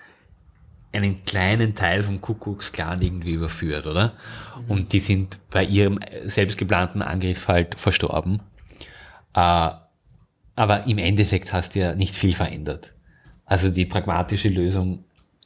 [0.95, 4.15] einen kleinen Teil vom Kuckucksklan irgendwie überführt, oder?
[4.57, 4.71] Mhm.
[4.71, 8.41] Und die sind bei ihrem selbst geplanten Angriff halt verstorben.
[9.35, 9.71] Äh,
[10.57, 12.95] aber im Endeffekt hast du ja nicht viel verändert.
[13.45, 15.05] Also die pragmatische Lösung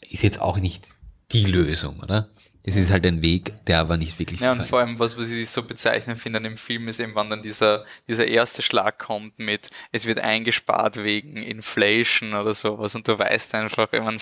[0.09, 0.89] ist jetzt auch nicht
[1.33, 2.29] die Lösung, oder?
[2.65, 4.41] Das ist halt ein Weg, der aber nicht wirklich.
[4.41, 7.15] Ja, und vor allem, was, was ich so bezeichnen finde an dem Film, ist eben,
[7.15, 12.95] wann dann dieser, dieser erste Schlag kommt mit, es wird eingespart wegen Inflation oder sowas
[12.95, 14.19] und du weißt einfach, wenn man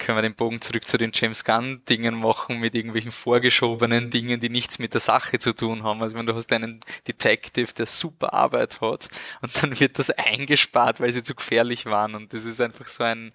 [0.00, 4.40] können wir den Bogen zurück zu den James Gunn Dingen machen mit irgendwelchen vorgeschobenen Dingen,
[4.40, 6.02] die nichts mit der Sache zu tun haben.
[6.02, 9.08] Also wenn du hast einen Detective, der super Arbeit hat
[9.42, 13.04] und dann wird das eingespart, weil sie zu gefährlich waren und das ist einfach so
[13.04, 13.30] ein,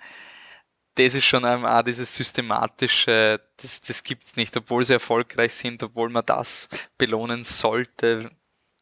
[0.95, 6.09] das ist schon einmal dieses systematische, das, das gibt's nicht, obwohl sie erfolgreich sind, obwohl
[6.09, 8.31] man das belohnen sollte.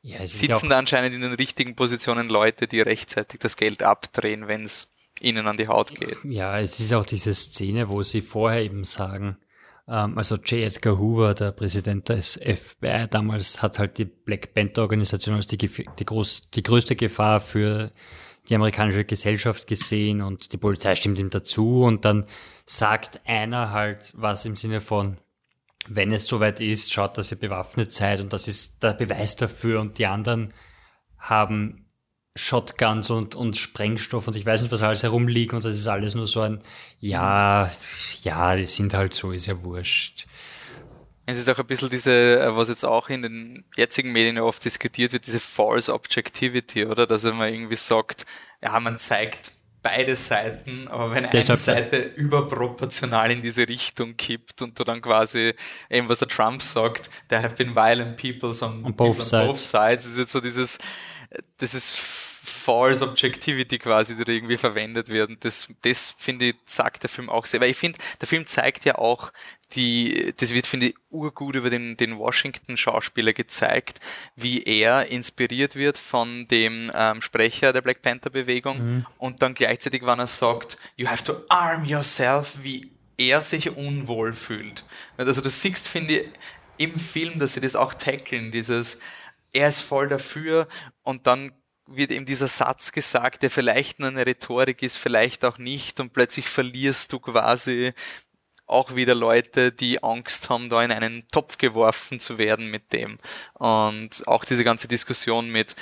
[0.01, 4.65] Ja, sitzen da anscheinend in den richtigen Positionen Leute, die rechtzeitig das Geld abdrehen, wenn
[4.65, 4.92] es
[5.23, 6.19] ihnen an die Haut geht.
[6.23, 9.37] Ja, es ist auch diese Szene, wo sie vorher eben sagen,
[9.87, 10.63] ähm, also J.
[10.63, 15.57] Edgar Hoover, der Präsident des FBI damals, hat halt die Black Panther Organisation als die,
[15.57, 17.91] die, groß, die größte Gefahr für
[18.49, 22.25] die amerikanische Gesellschaft gesehen und die Polizei stimmt ihm dazu und dann
[22.65, 25.17] sagt einer halt was im Sinne von,
[25.87, 29.79] wenn es soweit ist, schaut, dass ihr bewaffnet seid und das ist der Beweis dafür
[29.79, 30.53] und die anderen
[31.17, 31.82] haben
[32.35, 36.15] Shotguns und, und Sprengstoff und ich weiß nicht, was alles herumliegen und das ist alles
[36.15, 36.59] nur so ein,
[36.99, 37.69] ja,
[38.23, 40.25] ja, die sind halt so, ist ja wurscht.
[41.25, 45.13] Es ist auch ein bisschen diese, was jetzt auch in den jetzigen Medien oft diskutiert
[45.13, 47.07] wird, diese False Objectivity, oder?
[47.07, 48.25] Dass man irgendwie sagt,
[48.61, 49.51] ja, man zeigt
[49.83, 55.53] beide Seiten, aber wenn eine Seite überproportional in diese Richtung kippt und du dann quasi
[55.89, 59.47] eben was der Trump sagt, there have been violent people on, on both, sides.
[59.47, 60.79] both sides, ist jetzt so dieses,
[61.57, 61.99] das ist
[62.45, 65.37] false Objectivity quasi, die irgendwie verwendet werden.
[65.39, 67.61] Das, das finde ich, sagt der Film auch sehr.
[67.61, 69.31] Weil ich finde, der Film zeigt ja auch
[69.75, 73.99] die, das wird, finde ich, urgut über den, den Washington-Schauspieler gezeigt,
[74.35, 79.05] wie er inspiriert wird von dem ähm, Sprecher der Black Panther-Bewegung mhm.
[79.17, 84.33] und dann gleichzeitig, wenn er sagt, you have to arm yourself, wie er sich unwohl
[84.33, 84.83] fühlt.
[85.17, 86.29] Also du siehst, finde ich,
[86.77, 89.01] im Film, dass sie das auch tackeln, dieses,
[89.53, 90.67] er ist voll dafür
[91.03, 91.53] und dann
[91.85, 96.13] wird eben dieser Satz gesagt, der vielleicht nur eine Rhetorik ist, vielleicht auch nicht und
[96.13, 97.93] plötzlich verlierst du quasi
[98.65, 103.17] auch wieder Leute, die Angst haben, da in einen Topf geworfen zu werden mit dem.
[103.53, 105.75] Und auch diese ganze Diskussion mit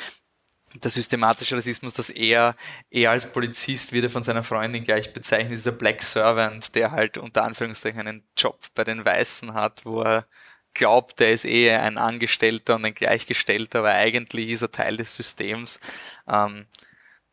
[0.76, 2.56] der systematische Rassismus, dass er,
[2.90, 7.44] er als Polizist wieder von seiner Freundin gleich bezeichnet, dieser Black Servant, der halt unter
[7.44, 10.26] Anführungszeichen einen Job bei den Weißen hat, wo er
[10.74, 15.16] glaubt, er ist eh ein Angestellter und ein Gleichgestellter, aber eigentlich ist er Teil des
[15.16, 15.80] Systems.
[16.28, 16.66] Ähm,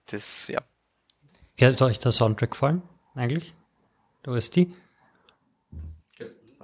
[0.06, 0.62] das, ja.
[1.56, 2.82] Wie hat euch der Soundtrack gefallen,
[3.14, 3.54] eigentlich?
[4.24, 4.68] Der OST?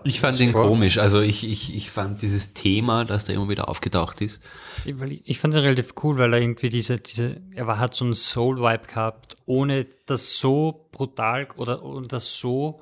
[0.06, 0.98] Ich fand ihn komisch.
[0.98, 4.46] Also ich, ich, ich fand dieses Thema, das da immer wieder aufgetaucht ist.
[4.84, 4.94] Ich,
[5.24, 8.14] ich fand ihn relativ cool, weil er irgendwie diese, diese, er war, hat so einen
[8.14, 12.80] Soul-Vibe gehabt, ohne das so brutal oder, oder das so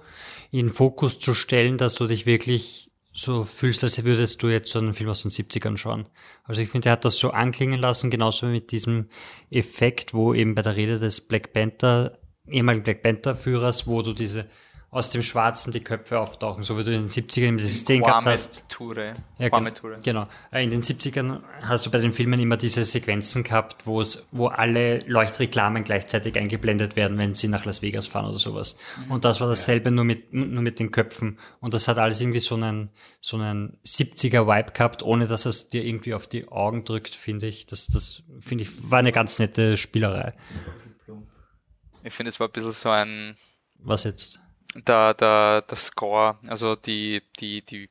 [0.51, 4.71] in den Fokus zu stellen, dass du dich wirklich so fühlst, als würdest du jetzt
[4.71, 6.09] so einen Film aus den 70ern schauen.
[6.45, 9.09] Also ich finde, er hat das so anklingen lassen, genauso mit diesem
[9.51, 12.19] Effekt, wo eben bei der Rede des Black Panther,
[12.49, 14.47] ehemaligen Black Panther-Führers, wo du diese
[14.93, 18.27] aus dem Schwarzen die Köpfe auftauchen, so wie du in den 70ern diese Szene gehabt
[18.27, 18.69] hast.
[18.69, 19.15] Toure.
[19.39, 19.97] Ja, Toure.
[20.05, 20.29] Genau.
[20.51, 24.29] Äh, in den 70ern hast du bei den Filmen immer diese Sequenzen gehabt, wo es,
[24.33, 28.77] wo alle Leuchtreklamen gleichzeitig eingeblendet werden, wenn sie nach Las Vegas fahren oder sowas.
[29.07, 29.13] Mhm.
[29.13, 31.39] Und das war dasselbe nur mit, nur mit den Köpfen.
[31.61, 32.91] Und das hat alles irgendwie so einen,
[33.23, 37.47] so einen 70er Vibe gehabt, ohne dass es dir irgendwie auf die Augen drückt, finde
[37.47, 37.65] ich.
[37.65, 40.35] Das, das, finde ich, war eine ganz nette Spielerei.
[42.05, 43.37] Ich finde, es war ein bisschen so ein,
[43.79, 44.42] was jetzt?
[44.75, 47.91] Der, der, der Score, also die, die, die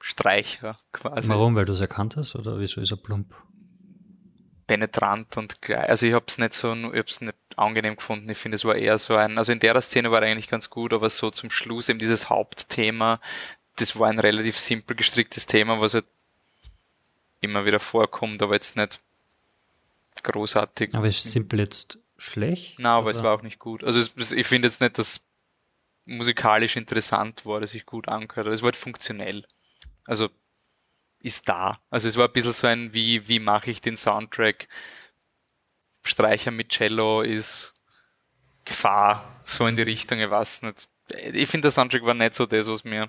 [0.00, 1.28] Streicher quasi.
[1.28, 1.54] Warum?
[1.54, 3.34] Weil du es erkannt hast oder wieso ist er plump?
[4.66, 5.88] Penetrant und gleich.
[5.88, 8.28] Also ich habe es nicht so, ich hab's nicht angenehm gefunden.
[8.30, 10.70] Ich finde, es war eher so ein, also in der Szene war er eigentlich ganz
[10.70, 13.20] gut, aber so zum Schluss eben dieses Hauptthema,
[13.76, 16.06] das war ein relativ simpel gestricktes Thema, was halt
[17.40, 19.00] immer wieder vorkommt, aber jetzt nicht
[20.22, 20.94] großartig.
[20.94, 22.78] Aber ist simpel jetzt schlecht?
[22.78, 23.16] Nein, aber oder?
[23.16, 23.84] es war auch nicht gut.
[23.84, 25.20] Also es, ich finde jetzt nicht, dass
[26.04, 28.54] musikalisch interessant war, dass ich gut angehört habe.
[28.54, 29.44] Es war halt funktionell.
[30.04, 30.28] Also
[31.20, 31.80] ist da.
[31.90, 34.68] Also es war ein bisschen so ein, wie, wie mache ich den Soundtrack?
[36.04, 37.74] Streicher mit Cello ist
[38.64, 40.88] Gefahr, so in die Richtung, ich weiß nicht.
[41.32, 43.08] Ich finde, der Soundtrack war nicht so das, was mir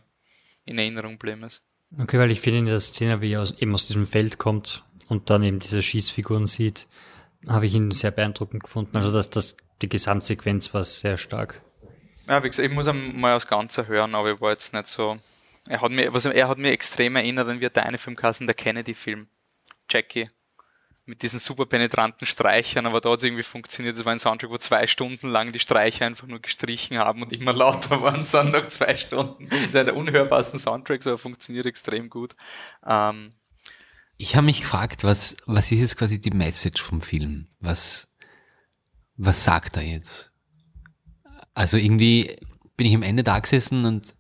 [0.65, 1.61] in Erinnerung geblieben ist.
[1.99, 4.83] Okay, weil ich finde in der Szene, wie er aus, eben aus diesem Feld kommt
[5.07, 6.87] und dann eben diese Schießfiguren sieht,
[7.47, 8.95] habe ich ihn sehr beeindruckend gefunden.
[8.95, 11.61] Also dass das, die Gesamtsequenz war sehr stark.
[12.27, 15.17] Ja, wie gesagt, ich muss mal das Ganze hören, aber ich war jetzt nicht so.
[15.67, 18.55] Er hat mir, was, er hat mir extrem erinnert an wie der eine Filmkasten, der
[18.55, 19.27] Kennedy-Film.
[19.89, 20.29] Jackie.
[21.05, 23.97] Mit diesen super penetranten Streichern, aber da hat es irgendwie funktioniert.
[23.97, 27.33] Das war ein Soundtrack, wo zwei Stunden lang die Streicher einfach nur gestrichen haben und
[27.33, 29.49] immer lauter waren sind nach zwei Stunden.
[29.49, 32.35] Das ist einer der unhörbarsten Soundtracks, aber funktioniert extrem gut.
[32.85, 33.33] Ähm,
[34.17, 37.47] ich habe mich gefragt, was, was ist jetzt quasi die Message vom Film?
[37.59, 38.15] Was,
[39.17, 40.32] was sagt er jetzt?
[41.53, 42.35] Also irgendwie
[42.77, 44.15] bin ich am Ende da gesessen und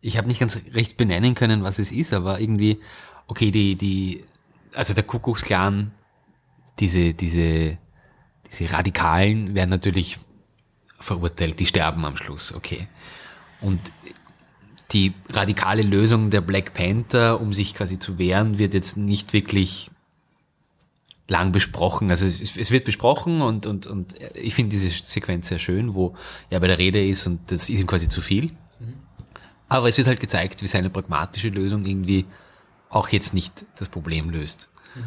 [0.00, 2.80] ich habe nicht ganz recht benennen können, was es ist, aber irgendwie,
[3.26, 4.24] okay, die, die,
[4.74, 5.92] also der Kuckucksklan,
[6.78, 7.78] diese, diese,
[8.50, 10.18] diese Radikalen werden natürlich
[10.98, 12.88] verurteilt, die sterben am Schluss, okay.
[13.60, 13.80] Und
[14.92, 19.90] die radikale Lösung der Black Panther, um sich quasi zu wehren, wird jetzt nicht wirklich
[21.30, 22.10] lang besprochen.
[22.10, 26.16] Also es, es wird besprochen und, und, und ich finde diese Sequenz sehr schön, wo
[26.50, 28.46] er bei der Rede ist und das ist ihm quasi zu viel.
[28.46, 28.94] Mhm.
[29.68, 32.26] Aber es wird halt gezeigt, wie seine pragmatische Lösung irgendwie
[32.88, 34.70] auch jetzt nicht das Problem löst.
[34.96, 35.02] Mhm.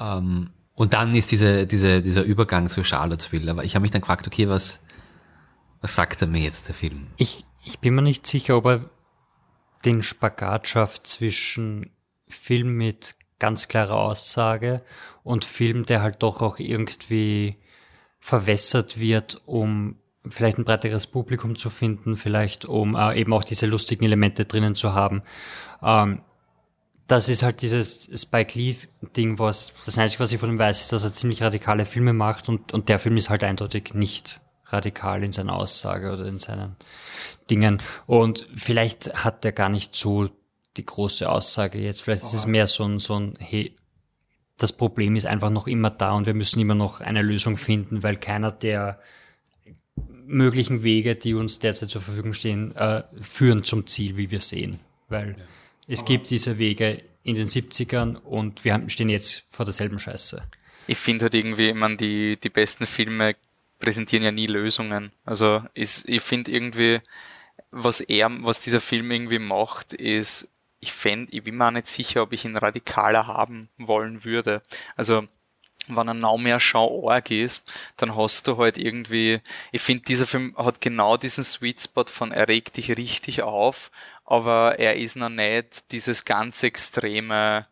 [0.00, 3.50] Ähm, und dann ist diese, diese, dieser Übergang zu Charlottesville.
[3.50, 4.82] Aber ich habe mich dann gefragt, okay, was,
[5.80, 7.08] was sagt er mir jetzt, der Film?
[7.16, 8.90] Ich, ich bin mir nicht sicher, ob er
[9.84, 11.90] den Spagat schafft zwischen
[12.28, 14.80] Film mit ganz klare Aussage
[15.22, 17.56] und Film, der halt doch auch irgendwie
[18.18, 19.96] verwässert wird, um
[20.28, 24.74] vielleicht ein breiteres Publikum zu finden, vielleicht um äh, eben auch diese lustigen Elemente drinnen
[24.74, 25.22] zu haben.
[25.82, 26.22] Ähm,
[27.06, 30.92] das ist halt dieses Spike Lee-Ding, was das Einzige, was ich von ihm weiß, ist,
[30.92, 35.22] dass er ziemlich radikale Filme macht und, und der Film ist halt eindeutig nicht radikal
[35.22, 36.74] in seiner Aussage oder in seinen
[37.48, 37.78] Dingen.
[38.06, 40.28] Und vielleicht hat er gar nicht so
[40.76, 42.02] die große Aussage jetzt.
[42.02, 43.74] Vielleicht ist es mehr so ein, so ein, hey,
[44.58, 48.02] das Problem ist einfach noch immer da und wir müssen immer noch eine Lösung finden,
[48.02, 49.00] weil keiner der
[50.26, 54.80] möglichen Wege, die uns derzeit zur Verfügung stehen, äh, führen zum Ziel, wie wir sehen.
[55.08, 55.44] Weil ja.
[55.88, 60.42] es Aber gibt diese Wege in den 70ern und wir stehen jetzt vor derselben Scheiße.
[60.86, 63.36] Ich finde halt irgendwie, man, die, die besten Filme
[63.78, 65.10] präsentieren ja nie Lösungen.
[65.24, 67.00] Also ist, ich finde irgendwie,
[67.70, 70.48] was er, was dieser Film irgendwie macht, ist,
[70.80, 74.62] ich fände, ich bin mir auch nicht sicher, ob ich ihn radikaler haben wollen würde.
[74.96, 75.26] Also,
[75.88, 79.40] wenn er noch mehr Show-Org ist, dann hast du halt irgendwie,
[79.72, 83.90] ich finde, dieser Film hat genau diesen Sweet Spot von er regt dich richtig auf,
[84.24, 87.66] aber er ist noch nicht dieses ganz extreme,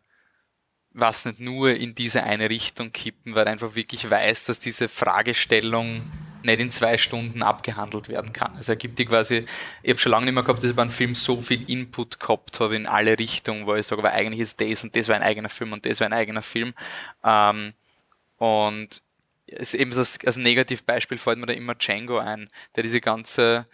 [0.90, 4.88] was nicht nur in diese eine Richtung kippen, weil er einfach wirklich weiß, dass diese
[4.88, 6.02] Fragestellung
[6.44, 8.54] nicht in zwei Stunden abgehandelt werden kann.
[8.56, 9.44] Also er gibt dir quasi,
[9.82, 12.20] ich habe schon lange nicht mehr gehabt, dass ich bei einem Film so viel Input
[12.20, 15.16] gehabt habe in alle Richtungen, wo ich sage, aber eigentlich ist das und das war
[15.16, 16.72] ein eigener Film und das war ein eigener Film.
[17.24, 17.72] Ähm,
[18.38, 19.02] und
[19.46, 23.66] es eben als, als Negativbeispiel fällt mir da immer Django ein, der diese ganze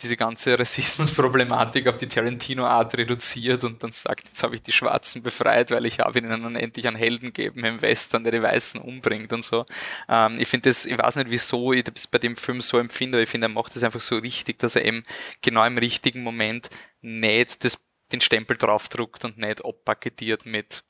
[0.00, 5.22] diese ganze Rassismusproblematik auf die Tarantino-Art reduziert und dann sagt, jetzt habe ich die Schwarzen
[5.22, 8.80] befreit, weil ich habe ihnen dann endlich einen Helden gegeben im Western, der die Weißen
[8.80, 9.66] umbringt und so.
[10.08, 13.18] Ähm, ich finde das, ich weiß nicht wieso ich das bei dem Film so empfinde,
[13.18, 15.02] aber ich finde, er macht das einfach so richtig, dass er eben
[15.42, 16.70] genau im richtigen Moment
[17.00, 17.78] nicht das,
[18.12, 20.84] den Stempel draufdruckt und nicht abpaketiert mit,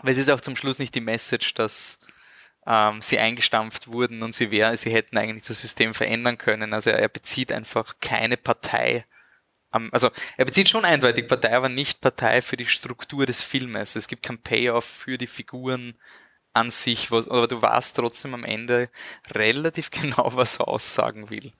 [0.00, 2.00] weil es ist auch zum Schluss nicht die Message, dass
[2.66, 6.72] ähm, sie eingestampft wurden und sie wären, sie hätten eigentlich das System verändern können.
[6.74, 9.04] Also er, er bezieht einfach keine Partei.
[9.92, 13.94] Also er bezieht schon eindeutig Partei, aber nicht Partei für die Struktur des Filmes.
[13.94, 15.94] Es gibt kein Payoff für die Figuren
[16.54, 18.88] an sich, was, aber du weißt trotzdem am Ende
[19.30, 21.52] relativ genau, was er aussagen will.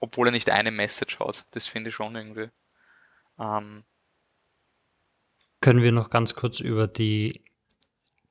[0.00, 1.46] Obwohl er nicht eine Message hat.
[1.52, 2.50] Das finde ich schon irgendwie.
[3.38, 3.84] Ähm,
[5.60, 7.42] Können wir noch ganz kurz über die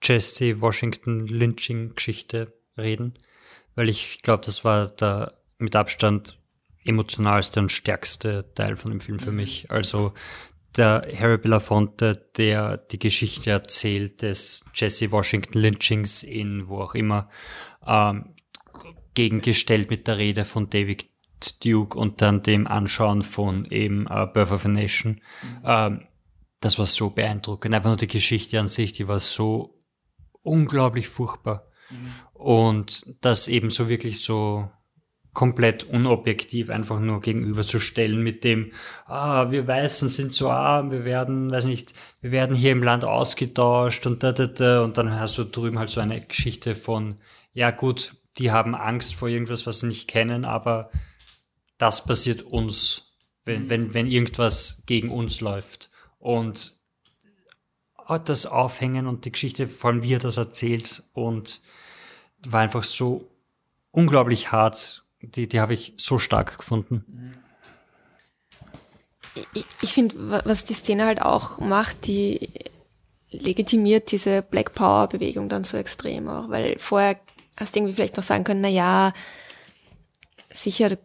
[0.04, 3.18] Jesse Washington Lynching Geschichte reden,
[3.76, 6.38] weil ich glaube, das war der mit Abstand
[6.86, 9.38] emotionalste und stärkste Teil von dem Film für mhm.
[9.38, 9.72] mich.
[9.72, 10.14] Also
[10.76, 17.30] der Harry Belafonte, der die Geschichte erzählt des Jesse Washington Lynchings in wo auch immer,
[17.86, 18.34] ähm,
[19.14, 21.10] gegengestellt mit der Rede von David
[21.64, 25.22] Duke und dann dem Anschauen von eben uh, Birth of a Nation.
[25.42, 25.62] Mhm.
[25.66, 26.08] Ähm,
[26.62, 27.76] das war so beeindruckend.
[27.76, 29.73] Einfach nur die Geschichte an sich, die war so
[30.44, 31.68] unglaublich furchtbar.
[31.90, 32.12] Mhm.
[32.34, 34.70] Und das eben so wirklich so
[35.34, 38.72] komplett unobjektiv einfach nur gegenüberzustellen mit dem,
[39.06, 43.04] ah, wir Weißen sind so arm, wir werden, weiß nicht, wir werden hier im Land
[43.04, 47.16] ausgetauscht und da, da, da, und dann hast du drüben halt so eine Geschichte von,
[47.54, 50.92] ja gut, die haben Angst vor irgendwas, was sie nicht kennen, aber
[51.80, 53.70] das passiert uns, wenn, mhm.
[53.70, 55.90] wenn, wenn irgendwas gegen uns läuft.
[56.20, 56.78] Und
[58.26, 61.62] das Aufhängen und die Geschichte, vor allem wie er das erzählt und
[62.46, 63.30] war einfach so
[63.92, 65.06] unglaublich hart.
[65.22, 67.34] Die, die habe ich so stark gefunden.
[69.54, 72.50] Ich, ich finde, was die Szene halt auch macht, die
[73.32, 77.20] legitimiert diese Black Power Bewegung dann so extrem auch, weil vorher
[77.58, 79.14] hast du irgendwie vielleicht noch sagen können, na ja,
[80.52, 80.98] sicher,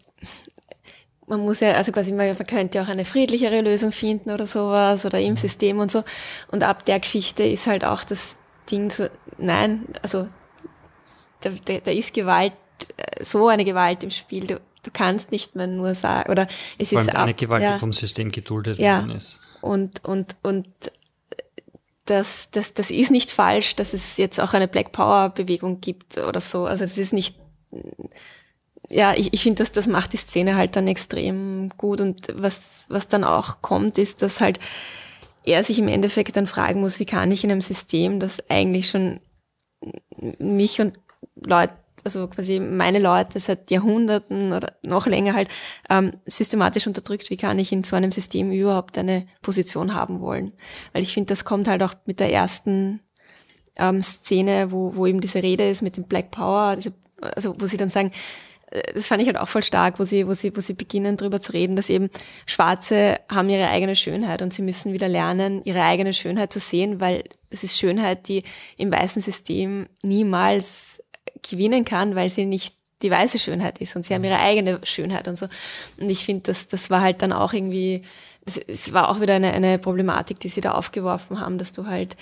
[1.28, 4.46] man muss ja, also quasi, man, man könnte ja auch eine friedlichere Lösung finden oder
[4.46, 5.36] sowas oder im mhm.
[5.36, 6.04] System und so.
[6.50, 8.38] Und ab der Geschichte ist halt auch das
[8.70, 9.06] Ding so,
[9.38, 10.28] nein, also
[11.40, 12.52] da, da, da ist Gewalt,
[12.96, 14.46] äh, so eine Gewalt im Spiel.
[14.46, 16.48] Du, du kannst nicht mehr nur sagen, oder
[16.78, 19.40] es Vor ist eine Gewalt, ja, die vom System geduldet ja, worden ist.
[19.60, 20.68] Und, und, und
[22.06, 26.16] das, das, das ist nicht falsch, dass es jetzt auch eine Black Power Bewegung gibt
[26.18, 26.64] oder so.
[26.64, 27.36] Also es ist nicht,
[28.88, 32.00] ja, ich, ich finde, dass das macht die Szene halt dann extrem gut.
[32.00, 34.60] Und was, was dann auch kommt, ist, dass halt
[35.44, 38.88] er sich im Endeffekt dann fragen muss, wie kann ich in einem System, das eigentlich
[38.88, 39.20] schon
[40.38, 40.98] mich und
[41.36, 41.72] Leute,
[42.04, 45.48] also quasi meine Leute seit Jahrhunderten oder noch länger halt
[45.90, 50.52] ähm, systematisch unterdrückt, wie kann ich in so einem System überhaupt eine Position haben wollen?
[50.92, 53.00] Weil ich finde, das kommt halt auch mit der ersten
[53.76, 57.66] ähm, Szene, wo, wo eben diese Rede ist mit dem Black Power, diese, also wo
[57.66, 58.12] sie dann sagen,
[58.94, 61.40] das fand ich halt auch voll stark, wo sie, wo sie, wo sie beginnen drüber
[61.40, 62.10] zu reden, dass eben
[62.46, 67.00] Schwarze haben ihre eigene Schönheit und sie müssen wieder lernen, ihre eigene Schönheit zu sehen,
[67.00, 68.42] weil es ist Schönheit, die
[68.76, 71.02] im weißen System niemals
[71.48, 75.28] gewinnen kann, weil sie nicht die weiße Schönheit ist und sie haben ihre eigene Schönheit
[75.28, 75.46] und so.
[75.98, 78.02] Und ich finde, das, das war halt dann auch irgendwie,
[78.66, 82.16] es war auch wieder eine, eine Problematik, die sie da aufgeworfen haben, dass du halt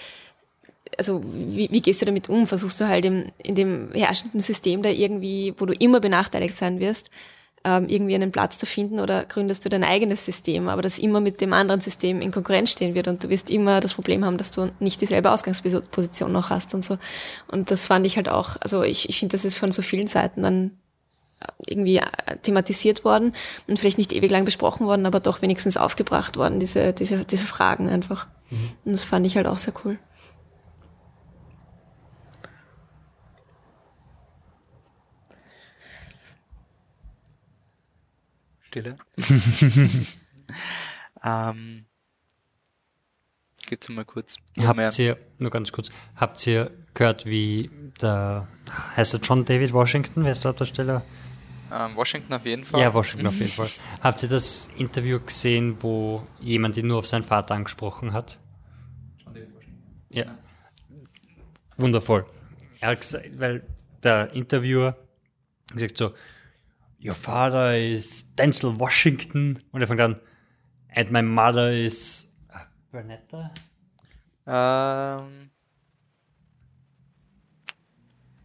[0.99, 2.47] also wie, wie gehst du damit um?
[2.47, 6.81] Versuchst du halt im, in dem herrschenden System da irgendwie, wo du immer benachteiligt sein
[6.81, 7.11] wirst,
[7.65, 11.21] ähm, irgendwie einen Platz zu finden oder gründest du dein eigenes System, aber das immer
[11.21, 14.39] mit dem anderen System in Konkurrenz stehen wird und du wirst immer das Problem haben,
[14.39, 16.99] dass du nicht dieselbe Ausgangsposition noch hast und so.
[17.49, 20.07] Und das fand ich halt auch, also ich, ich finde, das ist von so vielen
[20.07, 20.71] Seiten dann
[21.67, 23.35] irgendwie äh, thematisiert worden
[23.67, 27.47] und vielleicht nicht ewig lang besprochen worden, aber doch wenigstens aufgebracht worden, diese, diese, diese
[27.47, 28.27] Fragen einfach.
[28.51, 28.71] Mhm.
[28.85, 29.99] Und das fand ich halt auch sehr cool.
[38.77, 38.99] Stille.
[41.25, 41.87] ähm,
[43.67, 44.37] geht's mal kurz.
[44.59, 47.71] Habt ihr, nur ganz kurz, habt ihr gehört, wie
[48.03, 48.47] der,
[48.97, 51.03] heißt der John David Washington, wer ist der Hauptdarsteller?
[51.73, 52.83] Ähm, Washington auf jeden Fall.
[52.83, 53.69] Ja, Washington auf jeden Fall.
[54.03, 58.39] Habt ihr das Interview gesehen, wo jemand ihn nur auf seinen Vater angesprochen hat?
[59.25, 59.83] John David Washington.
[60.11, 60.39] Ja.
[61.79, 62.27] Wundervoll.
[62.81, 63.67] Er hat gesagt, weil
[64.03, 64.97] der Interviewer
[65.73, 66.13] gesagt so,
[67.07, 69.59] your father is Denzel Washington.
[69.73, 70.21] Und er fängt an,
[70.95, 72.37] and my mother is
[72.91, 73.51] Bernetta.
[74.47, 75.51] Ähm.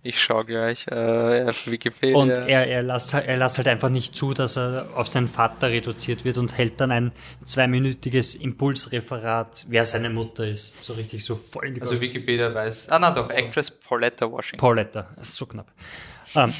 [0.03, 2.17] Ich schaue gleich äh, auf Wikipedia.
[2.17, 5.27] Und er, er, lässt, halt- er lässt halt einfach nicht zu, dass er auf seinen
[5.27, 7.11] Vater reduziert wird und hält dann ein
[7.45, 10.81] zweiminütiges Impulsreferat, wer seine Mutter ist.
[10.81, 12.89] So richtig so voll also Wikipedia weiß.
[12.89, 14.57] Ah, na doch, Actress Pauletta Washington.
[14.57, 15.71] Pauletta, das ist so knapp.
[16.33, 16.51] Ähm,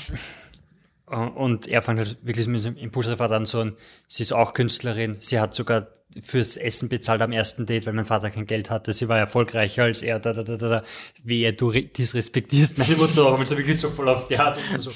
[1.18, 3.76] und er fängt halt wirklich mit dem Impulsreferat an, so ein,
[4.08, 5.88] sie ist auch Künstlerin, sie hat sogar
[6.22, 9.84] fürs Essen bezahlt am ersten Date, weil mein Vater kein Geld hatte, sie war erfolgreicher
[9.84, 10.84] als er, da, da, da, da, da.
[11.24, 14.60] Wehe, du re- disrespektierst meine Mutter auch, und so wirklich so voll auf die Art
[14.74, 14.92] und so,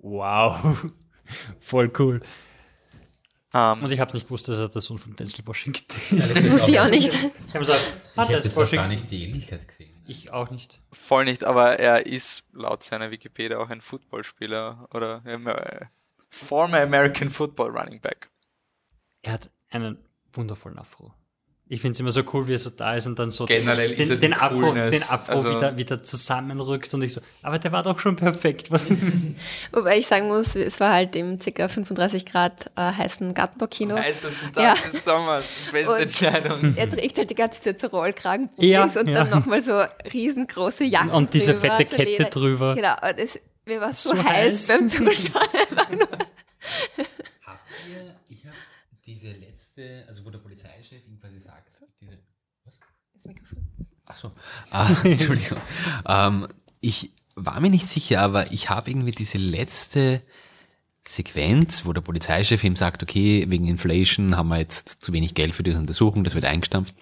[0.00, 0.82] wow,
[1.60, 2.20] voll cool.
[3.52, 5.84] Ähm, Und ich habe nicht gewusst, dass er der Sohn von Denzel Washington
[6.16, 6.36] ist.
[6.36, 7.08] Das wusste ich auch nicht.
[7.12, 7.80] Ich habe gesagt,
[8.12, 9.90] Ich habe jetzt auch gar nicht die Ähnlichkeit gesehen.
[10.10, 10.82] Ich auch nicht.
[10.90, 15.86] voll nicht, aber er ist laut seiner Wikipedia auch ein Footballspieler oder äh,
[16.28, 18.28] former American Football Running Back.
[19.22, 21.14] Er hat einen wundervollen Afro.
[21.72, 23.94] Ich finde es immer so cool, wie er so da ist und dann so Generell
[23.94, 27.84] den, den, Afro, den Afro also- wieder, wieder zusammenrückt und ich so, aber der war
[27.84, 28.72] doch schon perfekt.
[28.72, 28.90] Was?
[29.72, 31.68] Wobei ich sagen muss, es war halt im ca.
[31.68, 33.96] 35 Grad äh, heißen Gartenbaukino.
[33.96, 34.74] Heißesten Ja.
[34.74, 36.74] Tag des Sommers, beste Und- Entscheidung.
[36.76, 39.02] Er trägt halt die ganze Zeit so Rollkragen Ja, und ja.
[39.04, 39.80] dann nochmal so
[40.12, 42.24] riesengroße Jacken Und diese drüber, fette so Kette Leder.
[42.30, 42.74] drüber.
[42.74, 44.66] Genau, und es, mir war so, So heiß heiß.
[44.76, 45.44] beim Zuschauen.
[47.46, 48.56] Habt ihr, ich habe
[49.06, 49.59] diese letzte,
[50.06, 51.70] also wo der Polizeichef ihm quasi sagt,
[52.00, 52.18] diese,
[52.64, 52.78] was?
[53.14, 53.66] Das Mikrofon.
[54.06, 54.32] Ach so.
[54.70, 55.58] Ah, Entschuldigung.
[56.06, 56.48] ähm,
[56.80, 60.22] ich war mir nicht sicher, aber ich habe irgendwie diese letzte
[61.06, 65.54] Sequenz, wo der Polizeichef ihm sagt, okay, wegen Inflation haben wir jetzt zu wenig Geld
[65.54, 66.94] für diese Untersuchung, das wird eingestampft.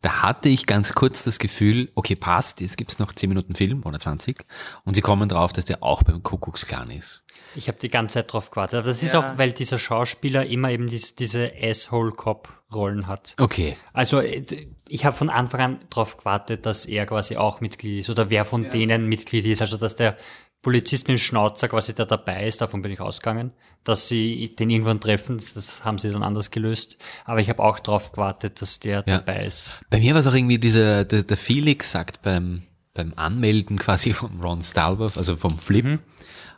[0.00, 3.82] Da hatte ich ganz kurz das Gefühl, okay, passt, jetzt gibt's noch 10 Minuten Film
[3.84, 4.44] oder 20
[4.84, 7.23] und sie kommen drauf, dass der auch beim Kuckucksklan ist.
[7.56, 8.78] Ich habe die ganze Zeit drauf gewartet.
[8.80, 9.20] Aber das ist Ja.
[9.20, 13.34] auch, weil dieser Schauspieler immer eben dies, diese Asshole-Cop-Rollen hat.
[13.40, 13.76] Okay.
[13.92, 14.44] Also äh,
[14.88, 18.44] ich habe von Anfang an darauf gewartet, dass er quasi auch Mitglied ist oder wer
[18.44, 19.60] von denen Mitglied ist.
[19.60, 20.16] Also dass der
[20.62, 23.52] Polizist mit dem Schnauzer quasi der dabei ist, davon bin ich ausgegangen.
[23.84, 26.96] Dass sie den irgendwann treffen, das haben sie dann anders gelöst.
[27.26, 29.18] Aber ich habe auch darauf gewartet, dass der Ja.
[29.18, 29.74] dabei ist.
[29.90, 32.62] Bei mir war es auch irgendwie dieser, der, der Felix sagt beim,
[32.94, 35.98] beim Anmelden quasi von Ron Stalworth, also vom Flip,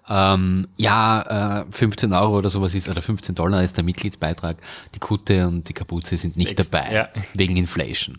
[0.08, 4.56] ähm, ja, äh, 15 Euro oder sowas ist, oder 15 Dollar ist der Mitgliedsbeitrag.
[4.94, 7.08] Die Kutte und die Kapuze sind nicht Ex- dabei, ja.
[7.34, 8.18] wegen Inflation.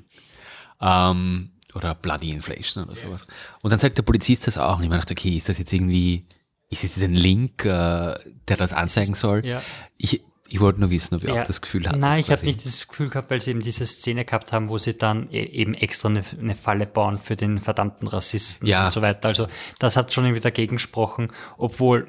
[0.82, 3.28] Ähm, oder Bloody Inflation oder sowas.
[3.62, 4.78] Und dann sagt der Polizist das auch.
[4.78, 6.26] Und ich mir dachte, okay, ist das jetzt irgendwie,
[6.70, 8.16] ist das jetzt ein Link, äh,
[8.48, 9.46] der das anzeigen soll?
[9.46, 9.62] ja.
[9.98, 11.42] Ich, ich wollte nur wissen, ob ihr Ja.
[11.42, 11.98] auch das Gefühl habt.
[11.98, 14.78] Nein, ich habe nicht das Gefühl gehabt, weil sie eben diese Szene gehabt haben, wo
[14.78, 18.86] sie dann e- eben extra eine, eine Falle bauen für den verdammten Rassisten Ja.
[18.86, 19.28] und so weiter.
[19.28, 19.48] Also
[19.80, 22.08] das hat schon irgendwie dagegen gesprochen, obwohl,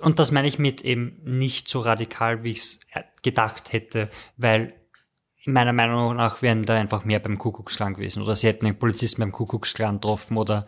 [0.00, 2.80] und das meine ich mit eben nicht so radikal, wie ich es
[3.22, 4.74] gedacht hätte, weil
[5.44, 9.20] meiner Meinung nach wären da einfach mehr beim Kuckucksklan gewesen oder sie hätten einen Polizisten
[9.22, 10.64] beim Kuckucksklan getroffen oder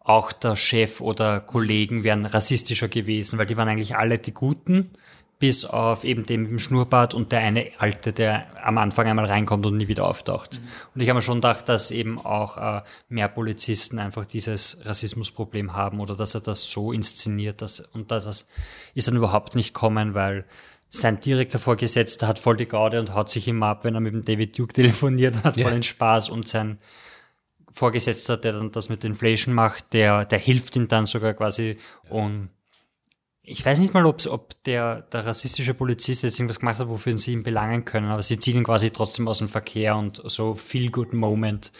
[0.00, 4.90] auch der Chef oder Kollegen wären rassistischer gewesen, weil die waren eigentlich alle die Guten,
[5.38, 9.26] bis auf eben den mit dem Schnurrbart und der eine Alte, der am Anfang einmal
[9.26, 10.60] reinkommt und nie wieder auftaucht.
[10.94, 15.74] Und ich habe mir schon gedacht, dass eben auch äh, mehr Polizisten einfach dieses Rassismusproblem
[15.74, 18.48] haben oder dass er das so inszeniert, dass, und das
[18.94, 20.46] ist dann überhaupt nicht kommen, weil
[20.88, 24.14] sein direkter Vorgesetzter hat voll die Gaude und haut sich immer ab, wenn er mit
[24.14, 25.64] dem David Duke telefoniert und hat Ja.
[25.64, 26.78] voll den Spaß und sein
[27.72, 31.76] Vorgesetzter, der dann das mit Inflation macht, der, der hilft ihm dann sogar quasi
[32.08, 32.48] und
[33.48, 37.32] ich weiß nicht mal, ob der, der rassistische Polizist jetzt irgendwas gemacht hat, wofür sie
[37.32, 40.90] ihn belangen können, aber sie ziehen ihn quasi trotzdem aus dem Verkehr und so feel
[40.90, 41.70] good moment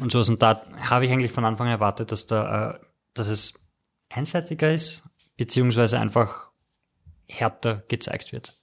[0.00, 0.28] und sowas.
[0.28, 2.78] Und da habe ich eigentlich von Anfang an erwartet, dass da, äh,
[3.14, 3.54] dass es
[4.10, 5.04] einseitiger ist,
[5.36, 6.50] beziehungsweise einfach
[7.28, 8.56] härter gezeigt wird.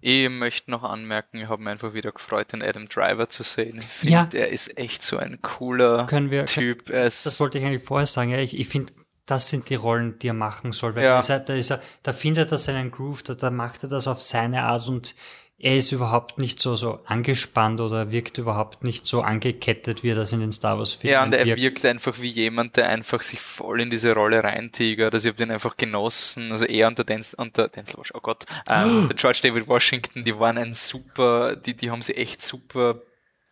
[0.00, 3.78] Ich möchte noch anmerken, ich habe mich einfach wieder gefreut, den Adam Driver zu sehen.
[3.78, 4.28] Ich finde, Ja.
[4.32, 6.90] er ist echt so ein cooler Können wir- Typ.
[6.90, 8.30] Ist, Das wollte ich eigentlich vorher sagen.
[8.30, 8.92] Ja, ich, ich finde,
[9.26, 10.94] das sind die Rollen, die er machen soll.
[10.94, 11.20] Weil Ja.
[11.20, 14.22] er, da, ist er, da findet er seinen Groove, da, da macht er das auf
[14.22, 15.14] seine Art und
[15.56, 20.16] er ist überhaupt nicht so, so angespannt oder wirkt überhaupt nicht so angekettet, wie er
[20.16, 21.60] das in den Star Wars Filmen ja, und er wirkt.
[21.62, 25.14] wirkt einfach wie jemand, der einfach sich voll in diese Rolle reintigert.
[25.14, 26.50] Also ich habe den einfach genossen.
[26.52, 30.24] Also er und der Denzel, und der Denzel oh Gott, ähm, der George David Washington,
[30.24, 33.00] die waren ein super, die, die haben sie echt super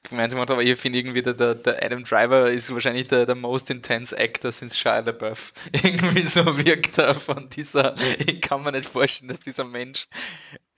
[0.02, 3.34] gemeinsam gemacht, aber ich finde irgendwie, der, der, der Adam Driver ist wahrscheinlich der, der
[3.34, 5.52] most intense Actor since Shia LaBeouf.
[5.72, 10.08] Irgendwie so wirkt er von dieser, ich kann mir nicht vorstellen, dass dieser Mensch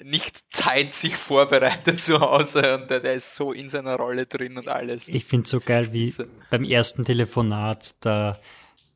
[0.03, 4.59] nicht Zeit sich vorbereitet zu Hause und der, der ist so in seiner Rolle drin
[4.59, 5.09] und alles.
[5.09, 6.13] Ich finde so geil, wie
[6.51, 8.39] beim ersten Telefonat der,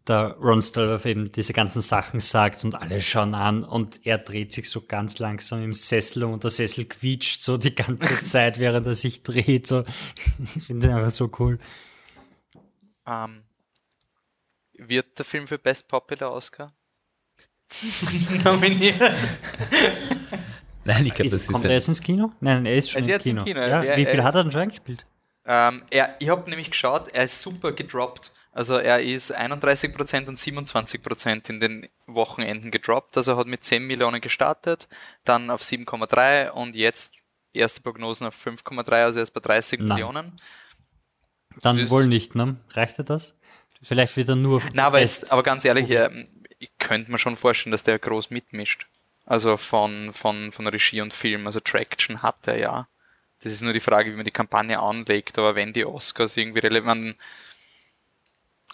[0.09, 4.53] der Ron Stolberg eben diese ganzen Sachen sagt und alle schauen an und er dreht
[4.53, 8.59] sich so ganz langsam im Sessel um und der Sessel quietscht so die ganze Zeit,
[8.59, 9.67] während er sich dreht.
[9.67, 9.85] So.
[10.57, 11.59] Ich finde den einfach so cool.
[13.07, 13.45] Ähm,
[14.75, 16.73] wird der Film für Best Popular Oscar
[18.45, 19.01] nominiert?
[20.85, 22.33] Nein, ich glaube, Ist, das ist kommt er jetzt ins Kino?
[22.41, 23.45] Nein, er ist schon ist im jetzt im Kino.
[23.45, 25.07] Kino, Ja, er- wie viel hat er denn schon eingespielt?
[25.45, 28.33] Ähm, er, ich habe nämlich geschaut, er ist super gedroppt.
[28.59, 33.17] Also er ist 31% und 27% in den Wochenenden gedroppt.
[33.17, 34.89] Also er hat mit 10 Millionen gestartet,
[35.23, 37.13] dann auf 7,3 und jetzt
[37.53, 39.89] erste Prognosen auf 5,3, also er ist bei 30 Nein.
[39.91, 40.41] Millionen.
[41.63, 42.57] Dann Das- wohl nicht, ne?
[42.71, 43.39] Reicht er das?
[43.81, 44.61] Vielleicht wieder nur.
[44.73, 46.11] Na, aber, aber ganz ehrlich, ja,
[46.59, 48.89] ich könnte mir schon vorstellen, dass der groß mitmischt.
[49.25, 51.47] Also von, von, von Regie und Film.
[51.47, 52.89] Also Traction hat er ja.
[53.41, 56.59] Das ist nur die Frage, wie man die Kampagne anlegt, aber wenn die Oscars irgendwie
[56.59, 57.15] relevant,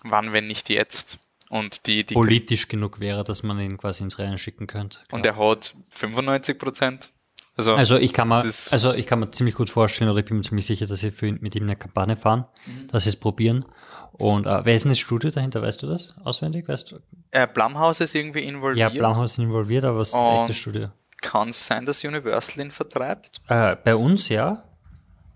[0.05, 1.19] wann, wenn nicht jetzt?
[1.51, 5.01] Und die, die politisch genug wäre, dass man ihn quasi ins Rennen schicken könnte.
[5.13, 7.11] und er hat 95 Prozent.
[7.57, 10.25] Also, Also ich kann mir, Das also ich kann mir ziemlich gut vorstellen, oder ich
[10.25, 12.89] bin mir ziemlich sicher, dass sie für ihn, mit ihm eine Kampagne fahren, Mhm.
[12.89, 13.65] dass sie es probieren.
[14.13, 15.63] Und äh, wer ist denn das Studio dahinter?
[15.63, 16.67] Weißt du das auswendig?
[16.67, 16.99] Weißt du?
[17.31, 18.93] äh, Blumhouse ist irgendwie involviert.
[18.93, 20.89] Ja, Blumhouse ist involviert, aber was ist das Und- echte Studio?
[21.21, 23.41] Kann es sein, dass Universal ihn vertreibt?
[23.49, 24.65] Äh, bei uns ja.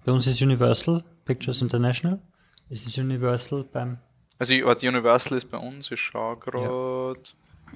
[0.04, 2.20] Bei uns ist Universal Pictures International.
[2.68, 3.98] Ist es Universal beim
[4.38, 7.20] Also warte, Universal ist bei uns, ich schaue gerade.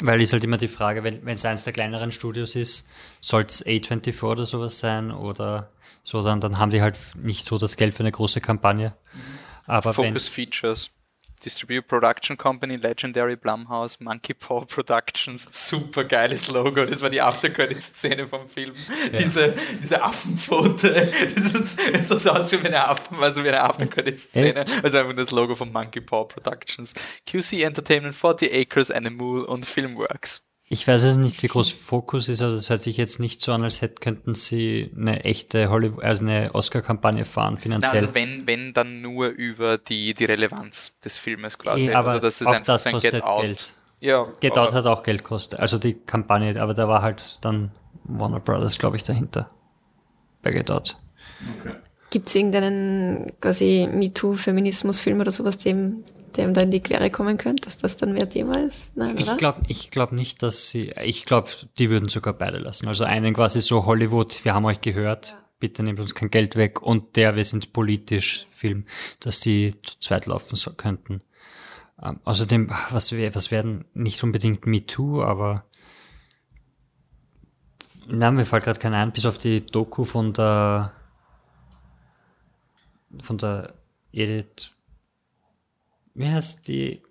[0.01, 2.89] Weil ist halt immer die Frage, wenn es eines der kleineren Studios ist,
[3.21, 5.71] soll es A24 oder sowas sein oder
[6.03, 8.95] so, dann, dann haben die halt nicht so das Geld für eine große Kampagne.
[9.67, 10.91] Aber wenn Focus Features.
[11.45, 16.85] Distribute Production Company, Legendary Blumhouse, Monkey Paw Productions, super geiles Logo.
[16.85, 18.75] Das war die After-Credit-Szene vom Film.
[19.19, 21.13] Diese, diese Affenpfote.
[21.35, 24.65] Das ist, das so ausgeschaut wie eine Affen, also wie eine After-Credit-Szene.
[24.83, 26.95] Also einfach das Logo von Monkey Paw Productions.
[27.27, 30.52] QC Entertainment, 40 Acres, Animal und Filmworks.
[30.73, 33.53] Ich weiß es nicht, wie groß Fokus ist, aber das hört sich jetzt nicht so
[33.53, 38.01] an, als hätten, könnten sie eine echte Hollywood, also eine Oscar-Kampagne fahren, Na, finanziell.
[38.01, 41.91] also wenn, wenn dann nur über die, die Relevanz des Filmes quasi.
[41.91, 43.43] Eh, aber also dass das auch das kostet Get Out.
[43.43, 43.75] Geld.
[44.01, 47.73] Ja, Get Out hat auch Geld gekostet, also die Kampagne, aber da war halt dann
[48.05, 49.51] Warner Brothers, glaube ich, dahinter.
[50.41, 50.97] Bei Get Out.
[52.13, 56.05] Gibt es irgendeinen quasi MeToo-Feminismus-Film oder sowas, dem,
[56.37, 58.95] dem da in die Quere kommen könnte, dass das dann mehr Thema ist?
[58.99, 61.49] Nein, Ich glaube ich glaub nicht, dass sie, ich glaube,
[61.79, 62.87] die würden sogar beide lassen.
[62.87, 66.83] Also einen quasi so Hollywood, wir haben euch gehört, bitte nehmt uns kein Geld weg
[66.83, 68.85] und der, wir sind politisch Film,
[69.21, 71.23] dass die zu zweit laufen so, könnten.
[72.03, 75.65] Ähm, außerdem, was, was werden nicht unbedingt MeToo, aber
[78.07, 80.93] na, mir fällt gerade keiner ein, bis auf die Doku von der
[83.21, 83.75] von der
[84.13, 84.71] Edith
[86.15, 87.03] wie heißt die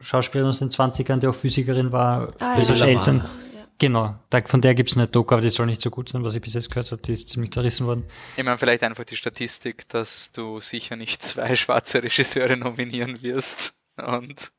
[0.00, 2.86] Schauspielerin aus den 20ern, die auch Physikerin war, Ah, ja.
[2.86, 3.18] Eltern.
[3.18, 3.30] Ja.
[3.78, 6.34] Genau, da, von der gibt's eine Doku, aber die soll nicht so gut sein, was
[6.34, 8.04] ich bis jetzt gehört habe, die ist ziemlich zerrissen worden.
[8.36, 13.74] Ich meine, vielleicht einfach die Statistik, dass du sicher nicht zwei schwarze Regisseure nominieren wirst.
[13.96, 14.52] Und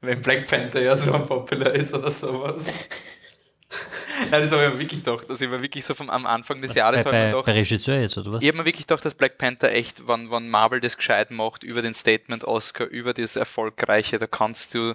[0.00, 2.88] wenn Black Panther ja so unpopular ist oder sowas.
[4.30, 5.28] Nein, das habe ich mir wirklich gedacht.
[5.28, 8.00] Also ich war wirklich so vom, am Anfang des Jahres bei, bei, gedacht, bei Regisseur
[8.00, 8.42] jetzt, oder was?
[8.42, 11.62] ich habe mir wirklich gedacht, dass Black Panther echt, wann, wann Marvel das gescheit macht,
[11.62, 14.94] über den Statement Oscar, über das Erfolgreiche, da kannst du,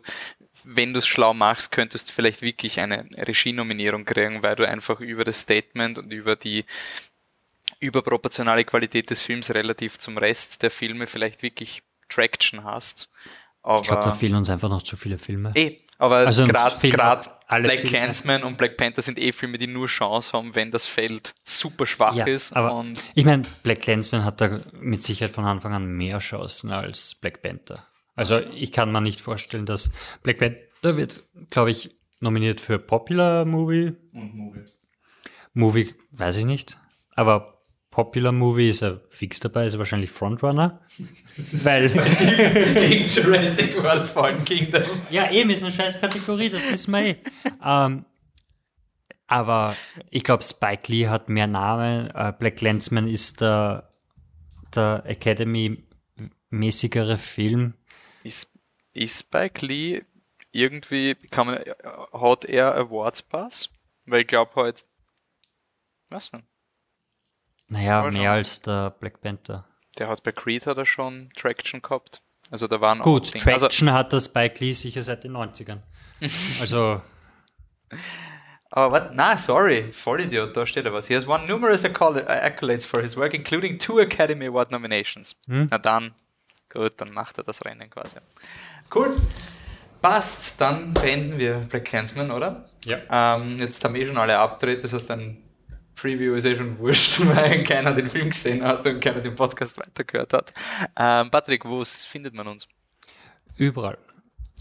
[0.64, 5.00] wenn du es schlau machst, könntest du vielleicht wirklich eine Regienominierung kriegen, weil du einfach
[5.00, 6.66] über das Statement und über die
[7.80, 13.10] überproportionale Qualität des Films relativ zum Rest der Filme vielleicht wirklich Traction hast.
[13.62, 15.52] Aber, ich glaube, da fehlen uns einfach noch zu viele Filme.
[15.56, 17.90] Eh, aber Also gerade alle Black Filme.
[17.98, 21.86] Clansman und Black Panther sind eh Filme, die nur Chance haben, wenn das Feld super
[21.88, 22.54] schwach Ja, ist.
[22.54, 26.72] aber und ich meine, Black Clansman hat da mit Sicherheit von Anfang an mehr Chancen
[26.72, 27.86] als Black Panther.
[28.16, 29.92] Also ich kann mir nicht vorstellen, dass
[30.24, 33.94] Black Panther wird, glaube ich, nominiert für Popular Movie.
[34.14, 34.66] und Movie.
[35.54, 36.78] Movie, weiß ich nicht.
[37.16, 37.57] Aber
[37.98, 40.80] Popular Movie ist er fix dabei, ist er wahrscheinlich Frontrunner.
[41.64, 44.84] Weil, Gegen Jurassic World Fallen Kingdom.
[45.10, 47.16] ja, eben ist eine scheiß Kategorie, das wissen wir eh.
[47.66, 48.06] ähm,
[49.26, 49.76] aber
[50.12, 52.12] ich glaube, Spike Lee hat mehr Namen.
[52.12, 53.92] Äh, Black Landsman ist der,
[54.76, 57.74] der Academy-mäßigere Film.
[58.22, 58.52] Ist,
[58.94, 60.04] ist Spike Lee
[60.52, 61.58] irgendwie, kann man,
[62.14, 63.72] hat er Awards Pass?
[64.06, 64.86] Weil ich glaube halt,
[66.10, 66.44] was denn?
[67.70, 68.28] Naja, Aber mehr schon.
[68.30, 69.66] als der Black Panther.
[69.98, 72.22] Der hat bei Creed hat er schon Traction gehabt.
[72.50, 73.46] Also da waren Gut, auch Dinge.
[73.48, 75.80] Also, Traction hat der Spike Lee sicher seit den 90ern.
[76.62, 77.02] Also,
[78.70, 79.10] aber what?
[79.14, 81.08] Na, sorry, Vollidiot, da steht ja was.
[81.08, 85.36] He has won numerous accol- accolades for his work, including two Academy Award nominations.
[85.48, 85.68] Hm?
[85.72, 86.12] Na dann,
[86.70, 88.18] gut, dann macht er das Rennen quasi.
[88.94, 89.16] Cool.
[90.02, 92.70] Passt, dann beenden wir Black Clansman, oder?
[92.86, 93.00] ja.
[93.10, 95.44] Ähm, jetzt haben eh schon alle abgedreht, das heißt, ein
[95.98, 99.78] Preview ist eh schon wurscht, weil keiner den Film gesehen hat und keiner den Podcast
[99.78, 100.54] weitergehört hat.
[100.96, 102.68] Ähm, Patrick, wo findet man uns?
[103.58, 103.98] Überall.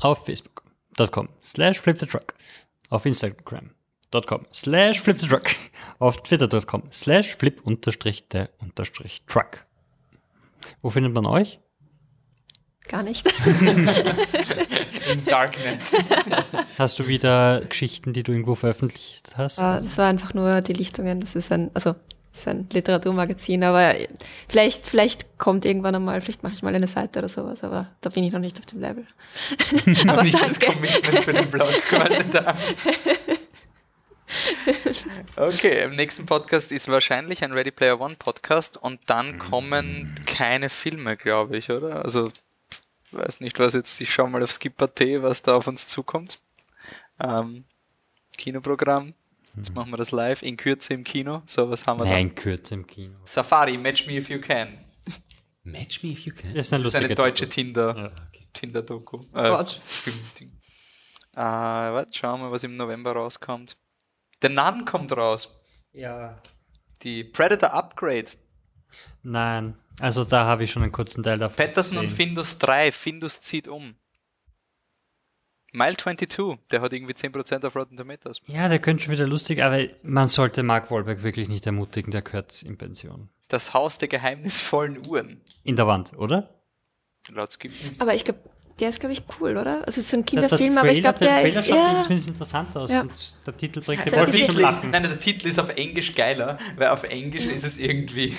[0.00, 2.34] auf facebook.com slash flipthetruck,
[2.90, 5.44] auf instagram.com slash flipthetruck,
[5.98, 9.66] auf twitter.com slash flip unterstrich der unterstrich truck.
[10.82, 11.60] Wo findet man euch?
[12.88, 13.26] Gar nicht.
[15.12, 15.80] Im Darknet.
[16.78, 19.58] Hast du wieder Geschichten, die du irgendwo veröffentlicht hast?
[19.58, 21.20] Ah, das war einfach nur die Lichtungen.
[21.20, 21.96] Das ist ein, also
[22.36, 23.94] das ist ein Literaturmagazin, aber
[24.48, 28.10] vielleicht, vielleicht kommt irgendwann einmal, vielleicht mache ich mal eine Seite oder sowas, aber da
[28.10, 29.06] bin ich noch nicht auf dem Level.
[30.06, 30.74] aber nicht das danke.
[30.74, 32.54] Commitment für den Blog quasi da.
[35.36, 40.68] Okay, im nächsten Podcast ist wahrscheinlich ein Ready Player One Podcast und dann kommen keine
[40.68, 42.04] Filme, glaube ich, oder?
[42.04, 42.30] Also,
[43.16, 46.40] weiß nicht, was jetzt, ich schau mal auf Skip.at, was da auf uns zukommt.
[47.20, 47.64] Ähm,
[48.36, 49.14] Kinoprogramm.
[49.56, 51.42] Jetzt machen wir das live, in Kürze im Kino.
[51.46, 53.14] So, was haben wir Nein, Kürze im Kino.
[53.14, 53.26] da?
[53.26, 54.84] Safari, Match Me If You Can.
[55.66, 56.54] Match me if you can.
[56.54, 57.96] Das ist eine Das ist eine deutsche Tinder.
[57.96, 58.38] Ja.
[58.52, 59.18] Tinder-Doku.
[59.34, 59.70] Äh, Gott.
[59.84, 60.52] Filmding.
[61.34, 63.76] Äh, warte, schauen wir, was im November rauskommt.
[64.42, 65.60] The Nun kommt raus.
[65.92, 66.40] Ja.
[67.02, 68.30] Die Predator Upgrade.
[69.28, 72.10] Nein, also da habe ich schon einen kurzen Teil davon Patterson und.
[72.10, 72.92] Findus 3.
[72.92, 73.96] Findus zieht um.
[75.72, 78.40] Mile 22, der hat irgendwie 10% auf Rotten Tomatoes.
[78.46, 82.22] Ja, der könnte schon wieder lustig, aber man sollte Mark Wahlberg wirklich nicht ermutigen, der
[82.22, 83.28] gehört in Pension.
[83.48, 85.40] Das Haus der geheimnisvollen Uhren.
[85.64, 86.48] In der Wand, oder?
[87.30, 87.72] Laut Skip.
[87.98, 88.38] Aber ich glaube,
[88.78, 89.78] der ist, glaube ich, cool, oder?
[89.86, 91.66] Also es ist so ein Der- der Kinderfilm, aber ich glaube, Trailer- der Trailer ist,
[91.68, 93.00] schaut ja, zumindest interessant aus Ja.
[93.02, 95.68] und der Titel bringt Also den Der Wolf Titel ist, nein, der Titel ist auf
[95.70, 98.34] Englisch geiler, weil auf Englisch ist es irgendwie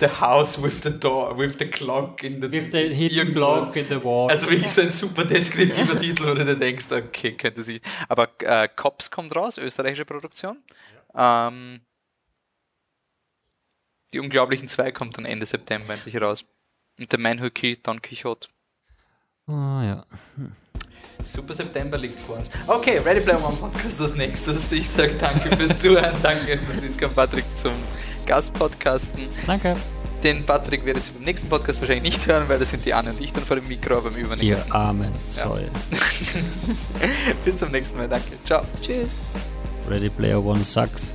[0.00, 3.86] The House with the door, with the clock in the, With the hidden block in
[3.88, 4.30] the wall.
[4.30, 7.82] Also wirklich so ein super deskriptiver Titel, wo du dir denkst, okay, könnte sich.
[8.08, 10.56] Aber äh, Cops kommt raus, österreichische Produktion.
[11.14, 11.80] Ähm,
[14.12, 16.44] die Unglaublichen 2 kommt dann Ende September endlich raus.
[16.98, 18.48] Und der Man Who Killed Don Quixote.
[19.46, 20.04] oh, ja.
[21.22, 22.48] Super September liegt vor uns.
[22.66, 24.72] Okay, Ready Player One Podcast als nächstes.
[24.72, 27.74] Ich sage danke fürs Zuhören, danke Franziska und Patrick zum
[28.26, 29.24] Gastpodcasten.
[29.46, 29.76] Danke.
[30.22, 33.10] Den Patrick werdet ihr beim nächsten Podcast wahrscheinlich nicht hören, weil das sind die Anne
[33.10, 34.70] und ich dann vor dem Mikro, aber beim Ihr übernächsten.
[34.70, 35.70] arme Säule.
[37.44, 38.32] Bis zum nächsten Mal, danke.
[38.44, 38.62] Ciao.
[38.82, 39.18] tschüss.
[39.88, 41.14] Ready Player One sucks.